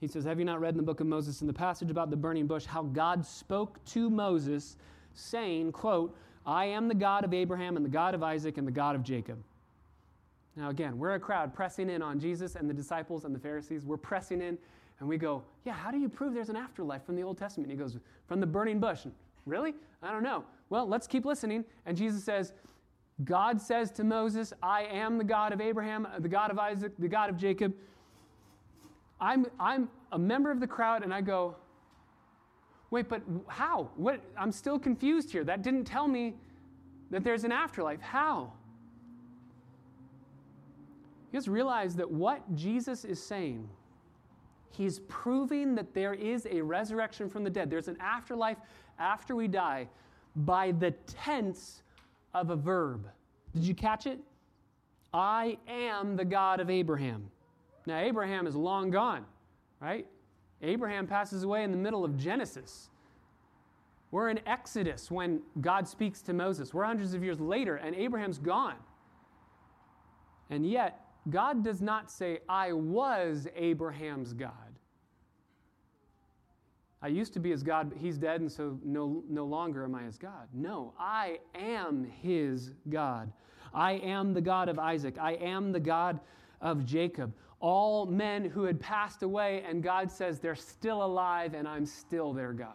He 0.00 0.06
says, 0.06 0.24
Have 0.24 0.38
you 0.38 0.44
not 0.44 0.60
read 0.60 0.74
in 0.74 0.76
the 0.76 0.82
book 0.82 1.00
of 1.00 1.06
Moses 1.06 1.40
in 1.40 1.46
the 1.46 1.52
passage 1.52 1.90
about 1.90 2.10
the 2.10 2.16
burning 2.16 2.46
bush 2.46 2.64
how 2.64 2.82
God 2.82 3.24
spoke 3.24 3.84
to 3.86 4.10
Moses, 4.10 4.76
saying, 5.14 5.72
quote, 5.72 6.16
I 6.46 6.66
am 6.66 6.88
the 6.88 6.94
God 6.94 7.24
of 7.24 7.34
Abraham 7.34 7.76
and 7.76 7.84
the 7.84 7.90
God 7.90 8.14
of 8.14 8.22
Isaac 8.22 8.56
and 8.56 8.66
the 8.66 8.72
God 8.72 8.94
of 8.94 9.02
Jacob. 9.02 9.42
Now, 10.54 10.70
again, 10.70 10.98
we're 10.98 11.14
a 11.14 11.20
crowd 11.20 11.52
pressing 11.52 11.90
in 11.90 12.00
on 12.00 12.18
Jesus 12.18 12.54
and 12.56 12.70
the 12.70 12.74
disciples 12.74 13.24
and 13.24 13.34
the 13.34 13.38
Pharisees. 13.38 13.84
We're 13.84 13.96
pressing 13.96 14.40
in 14.40 14.56
and 15.00 15.08
we 15.08 15.18
go, 15.18 15.42
Yeah, 15.64 15.74
how 15.74 15.90
do 15.90 15.98
you 15.98 16.08
prove 16.08 16.32
there's 16.32 16.48
an 16.48 16.56
afterlife 16.56 17.04
from 17.04 17.16
the 17.16 17.22
Old 17.22 17.36
Testament? 17.36 17.70
And 17.70 17.78
he 17.78 17.82
goes, 17.82 17.98
From 18.26 18.40
the 18.40 18.46
burning 18.46 18.80
bush. 18.80 19.06
Really? 19.44 19.74
I 20.02 20.10
don't 20.10 20.22
know. 20.22 20.44
Well, 20.70 20.88
let's 20.88 21.06
keep 21.06 21.24
listening. 21.24 21.64
And 21.84 21.96
Jesus 21.96 22.24
says, 22.24 22.52
God 23.24 23.60
says 23.60 23.90
to 23.92 24.04
Moses, 24.04 24.52
I 24.62 24.82
am 24.84 25.18
the 25.18 25.24
God 25.24 25.52
of 25.52 25.60
Abraham, 25.60 26.06
uh, 26.06 26.18
the 26.18 26.28
God 26.28 26.50
of 26.50 26.58
Isaac, 26.58 26.92
the 26.98 27.08
God 27.08 27.30
of 27.30 27.36
Jacob. 27.36 27.74
I'm, 29.20 29.46
I'm 29.58 29.88
a 30.12 30.18
member 30.18 30.50
of 30.50 30.60
the 30.60 30.66
crowd, 30.66 31.02
and 31.02 31.14
I 31.14 31.22
go, 31.22 31.56
Wait, 32.90 33.08
but 33.08 33.22
how? 33.48 33.90
What? 33.96 34.20
I'm 34.38 34.52
still 34.52 34.78
confused 34.78 35.30
here. 35.30 35.44
That 35.44 35.62
didn't 35.62 35.84
tell 35.84 36.06
me 36.06 36.34
that 37.10 37.24
there's 37.24 37.44
an 37.44 37.52
afterlife. 37.52 38.00
How? 38.00 38.52
You 41.32 41.40
guys 41.40 41.48
realize 41.48 41.96
that 41.96 42.10
what 42.10 42.54
Jesus 42.54 43.04
is 43.04 43.22
saying, 43.22 43.68
he's 44.70 45.00
proving 45.08 45.74
that 45.74 45.94
there 45.94 46.14
is 46.14 46.46
a 46.50 46.60
resurrection 46.60 47.28
from 47.28 47.44
the 47.44 47.50
dead. 47.50 47.70
There's 47.70 47.88
an 47.88 47.98
afterlife 48.00 48.58
after 48.98 49.34
we 49.34 49.48
die 49.48 49.88
by 50.36 50.72
the 50.72 50.92
tense 51.06 51.82
of 52.34 52.50
a 52.50 52.56
verb. 52.56 53.08
Did 53.54 53.64
you 53.64 53.74
catch 53.74 54.06
it? 54.06 54.20
I 55.12 55.58
am 55.66 56.16
the 56.16 56.24
God 56.24 56.60
of 56.60 56.70
Abraham. 56.70 57.30
Now, 57.86 57.98
Abraham 57.98 58.46
is 58.46 58.54
long 58.54 58.90
gone, 58.90 59.24
right? 59.80 60.06
Abraham 60.62 61.06
passes 61.06 61.42
away 61.42 61.64
in 61.64 61.70
the 61.70 61.76
middle 61.76 62.04
of 62.04 62.16
Genesis. 62.16 62.90
We're 64.10 64.30
in 64.30 64.40
Exodus 64.46 65.10
when 65.10 65.42
God 65.60 65.86
speaks 65.86 66.22
to 66.22 66.32
Moses. 66.32 66.72
We're 66.72 66.84
hundreds 66.84 67.12
of 67.14 67.22
years 67.22 67.40
later, 67.40 67.76
and 67.76 67.94
Abraham's 67.94 68.38
gone. 68.38 68.76
And 70.48 70.64
yet, 70.64 71.04
God 71.28 71.64
does 71.64 71.82
not 71.82 72.10
say, 72.10 72.38
I 72.48 72.72
was 72.72 73.48
Abraham's 73.56 74.32
God. 74.32 74.52
I 77.02 77.08
used 77.08 77.34
to 77.34 77.40
be 77.40 77.50
his 77.50 77.62
God, 77.62 77.90
but 77.90 77.98
he's 77.98 78.16
dead, 78.16 78.40
and 78.40 78.50
so 78.50 78.78
no, 78.84 79.22
no 79.28 79.44
longer 79.44 79.84
am 79.84 79.94
I 79.94 80.04
his 80.04 80.16
God. 80.16 80.48
No, 80.54 80.94
I 80.98 81.40
am 81.54 82.04
his 82.22 82.72
God. 82.88 83.32
I 83.74 83.92
am 83.92 84.32
the 84.32 84.40
God 84.40 84.68
of 84.68 84.78
Isaac. 84.78 85.16
I 85.20 85.32
am 85.32 85.72
the 85.72 85.80
God 85.80 86.20
of 86.60 86.86
Jacob 86.86 87.34
all 87.60 88.06
men 88.06 88.44
who 88.44 88.64
had 88.64 88.80
passed 88.80 89.22
away, 89.22 89.64
and 89.68 89.82
God 89.82 90.10
says 90.10 90.38
they're 90.38 90.54
still 90.54 91.02
alive 91.02 91.54
and 91.54 91.66
I'm 91.66 91.86
still 91.86 92.32
their 92.32 92.52
God. 92.52 92.74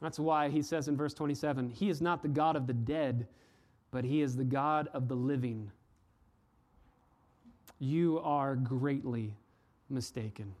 That's 0.00 0.18
why 0.18 0.48
he 0.48 0.60
says 0.60 0.88
in 0.88 0.96
verse 0.96 1.14
27 1.14 1.70
He 1.70 1.88
is 1.88 2.00
not 2.00 2.22
the 2.22 2.28
God 2.28 2.56
of 2.56 2.66
the 2.66 2.74
dead, 2.74 3.26
but 3.90 4.04
He 4.04 4.22
is 4.22 4.36
the 4.36 4.44
God 4.44 4.88
of 4.92 5.08
the 5.08 5.14
living. 5.14 5.70
You 7.78 8.20
are 8.24 8.56
greatly 8.56 9.34
mistaken. 9.88 10.52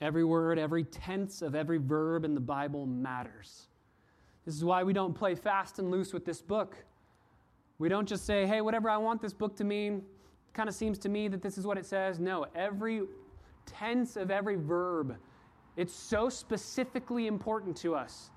Every 0.00 0.24
word, 0.24 0.58
every 0.58 0.84
tense 0.84 1.42
of 1.42 1.54
every 1.54 1.78
verb 1.78 2.24
in 2.24 2.34
the 2.34 2.40
Bible 2.40 2.86
matters. 2.86 3.68
This 4.44 4.54
is 4.54 4.64
why 4.64 4.82
we 4.82 4.92
don't 4.92 5.14
play 5.14 5.34
fast 5.34 5.78
and 5.78 5.90
loose 5.90 6.12
with 6.12 6.24
this 6.24 6.42
book. 6.42 6.76
We 7.78 7.88
don't 7.88 8.08
just 8.08 8.24
say, 8.24 8.46
hey, 8.46 8.60
whatever 8.60 8.88
I 8.88 8.96
want 8.96 9.20
this 9.20 9.32
book 9.32 9.56
to 9.56 9.64
mean, 9.64 10.02
kind 10.52 10.68
of 10.68 10.74
seems 10.74 10.98
to 10.98 11.08
me 11.08 11.28
that 11.28 11.42
this 11.42 11.58
is 11.58 11.66
what 11.66 11.76
it 11.76 11.86
says. 11.86 12.18
No, 12.20 12.46
every 12.54 13.02
tense 13.66 14.16
of 14.16 14.30
every 14.30 14.56
verb, 14.56 15.16
it's 15.76 15.94
so 15.94 16.28
specifically 16.28 17.26
important 17.26 17.76
to 17.78 17.94
us 17.94 18.30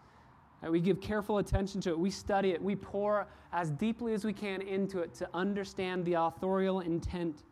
that 0.62 0.72
we 0.72 0.80
give 0.80 1.00
careful 1.00 1.38
attention 1.38 1.80
to 1.82 1.92
it. 1.92 2.00
We 2.00 2.10
study 2.10 2.52
it. 2.52 2.62
We 2.62 2.76
pour 2.76 3.28
as 3.54 3.70
deeply 3.72 4.14
as 4.14 4.26
we 4.26 4.34
can 4.34 4.62
into 4.62 5.00
it 5.00 5.14
to 5.16 5.30
understand 5.34 6.04
the 6.06 6.16
authorial 6.16 6.80
intent 6.80 7.44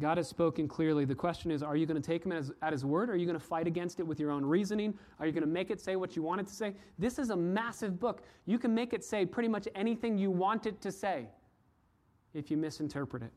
God 0.00 0.16
has 0.16 0.26
spoken 0.26 0.66
clearly. 0.66 1.04
The 1.04 1.14
question 1.14 1.50
is 1.50 1.62
are 1.62 1.76
you 1.76 1.84
going 1.86 2.00
to 2.00 2.06
take 2.06 2.24
him 2.24 2.32
at 2.32 2.72
his 2.72 2.84
word? 2.84 3.10
Or 3.10 3.12
are 3.12 3.16
you 3.16 3.26
going 3.26 3.38
to 3.38 3.44
fight 3.44 3.66
against 3.66 4.00
it 4.00 4.02
with 4.02 4.18
your 4.18 4.30
own 4.30 4.44
reasoning? 4.44 4.98
Are 5.20 5.26
you 5.26 5.32
going 5.32 5.44
to 5.44 5.48
make 5.48 5.70
it 5.70 5.80
say 5.80 5.94
what 5.94 6.16
you 6.16 6.22
want 6.22 6.40
it 6.40 6.46
to 6.46 6.54
say? 6.54 6.74
This 6.98 7.18
is 7.18 7.30
a 7.30 7.36
massive 7.36 8.00
book. 8.00 8.22
You 8.46 8.58
can 8.58 8.74
make 8.74 8.94
it 8.94 9.04
say 9.04 9.26
pretty 9.26 9.48
much 9.48 9.68
anything 9.74 10.16
you 10.16 10.30
want 10.30 10.66
it 10.66 10.80
to 10.80 10.90
say 10.90 11.26
if 12.32 12.50
you 12.50 12.56
misinterpret 12.56 13.22
it. 13.22 13.32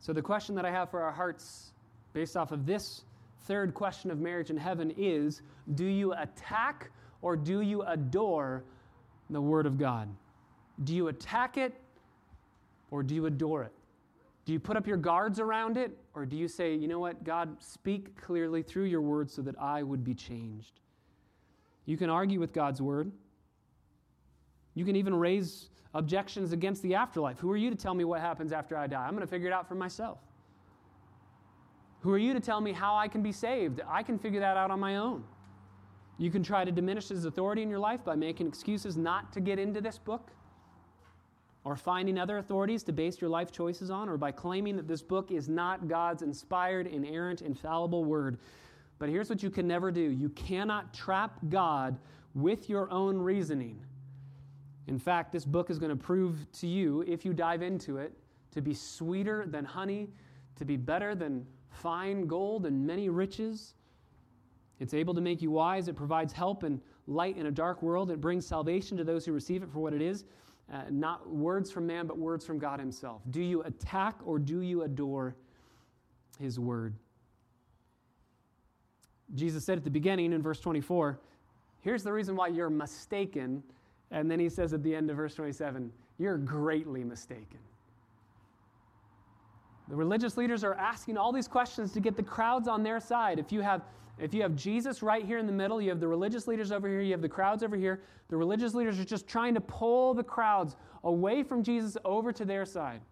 So, 0.00 0.12
the 0.12 0.22
question 0.22 0.54
that 0.56 0.64
I 0.64 0.70
have 0.70 0.90
for 0.90 1.02
our 1.02 1.12
hearts, 1.12 1.72
based 2.12 2.36
off 2.36 2.52
of 2.52 2.66
this 2.66 3.02
third 3.42 3.72
question 3.72 4.10
of 4.10 4.18
marriage 4.18 4.50
in 4.50 4.56
heaven, 4.56 4.92
is 4.96 5.42
do 5.74 5.84
you 5.84 6.12
attack 6.14 6.90
or 7.22 7.36
do 7.36 7.60
you 7.60 7.82
adore 7.82 8.64
the 9.30 9.40
Word 9.40 9.66
of 9.66 9.78
God? 9.78 10.08
Do 10.84 10.94
you 10.94 11.08
attack 11.08 11.56
it 11.56 11.74
or 12.90 13.02
do 13.02 13.14
you 13.14 13.26
adore 13.26 13.62
it? 13.62 13.72
Do 14.46 14.52
you 14.52 14.60
put 14.60 14.76
up 14.76 14.86
your 14.86 14.96
guards 14.96 15.40
around 15.40 15.76
it? 15.76 15.98
Or 16.14 16.24
do 16.24 16.36
you 16.36 16.46
say, 16.46 16.74
you 16.74 16.86
know 16.86 17.00
what, 17.00 17.24
God, 17.24 17.60
speak 17.60 18.18
clearly 18.20 18.62
through 18.62 18.84
your 18.84 19.00
word 19.00 19.28
so 19.28 19.42
that 19.42 19.60
I 19.60 19.82
would 19.82 20.04
be 20.04 20.14
changed? 20.14 20.80
You 21.84 21.96
can 21.96 22.08
argue 22.08 22.38
with 22.38 22.52
God's 22.52 22.80
word. 22.80 23.10
You 24.74 24.84
can 24.84 24.94
even 24.94 25.14
raise 25.14 25.70
objections 25.94 26.52
against 26.52 26.82
the 26.82 26.94
afterlife. 26.94 27.40
Who 27.40 27.50
are 27.50 27.56
you 27.56 27.70
to 27.70 27.76
tell 27.76 27.94
me 27.94 28.04
what 28.04 28.20
happens 28.20 28.52
after 28.52 28.76
I 28.76 28.86
die? 28.86 29.04
I'm 29.04 29.12
going 29.12 29.22
to 29.22 29.26
figure 29.26 29.48
it 29.48 29.52
out 29.52 29.66
for 29.66 29.74
myself. 29.74 30.18
Who 32.00 32.12
are 32.12 32.18
you 32.18 32.32
to 32.32 32.40
tell 32.40 32.60
me 32.60 32.72
how 32.72 32.94
I 32.94 33.08
can 33.08 33.22
be 33.22 33.32
saved? 33.32 33.80
I 33.88 34.04
can 34.04 34.16
figure 34.16 34.38
that 34.38 34.56
out 34.56 34.70
on 34.70 34.78
my 34.78 34.96
own. 34.96 35.24
You 36.18 36.30
can 36.30 36.44
try 36.44 36.64
to 36.64 36.70
diminish 36.70 37.08
his 37.08 37.24
authority 37.24 37.62
in 37.62 37.68
your 37.68 37.80
life 37.80 38.04
by 38.04 38.14
making 38.14 38.46
excuses 38.46 38.96
not 38.96 39.32
to 39.32 39.40
get 39.40 39.58
into 39.58 39.80
this 39.80 39.98
book 39.98 40.30
or 41.66 41.74
finding 41.74 42.16
other 42.16 42.38
authorities 42.38 42.84
to 42.84 42.92
base 42.92 43.20
your 43.20 43.28
life 43.28 43.50
choices 43.50 43.90
on, 43.90 44.08
or 44.08 44.16
by 44.16 44.30
claiming 44.30 44.76
that 44.76 44.86
this 44.86 45.02
book 45.02 45.32
is 45.32 45.48
not 45.48 45.88
God's 45.88 46.22
inspired, 46.22 46.86
inerrant, 46.86 47.42
infallible 47.42 48.04
word. 48.04 48.38
But 49.00 49.08
here's 49.08 49.28
what 49.28 49.42
you 49.42 49.50
can 49.50 49.66
never 49.66 49.90
do 49.90 50.00
you 50.00 50.28
cannot 50.28 50.94
trap 50.94 51.40
God 51.48 51.98
with 52.34 52.70
your 52.70 52.88
own 52.92 53.18
reasoning. 53.18 53.80
In 54.86 54.96
fact, 54.96 55.32
this 55.32 55.44
book 55.44 55.68
is 55.68 55.80
going 55.80 55.90
to 55.90 55.96
prove 55.96 56.38
to 56.60 56.68
you, 56.68 57.02
if 57.04 57.24
you 57.24 57.32
dive 57.32 57.62
into 57.62 57.96
it, 57.96 58.12
to 58.52 58.62
be 58.62 58.72
sweeter 58.72 59.44
than 59.48 59.64
honey, 59.64 60.08
to 60.54 60.64
be 60.64 60.76
better 60.76 61.16
than 61.16 61.44
fine 61.68 62.28
gold 62.28 62.64
and 62.66 62.86
many 62.86 63.08
riches. 63.08 63.74
It's 64.78 64.94
able 64.94 65.14
to 65.14 65.20
make 65.20 65.42
you 65.42 65.50
wise. 65.50 65.88
It 65.88 65.96
provides 65.96 66.32
help 66.32 66.62
and 66.62 66.80
light 67.08 67.36
in 67.36 67.46
a 67.46 67.50
dark 67.50 67.82
world. 67.82 68.12
It 68.12 68.20
brings 68.20 68.46
salvation 68.46 68.96
to 68.98 69.02
those 69.02 69.26
who 69.26 69.32
receive 69.32 69.64
it 69.64 69.72
for 69.72 69.80
what 69.80 69.94
it 69.94 70.00
is. 70.00 70.24
Uh, 70.72 70.82
not 70.90 71.28
words 71.28 71.70
from 71.70 71.86
man, 71.86 72.06
but 72.06 72.18
words 72.18 72.44
from 72.44 72.58
God 72.58 72.80
Himself. 72.80 73.22
Do 73.30 73.40
you 73.40 73.62
attack 73.62 74.16
or 74.24 74.38
do 74.38 74.62
you 74.62 74.82
adore 74.82 75.36
His 76.40 76.58
word? 76.58 76.94
Jesus 79.34 79.64
said 79.64 79.78
at 79.78 79.84
the 79.84 79.90
beginning 79.90 80.32
in 80.32 80.42
verse 80.42 80.60
24, 80.60 81.18
here's 81.82 82.02
the 82.02 82.12
reason 82.12 82.34
why 82.36 82.48
you're 82.48 82.70
mistaken. 82.70 83.62
And 84.10 84.30
then 84.30 84.40
He 84.40 84.48
says 84.48 84.72
at 84.72 84.82
the 84.82 84.94
end 84.94 85.10
of 85.10 85.16
verse 85.16 85.34
27, 85.34 85.92
you're 86.18 86.38
greatly 86.38 87.04
mistaken. 87.04 87.58
The 89.88 89.94
religious 89.94 90.36
leaders 90.36 90.64
are 90.64 90.74
asking 90.74 91.16
all 91.16 91.32
these 91.32 91.46
questions 91.48 91.92
to 91.92 92.00
get 92.00 92.16
the 92.16 92.22
crowds 92.22 92.66
on 92.66 92.82
their 92.82 93.00
side. 93.00 93.38
If 93.38 93.52
you 93.52 93.60
have 93.60 93.82
if 94.18 94.32
you 94.32 94.40
have 94.42 94.56
Jesus 94.56 95.02
right 95.02 95.24
here 95.24 95.38
in 95.38 95.46
the 95.46 95.52
middle, 95.52 95.80
you 95.80 95.90
have 95.90 96.00
the 96.00 96.08
religious 96.08 96.46
leaders 96.46 96.72
over 96.72 96.88
here, 96.88 97.02
you 97.02 97.12
have 97.12 97.20
the 97.20 97.28
crowds 97.28 97.62
over 97.62 97.76
here. 97.76 98.00
The 98.28 98.36
religious 98.36 98.74
leaders 98.74 98.98
are 98.98 99.04
just 99.04 99.28
trying 99.28 99.54
to 99.54 99.60
pull 99.60 100.14
the 100.14 100.24
crowds 100.24 100.74
away 101.04 101.42
from 101.42 101.62
Jesus 101.62 101.96
over 102.04 102.32
to 102.32 102.44
their 102.44 102.64
side. 102.64 103.02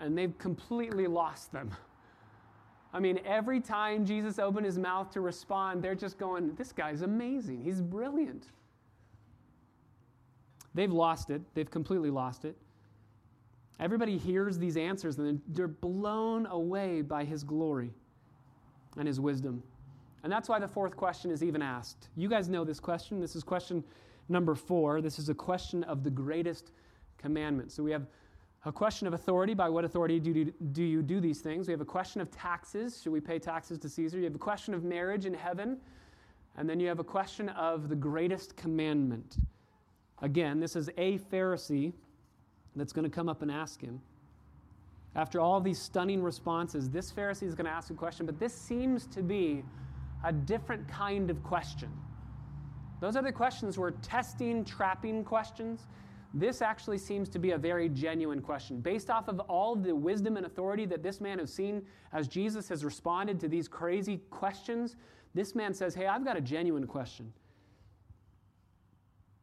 And 0.00 0.18
they've 0.18 0.36
completely 0.38 1.06
lost 1.06 1.52
them. 1.52 1.70
I 2.92 2.98
mean, 2.98 3.20
every 3.24 3.60
time 3.60 4.04
Jesus 4.04 4.38
opened 4.38 4.66
his 4.66 4.78
mouth 4.78 5.12
to 5.12 5.20
respond, 5.20 5.82
they're 5.82 5.94
just 5.94 6.18
going, 6.18 6.54
This 6.56 6.72
guy's 6.72 7.02
amazing. 7.02 7.62
He's 7.62 7.80
brilliant. 7.80 8.46
They've 10.74 10.92
lost 10.92 11.30
it, 11.30 11.42
they've 11.54 11.70
completely 11.70 12.10
lost 12.10 12.44
it. 12.44 12.56
Everybody 13.80 14.18
hears 14.18 14.58
these 14.58 14.76
answers 14.76 15.18
and 15.18 15.40
they're 15.48 15.68
blown 15.68 16.46
away 16.46 17.02
by 17.02 17.24
his 17.24 17.44
glory 17.44 17.92
and 18.96 19.06
his 19.06 19.20
wisdom. 19.20 19.62
And 20.24 20.32
that's 20.32 20.48
why 20.48 20.58
the 20.58 20.66
fourth 20.66 20.96
question 20.96 21.30
is 21.30 21.44
even 21.44 21.62
asked. 21.62 22.08
You 22.16 22.28
guys 22.28 22.48
know 22.48 22.64
this 22.64 22.80
question. 22.80 23.20
This 23.20 23.36
is 23.36 23.44
question 23.44 23.84
number 24.28 24.54
four. 24.54 25.00
This 25.00 25.18
is 25.18 25.28
a 25.28 25.34
question 25.34 25.84
of 25.84 26.02
the 26.02 26.10
greatest 26.10 26.72
commandment. 27.18 27.70
So 27.70 27.82
we 27.82 27.92
have 27.92 28.06
a 28.64 28.72
question 28.72 29.06
of 29.06 29.14
authority. 29.14 29.54
By 29.54 29.68
what 29.68 29.84
authority 29.84 30.18
do 30.18 30.32
you, 30.32 30.52
do 30.72 30.82
you 30.82 31.02
do 31.02 31.20
these 31.20 31.40
things? 31.40 31.68
We 31.68 31.72
have 31.72 31.80
a 31.80 31.84
question 31.84 32.20
of 32.20 32.30
taxes. 32.32 33.00
Should 33.00 33.12
we 33.12 33.20
pay 33.20 33.38
taxes 33.38 33.78
to 33.78 33.88
Caesar? 33.88 34.18
You 34.18 34.24
have 34.24 34.34
a 34.34 34.38
question 34.38 34.74
of 34.74 34.82
marriage 34.82 35.24
in 35.24 35.34
heaven. 35.34 35.78
And 36.56 36.68
then 36.68 36.80
you 36.80 36.88
have 36.88 36.98
a 36.98 37.04
question 37.04 37.48
of 37.50 37.88
the 37.88 37.94
greatest 37.94 38.56
commandment. 38.56 39.36
Again, 40.20 40.58
this 40.58 40.74
is 40.74 40.90
a 40.98 41.18
Pharisee 41.18 41.92
that's 42.76 42.92
going 42.92 43.04
to 43.04 43.10
come 43.10 43.28
up 43.28 43.42
and 43.42 43.50
ask 43.50 43.80
him. 43.80 44.00
After 45.14 45.40
all 45.40 45.60
these 45.60 45.78
stunning 45.78 46.22
responses, 46.22 46.90
this 46.90 47.10
Pharisee 47.10 47.44
is 47.44 47.54
going 47.54 47.66
to 47.66 47.72
ask 47.72 47.90
a 47.90 47.94
question, 47.94 48.26
but 48.26 48.38
this 48.38 48.52
seems 48.54 49.06
to 49.08 49.22
be 49.22 49.64
a 50.24 50.32
different 50.32 50.86
kind 50.88 51.30
of 51.30 51.42
question. 51.42 51.90
Those 53.00 53.16
other 53.16 53.32
questions 53.32 53.78
were 53.78 53.92
testing, 54.02 54.64
trapping 54.64 55.24
questions. 55.24 55.86
This 56.34 56.60
actually 56.60 56.98
seems 56.98 57.28
to 57.30 57.38
be 57.38 57.52
a 57.52 57.58
very 57.58 57.88
genuine 57.88 58.40
question. 58.40 58.80
Based 58.80 59.08
off 59.08 59.28
of 59.28 59.40
all 59.40 59.76
the 59.76 59.94
wisdom 59.94 60.36
and 60.36 60.44
authority 60.44 60.84
that 60.86 61.02
this 61.02 61.20
man 61.20 61.38
has 61.38 61.52
seen 61.52 61.82
as 62.12 62.28
Jesus 62.28 62.68
has 62.68 62.84
responded 62.84 63.40
to 63.40 63.48
these 63.48 63.66
crazy 63.66 64.18
questions, 64.30 64.96
this 65.34 65.54
man 65.54 65.72
says, 65.72 65.94
Hey, 65.94 66.06
I've 66.06 66.24
got 66.24 66.36
a 66.36 66.40
genuine 66.40 66.86
question. 66.86 67.32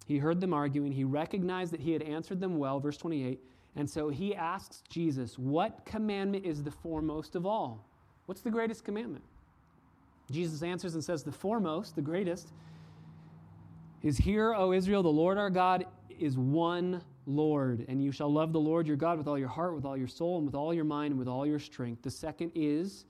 He 0.05 0.17
heard 0.17 0.39
them 0.39 0.53
arguing. 0.53 0.91
He 0.91 1.03
recognized 1.03 1.73
that 1.73 1.81
he 1.81 1.91
had 1.91 2.01
answered 2.03 2.39
them 2.39 2.57
well, 2.57 2.79
verse 2.79 2.97
28. 2.97 3.39
And 3.75 3.89
so 3.89 4.09
he 4.09 4.35
asks 4.35 4.83
Jesus, 4.87 5.37
What 5.37 5.83
commandment 5.85 6.45
is 6.45 6.63
the 6.63 6.71
foremost 6.71 7.35
of 7.35 7.45
all? 7.45 7.85
What's 8.25 8.41
the 8.41 8.51
greatest 8.51 8.83
commandment? 8.83 9.23
Jesus 10.31 10.63
answers 10.63 10.93
and 10.93 11.03
says, 11.03 11.23
The 11.23 11.31
foremost, 11.31 11.95
the 11.95 12.01
greatest, 12.01 12.49
is 14.01 14.17
Hear, 14.17 14.53
O 14.53 14.71
Israel, 14.71 15.03
the 15.03 15.09
Lord 15.09 15.37
our 15.37 15.49
God 15.49 15.85
is 16.19 16.37
one 16.37 17.01
Lord, 17.25 17.85
and 17.87 18.03
you 18.03 18.11
shall 18.11 18.31
love 18.31 18.53
the 18.53 18.59
Lord 18.59 18.87
your 18.87 18.95
God 18.95 19.17
with 19.17 19.27
all 19.27 19.37
your 19.37 19.47
heart, 19.47 19.75
with 19.75 19.85
all 19.85 19.97
your 19.97 20.07
soul, 20.07 20.37
and 20.37 20.45
with 20.45 20.55
all 20.55 20.73
your 20.73 20.83
mind, 20.83 21.11
and 21.11 21.19
with 21.19 21.27
all 21.27 21.45
your 21.45 21.59
strength. 21.59 22.03
The 22.03 22.11
second 22.11 22.51
is 22.55 23.05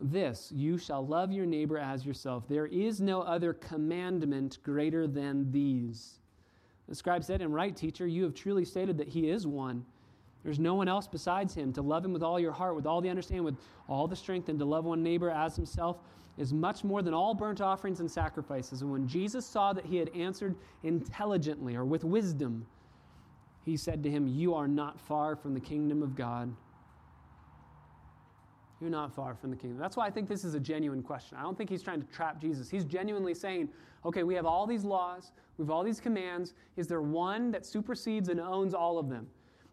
this 0.00 0.52
you 0.54 0.78
shall 0.78 1.06
love 1.06 1.32
your 1.32 1.46
neighbor 1.46 1.78
as 1.78 2.04
yourself. 2.06 2.48
There 2.48 2.66
is 2.66 3.00
no 3.00 3.22
other 3.22 3.52
commandment 3.52 4.58
greater 4.62 5.06
than 5.06 5.50
these. 5.50 6.20
The 6.88 6.94
scribe 6.94 7.24
said, 7.24 7.42
And 7.42 7.54
right, 7.54 7.76
teacher, 7.76 8.06
you 8.06 8.22
have 8.24 8.34
truly 8.34 8.64
stated 8.64 8.96
that 8.98 9.08
he 9.08 9.28
is 9.28 9.46
one. 9.46 9.84
There's 10.42 10.58
no 10.58 10.74
one 10.74 10.88
else 10.88 11.06
besides 11.06 11.54
him. 11.54 11.72
To 11.74 11.82
love 11.82 12.04
him 12.04 12.12
with 12.12 12.22
all 12.22 12.40
your 12.40 12.52
heart, 12.52 12.76
with 12.76 12.86
all 12.86 13.00
the 13.00 13.10
understanding, 13.10 13.44
with 13.44 13.58
all 13.88 14.06
the 14.06 14.16
strength, 14.16 14.48
and 14.48 14.58
to 14.58 14.64
love 14.64 14.84
one 14.84 15.02
neighbor 15.02 15.30
as 15.30 15.56
himself 15.56 15.98
is 16.38 16.52
much 16.52 16.84
more 16.84 17.02
than 17.02 17.12
all 17.12 17.34
burnt 17.34 17.60
offerings 17.60 18.00
and 18.00 18.10
sacrifices. 18.10 18.80
And 18.80 18.90
when 18.90 19.06
Jesus 19.06 19.44
saw 19.44 19.72
that 19.72 19.84
he 19.84 19.96
had 19.96 20.08
answered 20.10 20.54
intelligently 20.84 21.74
or 21.74 21.84
with 21.84 22.04
wisdom, 22.04 22.64
he 23.64 23.76
said 23.76 24.02
to 24.04 24.10
him, 24.10 24.26
You 24.26 24.54
are 24.54 24.68
not 24.68 25.00
far 25.00 25.36
from 25.36 25.52
the 25.52 25.60
kingdom 25.60 26.02
of 26.02 26.14
God. 26.14 26.54
You're 28.80 28.90
not 28.90 29.12
far 29.12 29.34
from 29.34 29.50
the 29.50 29.56
kingdom. 29.56 29.78
That's 29.78 29.96
why 29.96 30.06
I 30.06 30.10
think 30.10 30.28
this 30.28 30.44
is 30.44 30.54
a 30.54 30.60
genuine 30.60 31.02
question. 31.02 31.36
I 31.36 31.42
don't 31.42 31.58
think 31.58 31.68
he's 31.68 31.82
trying 31.82 32.00
to 32.00 32.06
trap 32.08 32.40
Jesus. 32.40 32.70
He's 32.70 32.84
genuinely 32.84 33.34
saying, 33.34 33.68
okay, 34.04 34.22
we 34.22 34.34
have 34.34 34.46
all 34.46 34.66
these 34.66 34.84
laws, 34.84 35.32
we 35.56 35.64
have 35.64 35.70
all 35.70 35.82
these 35.82 36.00
commands. 36.00 36.54
Is 36.76 36.86
there 36.86 37.02
one 37.02 37.50
that 37.50 37.66
supersedes 37.66 38.28
and 38.28 38.38
owns 38.38 38.74
all 38.74 38.98
of 38.98 39.08
them? 39.08 39.26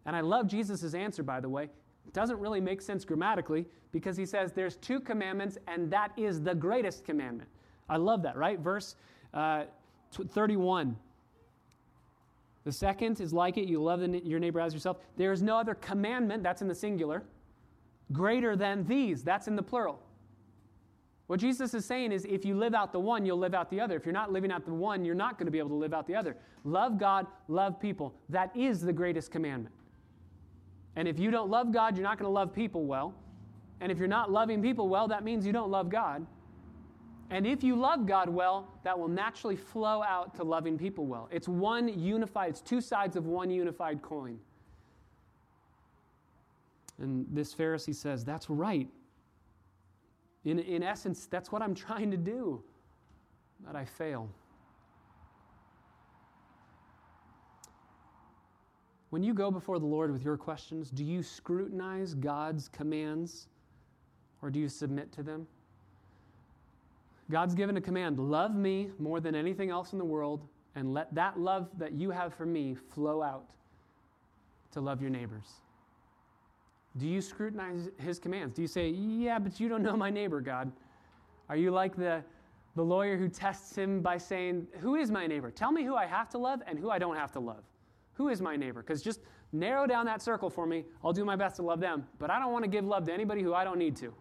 And 0.06 0.16
I 0.16 0.20
love 0.20 0.48
Jesus' 0.48 0.94
answer, 0.94 1.22
by 1.22 1.40
the 1.40 1.48
way. 1.48 1.64
It 2.06 2.12
doesn't 2.12 2.38
really 2.38 2.60
make 2.60 2.82
sense 2.82 3.04
grammatically 3.04 3.66
because 3.92 4.16
he 4.16 4.26
says 4.26 4.52
there's 4.52 4.76
two 4.76 5.00
commandments, 5.00 5.56
and 5.68 5.90
that 5.92 6.12
is 6.16 6.42
the 6.42 6.54
greatest 6.54 7.04
commandment. 7.04 7.48
I 7.88 7.96
love 7.98 8.22
that, 8.22 8.36
right? 8.36 8.58
Verse 8.58 8.96
uh, 9.34 9.64
31. 10.12 10.96
The 12.64 12.72
second 12.72 13.20
is 13.20 13.32
like 13.32 13.56
it 13.56 13.68
you 13.68 13.80
love 13.80 14.02
your 14.02 14.40
neighbor 14.40 14.60
as 14.60 14.74
yourself. 14.74 14.98
There 15.16 15.30
is 15.30 15.42
no 15.42 15.56
other 15.56 15.74
commandment, 15.74 16.42
that's 16.42 16.62
in 16.62 16.68
the 16.68 16.74
singular 16.74 17.22
greater 18.12 18.56
than 18.56 18.86
these. 18.86 19.22
That's 19.22 19.48
in 19.48 19.56
the 19.56 19.62
plural. 19.62 20.00
What 21.26 21.40
Jesus 21.40 21.74
is 21.74 21.84
saying 21.84 22.12
is 22.12 22.24
if 22.24 22.44
you 22.44 22.56
live 22.56 22.74
out 22.74 22.92
the 22.92 23.00
one, 23.00 23.26
you'll 23.26 23.38
live 23.38 23.54
out 23.54 23.68
the 23.68 23.80
other. 23.80 23.96
If 23.96 24.06
you're 24.06 24.12
not 24.12 24.30
living 24.30 24.52
out 24.52 24.64
the 24.64 24.72
one, 24.72 25.04
you're 25.04 25.14
not 25.14 25.38
going 25.38 25.46
to 25.46 25.50
be 25.50 25.58
able 25.58 25.70
to 25.70 25.74
live 25.74 25.92
out 25.92 26.06
the 26.06 26.14
other. 26.14 26.36
Love 26.64 26.98
God, 26.98 27.26
love 27.48 27.80
people. 27.80 28.14
That 28.28 28.56
is 28.56 28.80
the 28.80 28.92
greatest 28.92 29.32
commandment. 29.32 29.74
And 30.94 31.08
if 31.08 31.18
you 31.18 31.30
don't 31.30 31.50
love 31.50 31.72
God, 31.72 31.96
you're 31.96 32.04
not 32.04 32.18
going 32.18 32.28
to 32.28 32.32
love 32.32 32.54
people 32.54 32.86
well. 32.86 33.12
And 33.80 33.90
if 33.90 33.98
you're 33.98 34.08
not 34.08 34.30
loving 34.30 34.62
people 34.62 34.88
well, 34.88 35.08
that 35.08 35.24
means 35.24 35.44
you 35.44 35.52
don't 35.52 35.70
love 35.70 35.90
God. 35.90 36.24
And 37.30 37.44
if 37.46 37.64
you 37.64 37.74
love 37.74 38.06
God 38.06 38.28
well, 38.28 38.68
that 38.84 38.96
will 38.96 39.08
naturally 39.08 39.56
flow 39.56 40.02
out 40.02 40.36
to 40.36 40.44
loving 40.44 40.78
people 40.78 41.06
well. 41.06 41.28
It's 41.32 41.48
one 41.48 41.88
unified, 41.88 42.50
it's 42.50 42.60
two 42.60 42.80
sides 42.80 43.16
of 43.16 43.26
one 43.26 43.50
unified 43.50 44.00
coin. 44.00 44.38
And 46.98 47.26
this 47.30 47.54
Pharisee 47.54 47.94
says, 47.94 48.24
That's 48.24 48.48
right. 48.48 48.88
In, 50.44 50.58
in 50.60 50.82
essence, 50.82 51.26
that's 51.26 51.50
what 51.50 51.62
I'm 51.62 51.74
trying 51.86 52.10
to 52.10 52.16
do, 52.16 52.62
but 53.66 53.76
I 53.76 53.84
fail. 53.84 54.28
When 59.10 59.22
you 59.22 59.34
go 59.34 59.50
before 59.50 59.78
the 59.78 59.86
Lord 59.86 60.12
with 60.12 60.24
your 60.24 60.36
questions, 60.36 60.90
do 60.90 61.04
you 61.04 61.22
scrutinize 61.22 62.14
God's 62.14 62.68
commands 62.68 63.48
or 64.42 64.50
do 64.50 64.58
you 64.58 64.68
submit 64.68 65.12
to 65.12 65.22
them? 65.22 65.46
God's 67.30 67.54
given 67.54 67.76
a 67.76 67.80
command 67.80 68.18
love 68.18 68.54
me 68.54 68.90
more 68.98 69.20
than 69.20 69.34
anything 69.34 69.70
else 69.70 69.92
in 69.92 69.98
the 69.98 70.04
world, 70.04 70.46
and 70.74 70.92
let 70.92 71.12
that 71.14 71.40
love 71.40 71.68
that 71.78 71.92
you 71.92 72.10
have 72.10 72.34
for 72.34 72.46
me 72.46 72.74
flow 72.74 73.22
out 73.22 73.46
to 74.72 74.80
love 74.80 75.00
your 75.00 75.10
neighbors. 75.10 75.60
Do 76.98 77.06
you 77.06 77.20
scrutinize 77.20 77.88
his 77.98 78.18
commands? 78.18 78.54
Do 78.54 78.62
you 78.62 78.68
say, 78.68 78.88
Yeah, 78.88 79.38
but 79.38 79.60
you 79.60 79.68
don't 79.68 79.82
know 79.82 79.96
my 79.96 80.10
neighbor, 80.10 80.40
God? 80.40 80.72
Are 81.48 81.56
you 81.56 81.70
like 81.70 81.96
the, 81.96 82.22
the 82.74 82.82
lawyer 82.82 83.16
who 83.16 83.28
tests 83.28 83.76
him 83.76 84.00
by 84.00 84.18
saying, 84.18 84.66
Who 84.80 84.96
is 84.96 85.10
my 85.10 85.26
neighbor? 85.26 85.50
Tell 85.50 85.72
me 85.72 85.84
who 85.84 85.94
I 85.94 86.06
have 86.06 86.28
to 86.30 86.38
love 86.38 86.60
and 86.66 86.78
who 86.78 86.90
I 86.90 86.98
don't 86.98 87.16
have 87.16 87.32
to 87.32 87.40
love. 87.40 87.64
Who 88.14 88.28
is 88.28 88.40
my 88.40 88.56
neighbor? 88.56 88.82
Because 88.82 89.02
just 89.02 89.20
narrow 89.52 89.86
down 89.86 90.06
that 90.06 90.22
circle 90.22 90.48
for 90.48 90.66
me. 90.66 90.84
I'll 91.04 91.12
do 91.12 91.24
my 91.24 91.36
best 91.36 91.56
to 91.56 91.62
love 91.62 91.80
them, 91.80 92.06
but 92.18 92.30
I 92.30 92.38
don't 92.38 92.52
want 92.52 92.64
to 92.64 92.70
give 92.70 92.84
love 92.84 93.04
to 93.06 93.12
anybody 93.12 93.42
who 93.42 93.54
I 93.54 93.64
don't 93.64 93.78
need 93.78 93.96
to. 93.96 94.12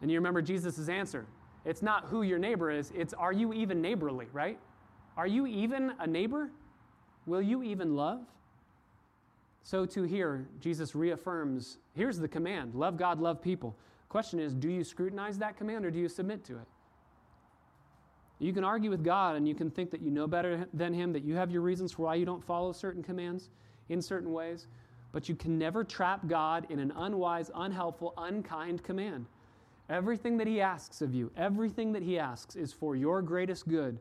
And 0.00 0.10
you 0.10 0.18
remember 0.18 0.42
Jesus' 0.42 0.88
answer. 0.88 1.26
It's 1.64 1.82
not 1.82 2.06
who 2.06 2.22
your 2.22 2.38
neighbor 2.38 2.70
is, 2.70 2.92
it's 2.94 3.14
are 3.14 3.32
you 3.32 3.52
even 3.52 3.80
neighborly, 3.80 4.26
right? 4.32 4.58
Are 5.16 5.26
you 5.26 5.46
even 5.46 5.92
a 6.00 6.06
neighbor? 6.06 6.50
Will 7.26 7.42
you 7.42 7.62
even 7.62 7.94
love? 7.94 8.20
So, 9.62 9.86
to 9.86 10.02
here, 10.02 10.48
Jesus 10.60 10.94
reaffirms 10.94 11.78
here's 11.94 12.18
the 12.18 12.28
command 12.28 12.74
love 12.74 12.96
God, 12.96 13.20
love 13.20 13.40
people. 13.40 13.76
Question 14.08 14.40
is, 14.40 14.52
do 14.52 14.68
you 14.68 14.84
scrutinize 14.84 15.38
that 15.38 15.56
command 15.56 15.86
or 15.86 15.90
do 15.90 15.98
you 15.98 16.08
submit 16.08 16.44
to 16.44 16.54
it? 16.56 16.66
You 18.38 18.52
can 18.52 18.64
argue 18.64 18.90
with 18.90 19.04
God 19.04 19.36
and 19.36 19.46
you 19.46 19.54
can 19.54 19.70
think 19.70 19.90
that 19.92 20.02
you 20.02 20.10
know 20.10 20.26
better 20.26 20.66
than 20.74 20.92
Him, 20.92 21.12
that 21.12 21.22
you 21.22 21.36
have 21.36 21.50
your 21.50 21.62
reasons 21.62 21.92
for 21.92 22.02
why 22.02 22.16
you 22.16 22.26
don't 22.26 22.42
follow 22.42 22.72
certain 22.72 23.02
commands 23.02 23.50
in 23.88 24.02
certain 24.02 24.32
ways, 24.32 24.66
but 25.12 25.28
you 25.28 25.36
can 25.36 25.58
never 25.58 25.84
trap 25.84 26.26
God 26.26 26.66
in 26.68 26.80
an 26.80 26.92
unwise, 26.96 27.50
unhelpful, 27.54 28.14
unkind 28.18 28.82
command. 28.82 29.26
Everything 29.88 30.36
that 30.38 30.46
He 30.46 30.60
asks 30.60 31.00
of 31.02 31.14
you, 31.14 31.30
everything 31.36 31.92
that 31.92 32.02
He 32.02 32.18
asks 32.18 32.56
is 32.56 32.72
for 32.72 32.96
your 32.96 33.22
greatest 33.22 33.68
good, 33.68 34.00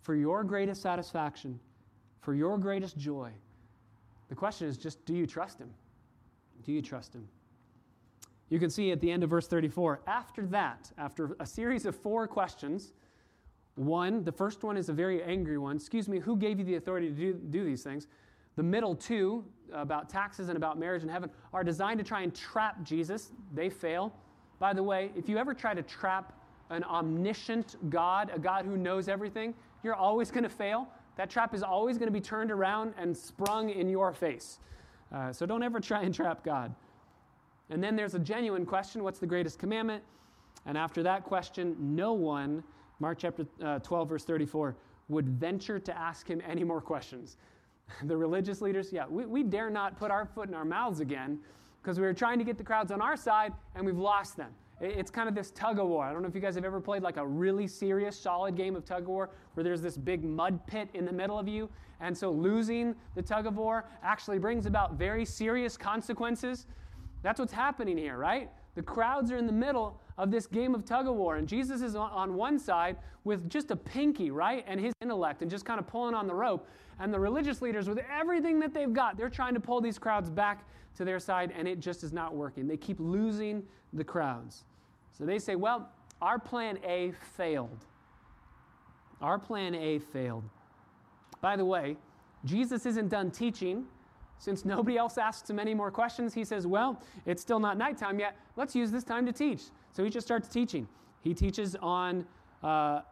for 0.00 0.14
your 0.14 0.44
greatest 0.44 0.80
satisfaction, 0.80 1.58
for 2.20 2.34
your 2.34 2.56
greatest 2.58 2.96
joy. 2.96 3.32
The 4.32 4.36
question 4.36 4.66
is 4.66 4.78
just 4.78 5.04
do 5.04 5.12
you 5.12 5.26
trust 5.26 5.58
him? 5.58 5.68
Do 6.64 6.72
you 6.72 6.80
trust 6.80 7.14
him? 7.14 7.28
You 8.48 8.58
can 8.58 8.70
see 8.70 8.90
at 8.90 8.98
the 8.98 9.10
end 9.10 9.22
of 9.22 9.28
verse 9.28 9.46
34, 9.46 10.00
after 10.06 10.46
that, 10.46 10.90
after 10.96 11.36
a 11.38 11.44
series 11.44 11.84
of 11.84 11.94
four 11.94 12.26
questions, 12.26 12.94
one, 13.74 14.24
the 14.24 14.32
first 14.32 14.62
one 14.62 14.78
is 14.78 14.88
a 14.88 14.92
very 14.94 15.22
angry 15.22 15.58
one. 15.58 15.76
Excuse 15.76 16.08
me, 16.08 16.18
who 16.18 16.34
gave 16.34 16.58
you 16.58 16.64
the 16.64 16.76
authority 16.76 17.10
to 17.10 17.14
do, 17.14 17.34
do 17.34 17.62
these 17.62 17.82
things? 17.82 18.06
The 18.56 18.62
middle 18.62 18.94
two, 18.94 19.44
about 19.70 20.08
taxes 20.08 20.48
and 20.48 20.56
about 20.56 20.78
marriage 20.78 21.02
and 21.02 21.10
heaven, 21.10 21.28
are 21.52 21.62
designed 21.62 21.98
to 21.98 22.04
try 22.04 22.22
and 22.22 22.34
trap 22.34 22.82
Jesus. 22.82 23.32
They 23.52 23.68
fail. 23.68 24.14
By 24.58 24.72
the 24.72 24.82
way, 24.82 25.10
if 25.14 25.28
you 25.28 25.36
ever 25.36 25.52
try 25.52 25.74
to 25.74 25.82
trap 25.82 26.32
an 26.70 26.84
omniscient 26.84 27.76
God, 27.90 28.30
a 28.34 28.38
God 28.38 28.64
who 28.64 28.78
knows 28.78 29.08
everything, 29.08 29.52
you're 29.82 29.94
always 29.94 30.30
going 30.30 30.44
to 30.44 30.48
fail 30.48 30.88
that 31.16 31.30
trap 31.30 31.54
is 31.54 31.62
always 31.62 31.98
going 31.98 32.08
to 32.08 32.12
be 32.12 32.20
turned 32.20 32.50
around 32.50 32.94
and 32.96 33.16
sprung 33.16 33.70
in 33.70 33.88
your 33.88 34.12
face. 34.12 34.58
Uh, 35.12 35.32
so 35.32 35.44
don't 35.44 35.62
ever 35.62 35.80
try 35.80 36.02
and 36.02 36.14
trap 36.14 36.42
God. 36.42 36.74
And 37.70 37.82
then 37.82 37.96
there's 37.96 38.14
a 38.14 38.18
genuine 38.18 38.66
question 38.66 39.02
what's 39.02 39.18
the 39.18 39.26
greatest 39.26 39.58
commandment? 39.58 40.02
And 40.66 40.78
after 40.78 41.02
that 41.02 41.24
question, 41.24 41.76
no 41.78 42.12
one, 42.12 42.62
Mark 43.00 43.18
chapter 43.18 43.46
uh, 43.62 43.78
12, 43.80 44.08
verse 44.08 44.24
34, 44.24 44.76
would 45.08 45.28
venture 45.28 45.78
to 45.78 45.98
ask 45.98 46.28
him 46.28 46.40
any 46.46 46.64
more 46.64 46.80
questions. 46.80 47.36
the 48.04 48.16
religious 48.16 48.60
leaders, 48.60 48.92
yeah, 48.92 49.06
we, 49.08 49.26
we 49.26 49.42
dare 49.42 49.70
not 49.70 49.98
put 49.98 50.10
our 50.10 50.26
foot 50.26 50.48
in 50.48 50.54
our 50.54 50.64
mouths 50.64 51.00
again 51.00 51.38
because 51.82 51.98
we 51.98 52.06
were 52.06 52.14
trying 52.14 52.38
to 52.38 52.44
get 52.44 52.58
the 52.58 52.64
crowds 52.64 52.92
on 52.92 53.00
our 53.00 53.16
side 53.16 53.52
and 53.74 53.84
we've 53.84 53.98
lost 53.98 54.36
them. 54.36 54.52
It's 54.84 55.12
kind 55.12 55.28
of 55.28 55.34
this 55.36 55.52
tug 55.52 55.78
of 55.78 55.86
war. 55.86 56.04
I 56.04 56.12
don't 56.12 56.22
know 56.22 56.28
if 56.28 56.34
you 56.34 56.40
guys 56.40 56.56
have 56.56 56.64
ever 56.64 56.80
played 56.80 57.02
like 57.02 57.16
a 57.16 57.24
really 57.24 57.68
serious, 57.68 58.18
solid 58.18 58.56
game 58.56 58.74
of 58.74 58.84
tug 58.84 59.02
of 59.02 59.08
war 59.08 59.30
where 59.54 59.62
there's 59.62 59.80
this 59.80 59.96
big 59.96 60.24
mud 60.24 60.66
pit 60.66 60.88
in 60.94 61.04
the 61.04 61.12
middle 61.12 61.38
of 61.38 61.46
you. 61.46 61.68
And 62.00 62.18
so 62.18 62.32
losing 62.32 62.96
the 63.14 63.22
tug 63.22 63.46
of 63.46 63.56
war 63.56 63.84
actually 64.02 64.40
brings 64.40 64.66
about 64.66 64.94
very 64.94 65.24
serious 65.24 65.76
consequences. 65.76 66.66
That's 67.22 67.38
what's 67.38 67.52
happening 67.52 67.96
here, 67.96 68.16
right? 68.16 68.50
The 68.74 68.82
crowds 68.82 69.30
are 69.30 69.36
in 69.36 69.46
the 69.46 69.52
middle 69.52 70.00
of 70.18 70.32
this 70.32 70.48
game 70.48 70.74
of 70.74 70.84
tug 70.84 71.06
of 71.06 71.14
war, 71.14 71.36
and 71.36 71.46
Jesus 71.46 71.80
is 71.80 71.94
on 71.94 72.34
one 72.34 72.58
side 72.58 72.96
with 73.22 73.48
just 73.48 73.70
a 73.70 73.76
pinky, 73.76 74.32
right? 74.32 74.64
And 74.66 74.80
his 74.80 74.94
intellect, 75.00 75.42
and 75.42 75.50
just 75.50 75.64
kind 75.64 75.78
of 75.78 75.86
pulling 75.86 76.14
on 76.14 76.26
the 76.26 76.34
rope. 76.34 76.66
And 76.98 77.14
the 77.14 77.20
religious 77.20 77.62
leaders, 77.62 77.88
with 77.88 78.00
everything 78.10 78.58
that 78.60 78.74
they've 78.74 78.92
got, 78.92 79.16
they're 79.16 79.30
trying 79.30 79.54
to 79.54 79.60
pull 79.60 79.80
these 79.80 79.98
crowds 79.98 80.28
back 80.28 80.66
to 80.96 81.04
their 81.04 81.20
side, 81.20 81.52
and 81.56 81.68
it 81.68 81.78
just 81.78 82.02
is 82.02 82.12
not 82.12 82.34
working. 82.34 82.66
They 82.66 82.76
keep 82.76 82.98
losing 82.98 83.62
the 83.92 84.04
crowds. 84.04 84.64
So 85.12 85.24
they 85.24 85.38
say, 85.38 85.56
well, 85.56 85.88
Our 86.20 86.38
plan 86.38 86.78
A 86.84 87.12
failed. 87.36 87.84
Our 89.20 89.38
plan 89.38 89.74
A 89.74 89.98
failed. 89.98 90.44
By 91.40 91.56
the 91.56 91.64
way, 91.64 91.96
Jesus 92.44 92.86
isn't 92.86 93.08
done 93.08 93.30
teaching. 93.30 93.84
Since 94.38 94.64
nobody 94.64 94.96
else 94.96 95.18
asks 95.18 95.48
him 95.48 95.60
any 95.60 95.74
more 95.74 95.90
questions, 95.90 96.34
he 96.34 96.44
says, 96.44 96.66
Well, 96.66 97.00
it's 97.26 97.42
still 97.42 97.60
not 97.60 97.78
nighttime 97.78 98.18
yet. 98.18 98.36
Let's 98.56 98.74
use 98.74 98.90
this 98.90 99.04
time 99.04 99.24
to 99.26 99.32
teach. 99.32 99.62
So 99.92 100.02
he 100.02 100.10
just 100.10 100.26
starts 100.26 100.48
teaching. 100.48 100.88
He 101.22 101.34
teaches 101.34 101.76
on 101.76 102.26
uh, 102.62 103.02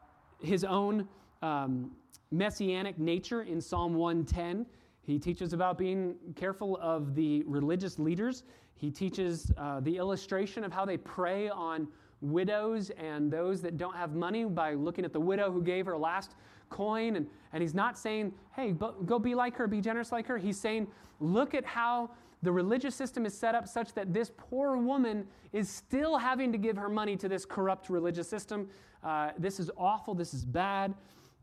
his 0.42 0.64
own 0.64 1.06
um, 1.42 1.92
messianic 2.32 2.98
nature 2.98 3.42
in 3.42 3.60
Psalm 3.60 3.94
110. 3.94 4.66
He 5.10 5.18
teaches 5.18 5.52
about 5.52 5.76
being 5.76 6.14
careful 6.36 6.78
of 6.80 7.14
the 7.14 7.42
religious 7.44 7.98
leaders. 7.98 8.44
He 8.74 8.90
teaches 8.90 9.52
uh, 9.58 9.80
the 9.80 9.96
illustration 9.96 10.64
of 10.64 10.72
how 10.72 10.84
they 10.84 10.96
prey 10.96 11.48
on 11.48 11.88
widows 12.20 12.90
and 12.90 13.30
those 13.30 13.60
that 13.62 13.76
don't 13.76 13.96
have 13.96 14.14
money 14.14 14.44
by 14.44 14.74
looking 14.74 15.04
at 15.04 15.12
the 15.12 15.20
widow 15.20 15.50
who 15.50 15.62
gave 15.62 15.86
her 15.86 15.96
last 15.96 16.34
coin. 16.68 17.16
And, 17.16 17.26
and 17.52 17.62
he's 17.62 17.74
not 17.74 17.98
saying, 17.98 18.32
hey, 18.54 18.72
go 18.72 19.18
be 19.18 19.34
like 19.34 19.56
her, 19.56 19.66
be 19.66 19.80
generous 19.80 20.12
like 20.12 20.26
her. 20.26 20.38
He's 20.38 20.58
saying, 20.58 20.86
look 21.18 21.54
at 21.54 21.64
how 21.64 22.10
the 22.42 22.52
religious 22.52 22.94
system 22.94 23.26
is 23.26 23.36
set 23.36 23.54
up 23.54 23.68
such 23.68 23.92
that 23.94 24.14
this 24.14 24.30
poor 24.36 24.76
woman 24.76 25.26
is 25.52 25.68
still 25.68 26.16
having 26.16 26.52
to 26.52 26.58
give 26.58 26.76
her 26.76 26.88
money 26.88 27.16
to 27.16 27.28
this 27.28 27.44
corrupt 27.44 27.90
religious 27.90 28.28
system. 28.28 28.68
Uh, 29.02 29.30
this 29.38 29.60
is 29.60 29.70
awful. 29.76 30.14
This 30.14 30.32
is 30.32 30.44
bad. 30.44 30.94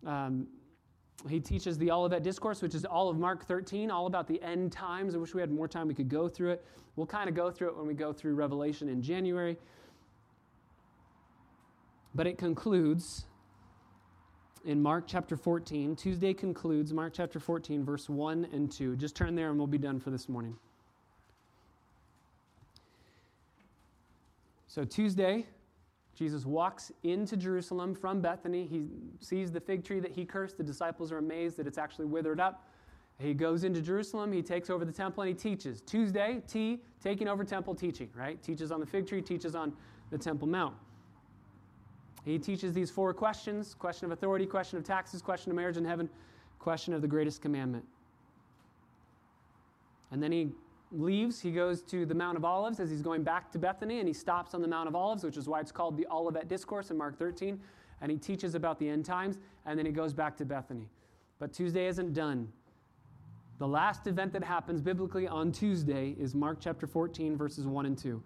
Um, 0.06 0.48
he 1.30 1.40
teaches 1.40 1.78
the 1.78 1.92
Olivet 1.92 2.24
Discourse, 2.24 2.62
which 2.62 2.76
is 2.76 2.86
all 2.86 3.10
of 3.10 3.18
Mark 3.18 3.46
13, 3.46 3.90
all 3.90 4.06
about 4.06 4.28
the 4.28 4.42
end 4.42 4.72
times. 4.72 5.16
I 5.16 5.18
wish 5.18 5.34
we 5.34 5.42
had 5.42 5.52
more 5.52 5.68
time 5.68 5.88
we 5.88 5.94
could 5.94 6.10
go 6.10 6.30
through 6.30 6.52
it. 6.52 6.66
We'll 6.96 7.08
kind 7.08 7.28
of 7.28 7.36
go 7.36 7.50
through 7.52 7.70
it 7.70 7.78
when 7.78 7.88
we 7.88 7.94
go 7.94 8.14
through 8.14 8.36
Revelation 8.36 8.88
in 8.90 9.02
January. 9.02 9.58
But 12.14 12.28
it 12.28 12.38
concludes 12.38 13.26
in 14.66 14.82
Mark 14.82 15.06
chapter 15.08 15.36
14. 15.36 15.96
Tuesday 15.96 16.34
concludes 16.34 16.94
Mark 16.94 17.14
chapter 17.16 17.40
14, 17.40 17.84
verse 17.84 18.10
1 18.10 18.48
and 18.52 18.72
2. 18.72 18.96
Just 18.96 19.16
turn 19.16 19.36
there 19.36 19.50
and 19.50 19.58
we'll 19.58 19.68
be 19.68 19.78
done 19.78 20.00
for 20.00 20.12
this 20.12 20.30
morning. 20.30 20.56
So, 24.68 24.84
Tuesday, 24.84 25.46
Jesus 26.18 26.46
walks 26.46 26.92
into 27.04 27.38
Jerusalem 27.38 27.94
from 27.94 28.22
Bethany. 28.22 28.66
He 28.66 28.88
sees 29.20 29.52
the 29.52 29.60
fig 29.60 29.84
tree 29.84 30.00
that 30.00 30.12
he 30.12 30.26
cursed. 30.26 30.58
The 30.58 30.64
disciples 30.64 31.12
are 31.12 31.20
amazed 31.20 31.58
that 31.58 31.68
it's 31.68 31.78
actually 31.78 32.06
withered 32.06 32.40
up. 32.40 32.68
He 33.20 33.36
goes 33.36 33.64
into 33.64 33.82
Jerusalem. 33.82 34.32
He 34.32 34.42
takes 34.42 34.72
over 34.72 34.84
the 34.84 34.92
temple 34.92 35.22
and 35.22 35.30
he 35.30 35.36
teaches. 35.36 35.82
Tuesday, 35.82 36.42
T, 36.48 36.82
taking 37.04 37.28
over 37.28 37.44
temple 37.44 37.76
teaching, 37.76 38.10
right? 38.16 38.42
Teaches 38.42 38.72
on 38.72 38.80
the 38.80 38.86
fig 38.86 39.06
tree, 39.06 39.22
teaches 39.22 39.54
on 39.54 39.74
the 40.10 40.18
Temple 40.18 40.48
Mount. 40.48 40.74
He 42.26 42.40
teaches 42.40 42.74
these 42.74 42.90
four 42.90 43.14
questions 43.14 43.76
question 43.76 44.06
of 44.06 44.12
authority, 44.12 44.48
question 44.48 44.80
of 44.80 44.84
taxes, 44.84 45.22
question 45.22 45.52
of 45.52 45.56
marriage 45.56 45.78
in 45.78 45.86
heaven, 45.86 46.10
question 46.58 46.96
of 46.96 47.04
the 47.04 47.08
greatest 47.08 47.44
commandment. 47.44 47.86
And 50.12 50.22
then 50.22 50.32
he 50.32 50.50
leaves, 50.92 51.40
he 51.40 51.52
goes 51.52 51.82
to 51.84 52.06
the 52.06 52.16
Mount 52.16 52.38
of 52.38 52.46
Olives 52.46 52.80
as 52.80 52.90
he's 52.90 53.02
going 53.02 53.24
back 53.24 53.52
to 53.52 53.60
Bethany, 53.60 54.00
and 54.00 54.08
he 54.08 54.14
stops 54.14 54.54
on 54.54 54.62
the 54.62 54.68
Mount 54.68 54.88
of 54.88 54.96
Olives, 54.96 55.24
which 55.24 55.38
is 55.38 55.48
why 55.48 55.60
it's 55.60 55.72
called 55.72 55.98
the 55.98 56.08
Olivet 56.12 56.48
Discourse 56.48 56.92
in 56.92 56.98
Mark 56.98 57.18
13. 57.18 57.60
And 58.02 58.12
he 58.12 58.18
teaches 58.18 58.56
about 58.56 58.80
the 58.80 58.88
end 58.88 59.06
times, 59.06 59.38
and 59.66 59.78
then 59.78 59.86
he 59.86 59.92
goes 59.92 60.14
back 60.14 60.38
to 60.38 60.46
Bethany. 60.46 60.88
But 61.40 61.54
Tuesday 61.54 61.88
isn't 61.88 62.14
done. 62.14 62.52
The 63.60 63.68
last 63.68 64.06
event 64.06 64.34
that 64.34 64.44
happens 64.44 64.82
biblically 64.82 65.28
on 65.28 65.52
Tuesday 65.52 66.16
is 66.20 66.36
Mark 66.36 66.60
chapter 66.62 66.86
14, 66.86 67.36
verses 67.36 67.66
1 67.66 67.86
and 67.88 67.98
2. 67.98 68.22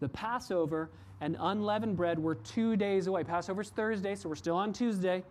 The 0.00 0.08
Passover 0.08 0.90
and 1.20 1.36
unleavened 1.40 1.96
bread 1.96 2.18
were 2.18 2.36
two 2.36 2.76
days 2.76 3.08
away. 3.08 3.24
Passover's 3.24 3.70
Thursday, 3.70 4.14
so 4.14 4.28
we're 4.28 4.36
still 4.36 4.56
on 4.56 4.72
Tuesday. 4.72 5.24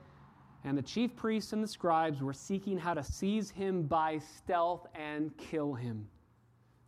And 0.66 0.78
the 0.78 0.82
chief 0.82 1.16
priests 1.16 1.54
and 1.54 1.64
the 1.64 1.68
scribes 1.68 2.22
were 2.22 2.34
seeking 2.34 2.78
how 2.78 2.96
to 2.96 3.04
seize 3.04 3.52
him 3.52 3.84
by 3.84 4.18
stealth 4.18 4.88
and 4.96 5.32
kill 5.38 5.74
him. 5.74 6.08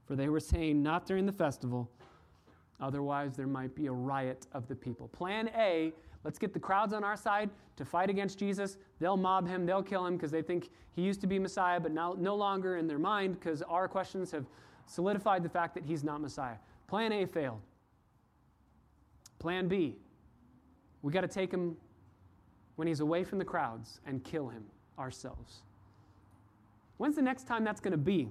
For 0.07 0.15
they 0.15 0.29
were 0.29 0.39
saying, 0.39 0.81
Not 0.81 1.05
during 1.05 1.25
the 1.25 1.31
festival, 1.31 1.89
otherwise 2.79 3.35
there 3.35 3.47
might 3.47 3.75
be 3.75 3.87
a 3.87 3.91
riot 3.91 4.47
of 4.53 4.67
the 4.67 4.75
people. 4.75 5.09
Plan 5.09 5.49
A 5.57 5.93
let's 6.23 6.39
get 6.39 6.53
the 6.53 6.59
crowds 6.59 6.93
on 6.93 7.03
our 7.03 7.15
side 7.15 7.49
to 7.77 7.85
fight 7.85 8.09
against 8.09 8.37
Jesus. 8.37 8.77
They'll 8.99 9.17
mob 9.17 9.47
him, 9.47 9.65
they'll 9.65 9.83
kill 9.83 10.05
him 10.05 10.17
because 10.17 10.31
they 10.31 10.41
think 10.41 10.69
he 10.93 11.01
used 11.01 11.21
to 11.21 11.27
be 11.27 11.39
Messiah, 11.39 11.79
but 11.79 11.91
now 11.91 12.15
no 12.17 12.35
longer 12.35 12.77
in 12.77 12.87
their 12.87 12.99
mind 12.99 13.39
because 13.39 13.61
our 13.61 13.87
questions 13.87 14.31
have 14.31 14.45
solidified 14.85 15.43
the 15.43 15.49
fact 15.49 15.73
that 15.75 15.85
he's 15.85 16.03
not 16.03 16.21
Messiah. 16.21 16.57
Plan 16.87 17.11
A 17.11 17.25
failed. 17.25 17.61
Plan 19.39 19.67
B, 19.67 19.95
we 21.01 21.11
got 21.13 21.21
to 21.21 21.27
take 21.27 21.53
him 21.53 21.77
when 22.75 22.87
he's 22.87 22.99
away 22.99 23.23
from 23.23 23.37
the 23.37 23.45
crowds 23.45 24.01
and 24.05 24.23
kill 24.23 24.47
him 24.47 24.63
ourselves. 24.97 25.61
When's 26.97 27.15
the 27.15 27.21
next 27.21 27.47
time 27.47 27.63
that's 27.63 27.79
going 27.79 27.91
to 27.91 27.97
be? 27.97 28.29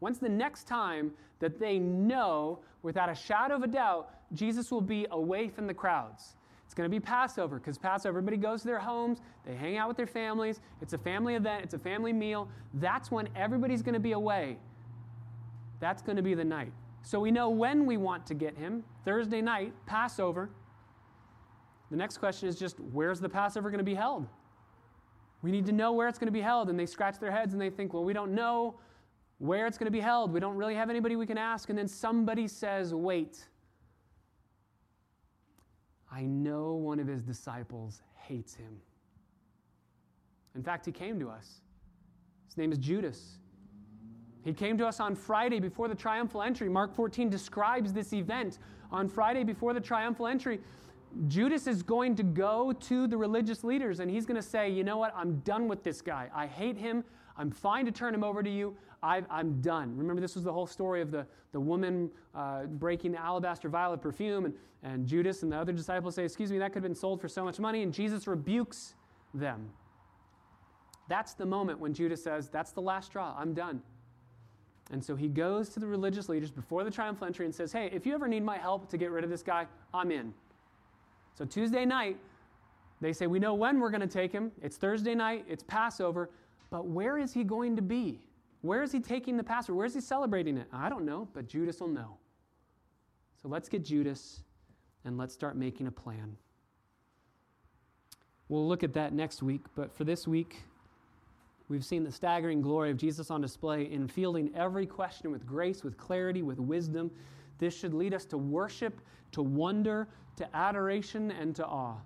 When's 0.00 0.18
the 0.18 0.28
next 0.28 0.66
time 0.66 1.12
that 1.40 1.58
they 1.58 1.78
know 1.78 2.60
without 2.82 3.08
a 3.08 3.14
shadow 3.14 3.56
of 3.56 3.62
a 3.62 3.66
doubt 3.66 4.10
Jesus 4.32 4.70
will 4.70 4.80
be 4.80 5.06
away 5.10 5.48
from 5.48 5.66
the 5.66 5.74
crowds? 5.74 6.36
It's 6.64 6.74
going 6.74 6.88
to 6.88 6.94
be 6.94 7.00
Passover 7.00 7.56
because 7.58 7.78
Passover, 7.78 8.18
everybody 8.18 8.36
goes 8.36 8.60
to 8.60 8.66
their 8.66 8.78
homes, 8.78 9.20
they 9.46 9.54
hang 9.54 9.78
out 9.78 9.88
with 9.88 9.96
their 9.96 10.06
families. 10.06 10.60
It's 10.82 10.92
a 10.92 10.98
family 10.98 11.34
event, 11.34 11.64
it's 11.64 11.74
a 11.74 11.78
family 11.78 12.12
meal. 12.12 12.48
That's 12.74 13.10
when 13.10 13.28
everybody's 13.34 13.80
going 13.80 13.94
to 13.94 14.00
be 14.00 14.12
away. 14.12 14.58
That's 15.80 16.02
going 16.02 16.16
to 16.16 16.22
be 16.22 16.34
the 16.34 16.44
night. 16.44 16.72
So 17.02 17.20
we 17.20 17.30
know 17.30 17.48
when 17.48 17.86
we 17.86 17.96
want 17.96 18.26
to 18.26 18.34
get 18.34 18.56
him 18.56 18.84
Thursday 19.04 19.40
night, 19.40 19.72
Passover. 19.86 20.50
The 21.90 21.96
next 21.96 22.18
question 22.18 22.48
is 22.48 22.58
just 22.58 22.78
where's 22.92 23.18
the 23.18 23.30
Passover 23.30 23.70
going 23.70 23.78
to 23.78 23.84
be 23.84 23.94
held? 23.94 24.26
We 25.40 25.50
need 25.50 25.64
to 25.66 25.72
know 25.72 25.92
where 25.92 26.08
it's 26.08 26.18
going 26.18 26.26
to 26.26 26.32
be 26.32 26.40
held. 26.40 26.68
And 26.68 26.78
they 26.78 26.84
scratch 26.84 27.18
their 27.18 27.30
heads 27.30 27.54
and 27.54 27.62
they 27.62 27.70
think, 27.70 27.94
well, 27.94 28.04
we 28.04 28.12
don't 28.12 28.34
know 28.34 28.74
where 29.38 29.66
it's 29.66 29.78
going 29.78 29.86
to 29.86 29.92
be 29.92 30.00
held. 30.00 30.32
We 30.32 30.40
don't 30.40 30.56
really 30.56 30.74
have 30.74 30.90
anybody 30.90 31.16
we 31.16 31.26
can 31.26 31.38
ask. 31.38 31.68
And 31.68 31.78
then 31.78 31.88
somebody 31.88 32.48
says, 32.48 32.92
wait. 32.92 33.44
I 36.10 36.22
know 36.22 36.74
one 36.74 36.98
of 36.98 37.06
his 37.06 37.22
disciples 37.22 38.02
hates 38.16 38.54
him. 38.54 38.80
In 40.54 40.62
fact, 40.62 40.84
he 40.86 40.92
came 40.92 41.20
to 41.20 41.28
us. 41.28 41.60
His 42.48 42.56
name 42.56 42.72
is 42.72 42.78
Judas. 42.78 43.38
He 44.44 44.52
came 44.52 44.78
to 44.78 44.86
us 44.86 44.98
on 44.98 45.14
Friday 45.14 45.60
before 45.60 45.88
the 45.88 45.94
triumphal 45.94 46.42
entry. 46.42 46.68
Mark 46.68 46.94
14 46.94 47.28
describes 47.28 47.92
this 47.92 48.12
event. 48.12 48.58
On 48.90 49.08
Friday 49.08 49.44
before 49.44 49.74
the 49.74 49.80
triumphal 49.80 50.26
entry, 50.26 50.60
Judas 51.26 51.66
is 51.66 51.82
going 51.82 52.16
to 52.16 52.22
go 52.22 52.72
to 52.72 53.06
the 53.06 53.16
religious 53.16 53.62
leaders 53.62 54.00
and 54.00 54.10
he's 54.10 54.26
going 54.26 54.40
to 54.40 54.46
say, 54.46 54.70
You 54.70 54.84
know 54.84 54.96
what? 54.96 55.12
I'm 55.14 55.40
done 55.40 55.68
with 55.68 55.82
this 55.82 56.00
guy. 56.00 56.30
I 56.34 56.46
hate 56.46 56.76
him. 56.76 57.04
I'm 57.38 57.50
fine 57.50 57.86
to 57.86 57.92
turn 57.92 58.12
him 58.12 58.24
over 58.24 58.42
to 58.42 58.50
you. 58.50 58.76
i 59.02 59.22
am 59.30 59.60
done. 59.60 59.96
Remember, 59.96 60.20
this 60.20 60.34
was 60.34 60.44
the 60.44 60.52
whole 60.52 60.66
story 60.66 61.00
of 61.00 61.10
the, 61.10 61.24
the 61.52 61.60
woman 61.60 62.10
uh, 62.34 62.64
breaking 62.64 63.12
the 63.12 63.20
alabaster 63.20 63.68
vial 63.68 63.92
of 63.92 64.02
perfume, 64.02 64.44
and, 64.44 64.54
and 64.82 65.06
Judas 65.06 65.42
and 65.44 65.52
the 65.52 65.56
other 65.56 65.72
disciples 65.72 66.16
say, 66.16 66.24
Excuse 66.24 66.50
me, 66.50 66.58
that 66.58 66.72
could 66.72 66.82
have 66.82 66.90
been 66.90 66.94
sold 66.94 67.20
for 67.20 67.28
so 67.28 67.44
much 67.44 67.58
money. 67.60 67.82
And 67.82 67.94
Jesus 67.94 68.26
rebukes 68.26 68.94
them. 69.32 69.70
That's 71.08 71.34
the 71.34 71.46
moment 71.46 71.78
when 71.78 71.94
Judas 71.94 72.22
says, 72.22 72.48
That's 72.48 72.72
the 72.72 72.82
last 72.82 73.06
straw. 73.06 73.34
I'm 73.38 73.54
done. 73.54 73.82
And 74.90 75.04
so 75.04 75.14
he 75.14 75.28
goes 75.28 75.68
to 75.70 75.80
the 75.80 75.86
religious 75.86 76.28
leaders 76.28 76.50
before 76.50 76.82
the 76.82 76.90
triumphal 76.90 77.26
entry 77.26 77.44
and 77.44 77.54
says, 77.54 77.72
Hey, 77.72 77.90
if 77.92 78.04
you 78.04 78.14
ever 78.14 78.26
need 78.26 78.42
my 78.42 78.58
help 78.58 78.88
to 78.90 78.96
get 78.96 79.10
rid 79.10 79.22
of 79.22 79.30
this 79.30 79.42
guy, 79.42 79.66
I'm 79.94 80.10
in. 80.10 80.34
So 81.34 81.44
Tuesday 81.44 81.84
night, 81.84 82.18
they 83.00 83.12
say, 83.12 83.26
We 83.26 83.38
know 83.38 83.54
when 83.54 83.78
we're 83.78 83.90
going 83.90 84.00
to 84.00 84.06
take 84.06 84.32
him. 84.32 84.50
It's 84.60 84.76
Thursday 84.76 85.14
night, 85.14 85.44
it's 85.48 85.62
Passover, 85.62 86.30
but 86.70 86.86
where 86.86 87.18
is 87.18 87.32
he 87.32 87.44
going 87.44 87.76
to 87.76 87.82
be? 87.82 88.20
Where 88.62 88.82
is 88.82 88.92
he 88.92 89.00
taking 89.00 89.36
the 89.36 89.44
Passover? 89.44 89.76
Where 89.76 89.86
is 89.86 89.94
he 89.94 90.00
celebrating 90.00 90.56
it? 90.56 90.66
I 90.72 90.88
don't 90.88 91.04
know, 91.04 91.28
but 91.32 91.48
Judas 91.48 91.80
will 91.80 91.88
know. 91.88 92.18
So 93.40 93.48
let's 93.48 93.68
get 93.68 93.84
Judas 93.84 94.40
and 95.04 95.16
let's 95.16 95.32
start 95.32 95.56
making 95.56 95.86
a 95.86 95.92
plan. 95.92 96.36
We'll 98.48 98.66
look 98.66 98.82
at 98.82 98.94
that 98.94 99.12
next 99.12 99.42
week, 99.42 99.62
but 99.74 99.92
for 99.94 100.04
this 100.04 100.26
week, 100.26 100.62
We've 101.68 101.84
seen 101.84 102.02
the 102.02 102.12
staggering 102.12 102.62
glory 102.62 102.90
of 102.90 102.96
Jesus 102.96 103.30
on 103.30 103.42
display 103.42 103.92
in 103.92 104.08
fielding 104.08 104.50
every 104.54 104.86
question 104.86 105.30
with 105.30 105.46
grace, 105.46 105.84
with 105.84 105.98
clarity, 105.98 106.42
with 106.42 106.58
wisdom. 106.58 107.10
This 107.58 107.76
should 107.76 107.92
lead 107.92 108.14
us 108.14 108.24
to 108.26 108.38
worship, 108.38 109.00
to 109.32 109.42
wonder, 109.42 110.08
to 110.36 110.56
adoration, 110.56 111.30
and 111.30 111.54
to 111.56 111.66
awe. 111.66 111.98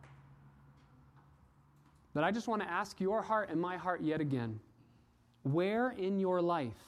But 2.14 2.24
I 2.24 2.30
just 2.30 2.48
want 2.48 2.62
to 2.62 2.70
ask 2.70 3.00
your 3.00 3.22
heart 3.22 3.50
and 3.50 3.60
my 3.60 3.76
heart 3.76 4.02
yet 4.02 4.20
again 4.20 4.60
where 5.44 5.90
in 5.90 6.20
your 6.20 6.40
life 6.40 6.78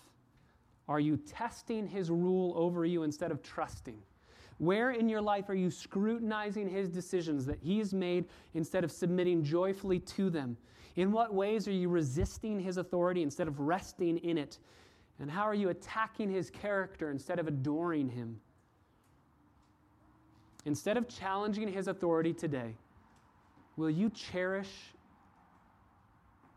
are 0.86 1.00
you 1.00 1.16
testing 1.16 1.86
His 1.88 2.10
rule 2.10 2.52
over 2.56 2.84
you 2.84 3.02
instead 3.02 3.32
of 3.32 3.42
trusting? 3.42 3.98
Where 4.58 4.92
in 4.92 5.08
your 5.08 5.20
life 5.20 5.48
are 5.48 5.54
you 5.54 5.70
scrutinizing 5.70 6.68
His 6.68 6.88
decisions 6.88 7.46
that 7.46 7.58
He 7.60 7.78
has 7.78 7.92
made 7.92 8.26
instead 8.54 8.84
of 8.84 8.92
submitting 8.92 9.42
joyfully 9.42 9.98
to 10.00 10.30
them? 10.30 10.56
In 10.94 11.10
what 11.10 11.34
ways 11.34 11.66
are 11.66 11.72
you 11.72 11.88
resisting 11.88 12.60
his 12.60 12.76
authority 12.76 13.22
instead 13.22 13.48
of 13.48 13.58
resting 13.58 14.18
in 14.18 14.38
it? 14.38 14.60
And 15.18 15.28
how 15.28 15.42
are 15.42 15.54
you 15.54 15.70
attacking 15.70 16.30
his 16.30 16.50
character 16.50 17.10
instead 17.10 17.40
of 17.40 17.48
adoring 17.48 18.08
him? 18.08 18.40
instead 20.64 20.96
of 20.96 21.08
challenging 21.08 21.68
his 21.68 21.88
authority 21.88 22.32
today, 22.32 22.74
will 23.76 23.90
you 23.90 24.10
cherish, 24.10 24.93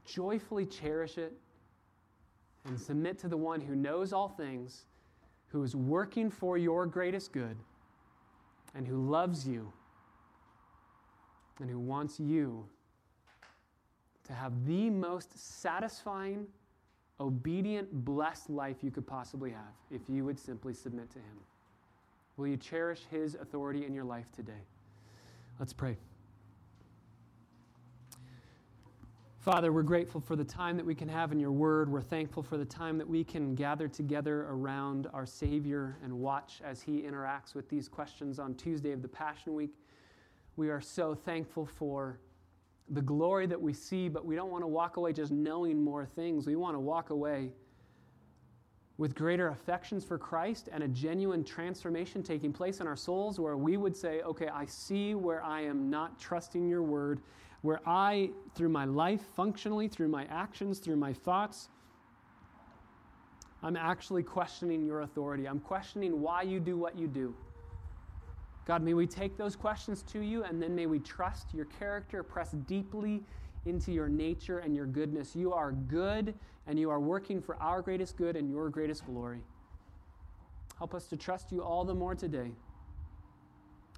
joyfully 0.07 0.65
cherish 0.65 1.17
it, 1.17 1.33
and 2.65 2.79
submit 2.79 3.19
to 3.19 3.27
the 3.27 3.37
one 3.37 3.61
who 3.61 3.75
knows 3.75 4.11
all 4.11 4.27
things, 4.27 4.85
who 5.47 5.63
is 5.63 5.75
working 5.75 6.29
for 6.29 6.57
your 6.57 6.85
greatest 6.85 7.31
good, 7.31 7.55
and 8.75 8.87
who 8.87 8.97
loves 9.09 9.47
you, 9.47 9.71
and 11.59 11.69
who 11.69 11.79
wants 11.79 12.19
you 12.19 12.65
to 14.25 14.33
have 14.33 14.65
the 14.65 14.89
most 14.89 15.37
satisfying, 15.61 16.45
obedient, 17.19 18.05
blessed 18.05 18.49
life 18.49 18.77
you 18.81 18.91
could 18.91 19.07
possibly 19.07 19.51
have 19.51 19.73
if 19.89 20.01
you 20.09 20.25
would 20.25 20.37
simply 20.37 20.73
submit 20.73 21.09
to 21.11 21.19
Him. 21.19 21.37
Will 22.35 22.47
you 22.47 22.57
cherish 22.57 23.01
His 23.09 23.35
authority 23.35 23.85
in 23.85 23.93
your 23.93 24.03
life 24.03 24.27
today? 24.35 24.61
Let's 25.59 25.73
pray. 25.73 25.97
Father, 29.47 29.71
we're 29.71 29.81
grateful 29.81 30.19
for 30.19 30.35
the 30.35 30.43
time 30.43 30.75
that 30.75 30.85
we 30.85 30.93
can 30.93 31.07
have 31.07 31.31
in 31.31 31.39
your 31.39 31.53
word. 31.53 31.87
We're 31.87 32.01
thankful 32.01 32.43
for 32.43 32.57
the 32.57 32.65
time 32.65 32.97
that 32.97 33.07
we 33.07 33.23
can 33.23 33.55
gather 33.55 33.87
together 33.87 34.45
around 34.49 35.07
our 35.13 35.25
Savior 35.25 35.97
and 36.03 36.11
watch 36.11 36.59
as 36.65 36.81
he 36.81 37.03
interacts 37.03 37.55
with 37.55 37.69
these 37.69 37.87
questions 37.87 38.39
on 38.39 38.55
Tuesday 38.55 38.91
of 38.91 39.01
the 39.01 39.07
Passion 39.07 39.53
Week. 39.53 39.69
We 40.57 40.69
are 40.69 40.81
so 40.81 41.15
thankful 41.15 41.65
for 41.65 42.19
the 42.89 43.01
glory 43.01 43.45
that 43.45 43.61
we 43.61 43.71
see, 43.71 44.09
but 44.09 44.25
we 44.25 44.35
don't 44.35 44.51
want 44.51 44.63
to 44.63 44.67
walk 44.67 44.97
away 44.97 45.13
just 45.13 45.31
knowing 45.31 45.81
more 45.81 46.05
things. 46.05 46.45
We 46.45 46.57
want 46.57 46.75
to 46.75 46.81
walk 46.81 47.09
away 47.09 47.53
with 48.97 49.15
greater 49.15 49.47
affections 49.47 50.03
for 50.03 50.17
Christ 50.17 50.67
and 50.73 50.83
a 50.83 50.89
genuine 50.89 51.45
transformation 51.45 52.21
taking 52.21 52.51
place 52.51 52.81
in 52.81 52.87
our 52.87 52.97
souls 52.97 53.39
where 53.39 53.55
we 53.55 53.77
would 53.77 53.95
say, 53.95 54.19
okay, 54.23 54.49
I 54.49 54.65
see 54.65 55.15
where 55.15 55.41
I 55.41 55.61
am 55.61 55.89
not 55.89 56.19
trusting 56.19 56.67
your 56.67 56.83
word, 56.83 57.21
where 57.61 57.79
I, 57.85 58.29
through 58.55 58.69
my 58.69 58.85
life, 58.85 59.21
functionally, 59.35 59.87
through 59.87 60.09
my 60.09 60.25
actions, 60.25 60.79
through 60.79 60.95
my 60.97 61.13
thoughts, 61.13 61.69
I'm 63.63 63.75
actually 63.75 64.23
questioning 64.23 64.85
your 64.85 65.01
authority. 65.01 65.47
I'm 65.47 65.59
questioning 65.59 66.21
why 66.21 66.43
you 66.43 66.59
do 66.59 66.77
what 66.77 66.97
you 66.97 67.07
do. 67.07 67.33
God, 68.65 68.83
may 68.83 68.93
we 68.93 69.07
take 69.07 69.37
those 69.37 69.55
questions 69.55 70.03
to 70.03 70.19
you 70.19 70.43
and 70.43 70.61
then 70.61 70.75
may 70.75 70.85
we 70.85 70.99
trust 70.99 71.53
your 71.53 71.65
character, 71.65 72.21
press 72.21 72.51
deeply 72.51 73.23
into 73.65 73.91
your 73.91 74.09
nature 74.09 74.59
and 74.59 74.75
your 74.75 74.85
goodness. 74.85 75.35
You 75.35 75.53
are 75.53 75.71
good 75.71 76.33
and 76.67 76.77
you 76.77 76.89
are 76.89 76.99
working 76.99 77.41
for 77.41 77.55
our 77.57 77.81
greatest 77.81 78.17
good 78.17 78.35
and 78.35 78.49
your 78.49 78.69
greatest 78.69 79.05
glory. 79.05 79.39
Help 80.77 80.93
us 80.93 81.07
to 81.07 81.17
trust 81.17 81.51
you 81.51 81.63
all 81.63 81.85
the 81.85 81.95
more 81.95 82.13
today. 82.13 82.51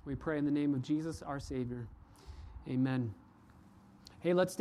We 0.05 0.15
pray 0.15 0.37
in 0.37 0.45
the 0.45 0.51
name 0.51 0.73
of 0.73 0.81
Jesus, 0.81 1.21
our 1.21 1.39
Savior. 1.39 1.87
Amen. 2.67 3.13
Hey, 4.21 4.33
let's 4.33 4.57